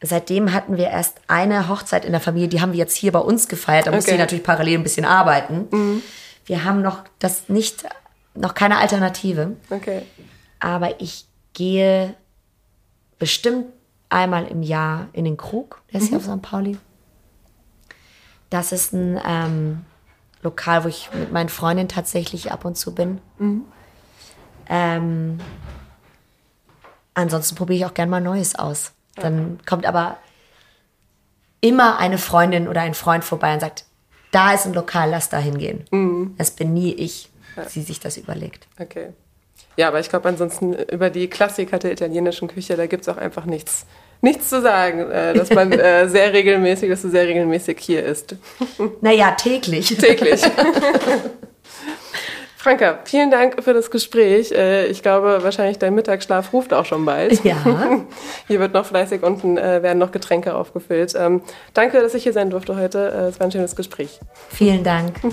seitdem 0.00 0.52
hatten 0.54 0.76
wir 0.76 0.86
erst 0.86 1.20
eine 1.26 1.68
Hochzeit 1.68 2.04
in 2.04 2.12
der 2.12 2.20
Familie, 2.20 2.48
die 2.48 2.60
haben 2.60 2.72
wir 2.72 2.78
jetzt 2.78 2.96
hier 2.96 3.12
bei 3.12 3.18
uns 3.18 3.48
gefeiert. 3.48 3.86
Da 3.86 3.90
okay. 3.90 3.96
musste 3.96 4.12
ich 4.12 4.18
natürlich 4.18 4.44
parallel 4.44 4.78
ein 4.78 4.82
bisschen 4.84 5.04
arbeiten. 5.04 5.66
Mhm. 5.70 6.02
Wir 6.48 6.64
haben 6.64 6.80
noch 6.80 7.04
das 7.18 7.48
nicht, 7.50 7.84
noch 8.34 8.54
keine 8.54 8.78
Alternative. 8.78 9.56
Okay. 9.68 10.02
Aber 10.60 11.00
ich 11.00 11.26
gehe 11.52 12.14
bestimmt 13.18 13.66
einmal 14.08 14.46
im 14.46 14.62
Jahr 14.62 15.08
in 15.12 15.26
den 15.26 15.36
Krug, 15.36 15.82
der 15.92 16.00
ist 16.00 16.06
mhm. 16.06 16.08
hier 16.08 16.18
auf 16.18 16.24
St. 16.24 16.42
Pauli. 16.42 16.78
Das 18.48 18.72
ist 18.72 18.94
ein 18.94 19.20
ähm, 19.26 19.84
Lokal, 20.42 20.84
wo 20.84 20.88
ich 20.88 21.10
mit 21.12 21.32
meinen 21.32 21.50
Freundinnen 21.50 21.90
tatsächlich 21.90 22.50
ab 22.50 22.64
und 22.64 22.78
zu 22.78 22.94
bin. 22.94 23.20
Mhm. 23.38 23.64
Ähm, 24.70 25.40
ansonsten 27.12 27.56
probiere 27.56 27.78
ich 27.78 27.84
auch 27.84 27.94
gerne 27.94 28.10
mal 28.10 28.20
Neues 28.22 28.54
aus. 28.54 28.92
Dann 29.16 29.58
kommt 29.66 29.84
aber 29.84 30.16
immer 31.60 31.98
eine 31.98 32.16
Freundin 32.16 32.68
oder 32.68 32.80
ein 32.80 32.94
Freund 32.94 33.22
vorbei 33.22 33.52
und 33.52 33.60
sagt, 33.60 33.84
da 34.30 34.54
ist 34.54 34.66
ein 34.66 34.74
Lokal, 34.74 35.10
lass 35.10 35.28
da 35.28 35.38
hingehen. 35.38 35.84
Mhm. 35.90 36.34
Das 36.38 36.50
bin 36.50 36.74
nie 36.74 36.92
ich, 36.92 37.28
ja. 37.56 37.64
die 37.64 37.82
sich 37.82 38.00
das 38.00 38.16
überlegt. 38.16 38.66
Okay. 38.78 39.08
Ja, 39.76 39.88
aber 39.88 40.00
ich 40.00 40.08
glaube 40.08 40.28
ansonsten 40.28 40.74
über 40.74 41.08
die 41.08 41.28
Klassiker 41.28 41.78
der 41.78 41.92
italienischen 41.92 42.48
Küche, 42.48 42.76
da 42.76 42.86
gibt 42.86 43.02
es 43.02 43.08
auch 43.08 43.16
einfach 43.16 43.44
nichts, 43.44 43.86
nichts 44.20 44.48
zu 44.48 44.60
sagen, 44.60 45.10
äh, 45.10 45.34
dass 45.34 45.50
man 45.50 45.70
äh, 45.72 46.08
sehr 46.08 46.32
regelmäßig, 46.32 46.90
dass 46.90 47.02
du 47.02 47.10
sehr 47.10 47.26
regelmäßig 47.26 47.78
hier 47.78 48.04
isst. 48.04 48.34
Naja, 49.00 49.32
täglich. 49.32 49.96
Täglich. 49.96 50.42
Franka, 52.58 52.98
vielen 53.04 53.30
Dank 53.30 53.62
für 53.62 53.72
das 53.72 53.88
Gespräch. 53.88 54.50
Äh, 54.50 54.86
ich 54.86 55.02
glaube, 55.02 55.38
wahrscheinlich 55.42 55.78
dein 55.78 55.94
Mittagsschlaf 55.94 56.52
ruft 56.52 56.74
auch 56.74 56.84
schon 56.84 57.04
bald. 57.04 57.44
Ja. 57.44 57.56
Hier 58.48 58.58
wird 58.58 58.74
noch 58.74 58.84
fleißig 58.84 59.22
unten 59.22 59.56
äh, 59.56 59.80
werden 59.80 59.98
noch 59.98 60.10
Getränke 60.10 60.56
aufgefüllt. 60.56 61.14
Ähm, 61.16 61.42
danke, 61.72 62.02
dass 62.02 62.14
ich 62.14 62.24
hier 62.24 62.32
sein 62.32 62.50
durfte 62.50 62.74
heute. 62.74 62.98
Äh, 62.98 63.28
es 63.28 63.38
war 63.38 63.46
ein 63.46 63.52
schönes 63.52 63.76
Gespräch. 63.76 64.18
Vielen 64.48 64.82
Dank. 64.82 65.20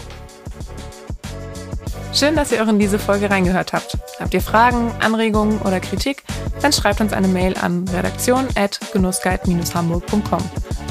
Schön, 2.14 2.36
dass 2.36 2.52
ihr 2.52 2.64
auch 2.64 2.68
in 2.68 2.78
diese 2.78 3.00
Folge 3.00 3.32
reingehört 3.32 3.74
habt. 3.74 3.98
Habt 4.20 4.36
ihr 4.36 4.42
Fragen, 4.42 4.92
Anregungen 5.02 5.60
oder 5.64 5.80
Kritik? 5.80 6.22
Dann 6.62 6.72
schreibt 6.72 7.02
uns 7.02 7.12
eine 7.12 7.28
Mail 7.28 7.56
an 7.60 7.86
redaktion.genussguide-hamburg.com. 7.94 10.44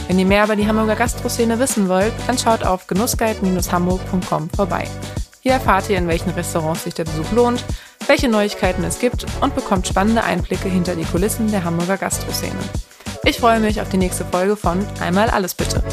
Wenn 0.09 0.19
ihr 0.19 0.27
mehr 0.27 0.43
über 0.45 0.57
die 0.57 0.67
Hamburger 0.67 0.97
Gastroszene 0.97 1.61
wissen 1.61 1.89
wollt, 1.89 2.13
dann 2.27 2.37
schaut 2.37 2.65
auf 2.65 2.89
genussguide-hamburg.com 2.89 4.51
vorbei. 4.51 4.89
Hier 5.47 5.53
erfahrt 5.53 5.91
ihr, 5.91 5.99
in 5.99 6.09
welchen 6.09 6.31
Restaurants 6.31 6.85
sich 6.85 6.95
der 6.95 7.05
Besuch 7.05 7.31
lohnt, 7.33 7.63
welche 8.07 8.29
Neuigkeiten 8.29 8.83
es 8.83 8.99
gibt 8.99 9.27
und 9.43 9.55
bekommt 9.55 9.87
spannende 9.87 10.25
Einblicke 10.25 10.71
hinter 10.71 10.97
die 10.97 11.05
Kulissen 11.05 11.51
der 11.51 11.65
Hamburger 11.65 11.99
Gastroszene. 11.99 12.59
Ich 13.25 13.41
freue 13.41 13.61
mich 13.61 13.83
auf 13.83 13.91
die 13.91 13.99
nächste 13.99 14.25
Folge 14.25 14.57
von 14.57 14.87
Einmal 15.01 15.29
alles 15.29 15.55
bitte. 15.55 15.85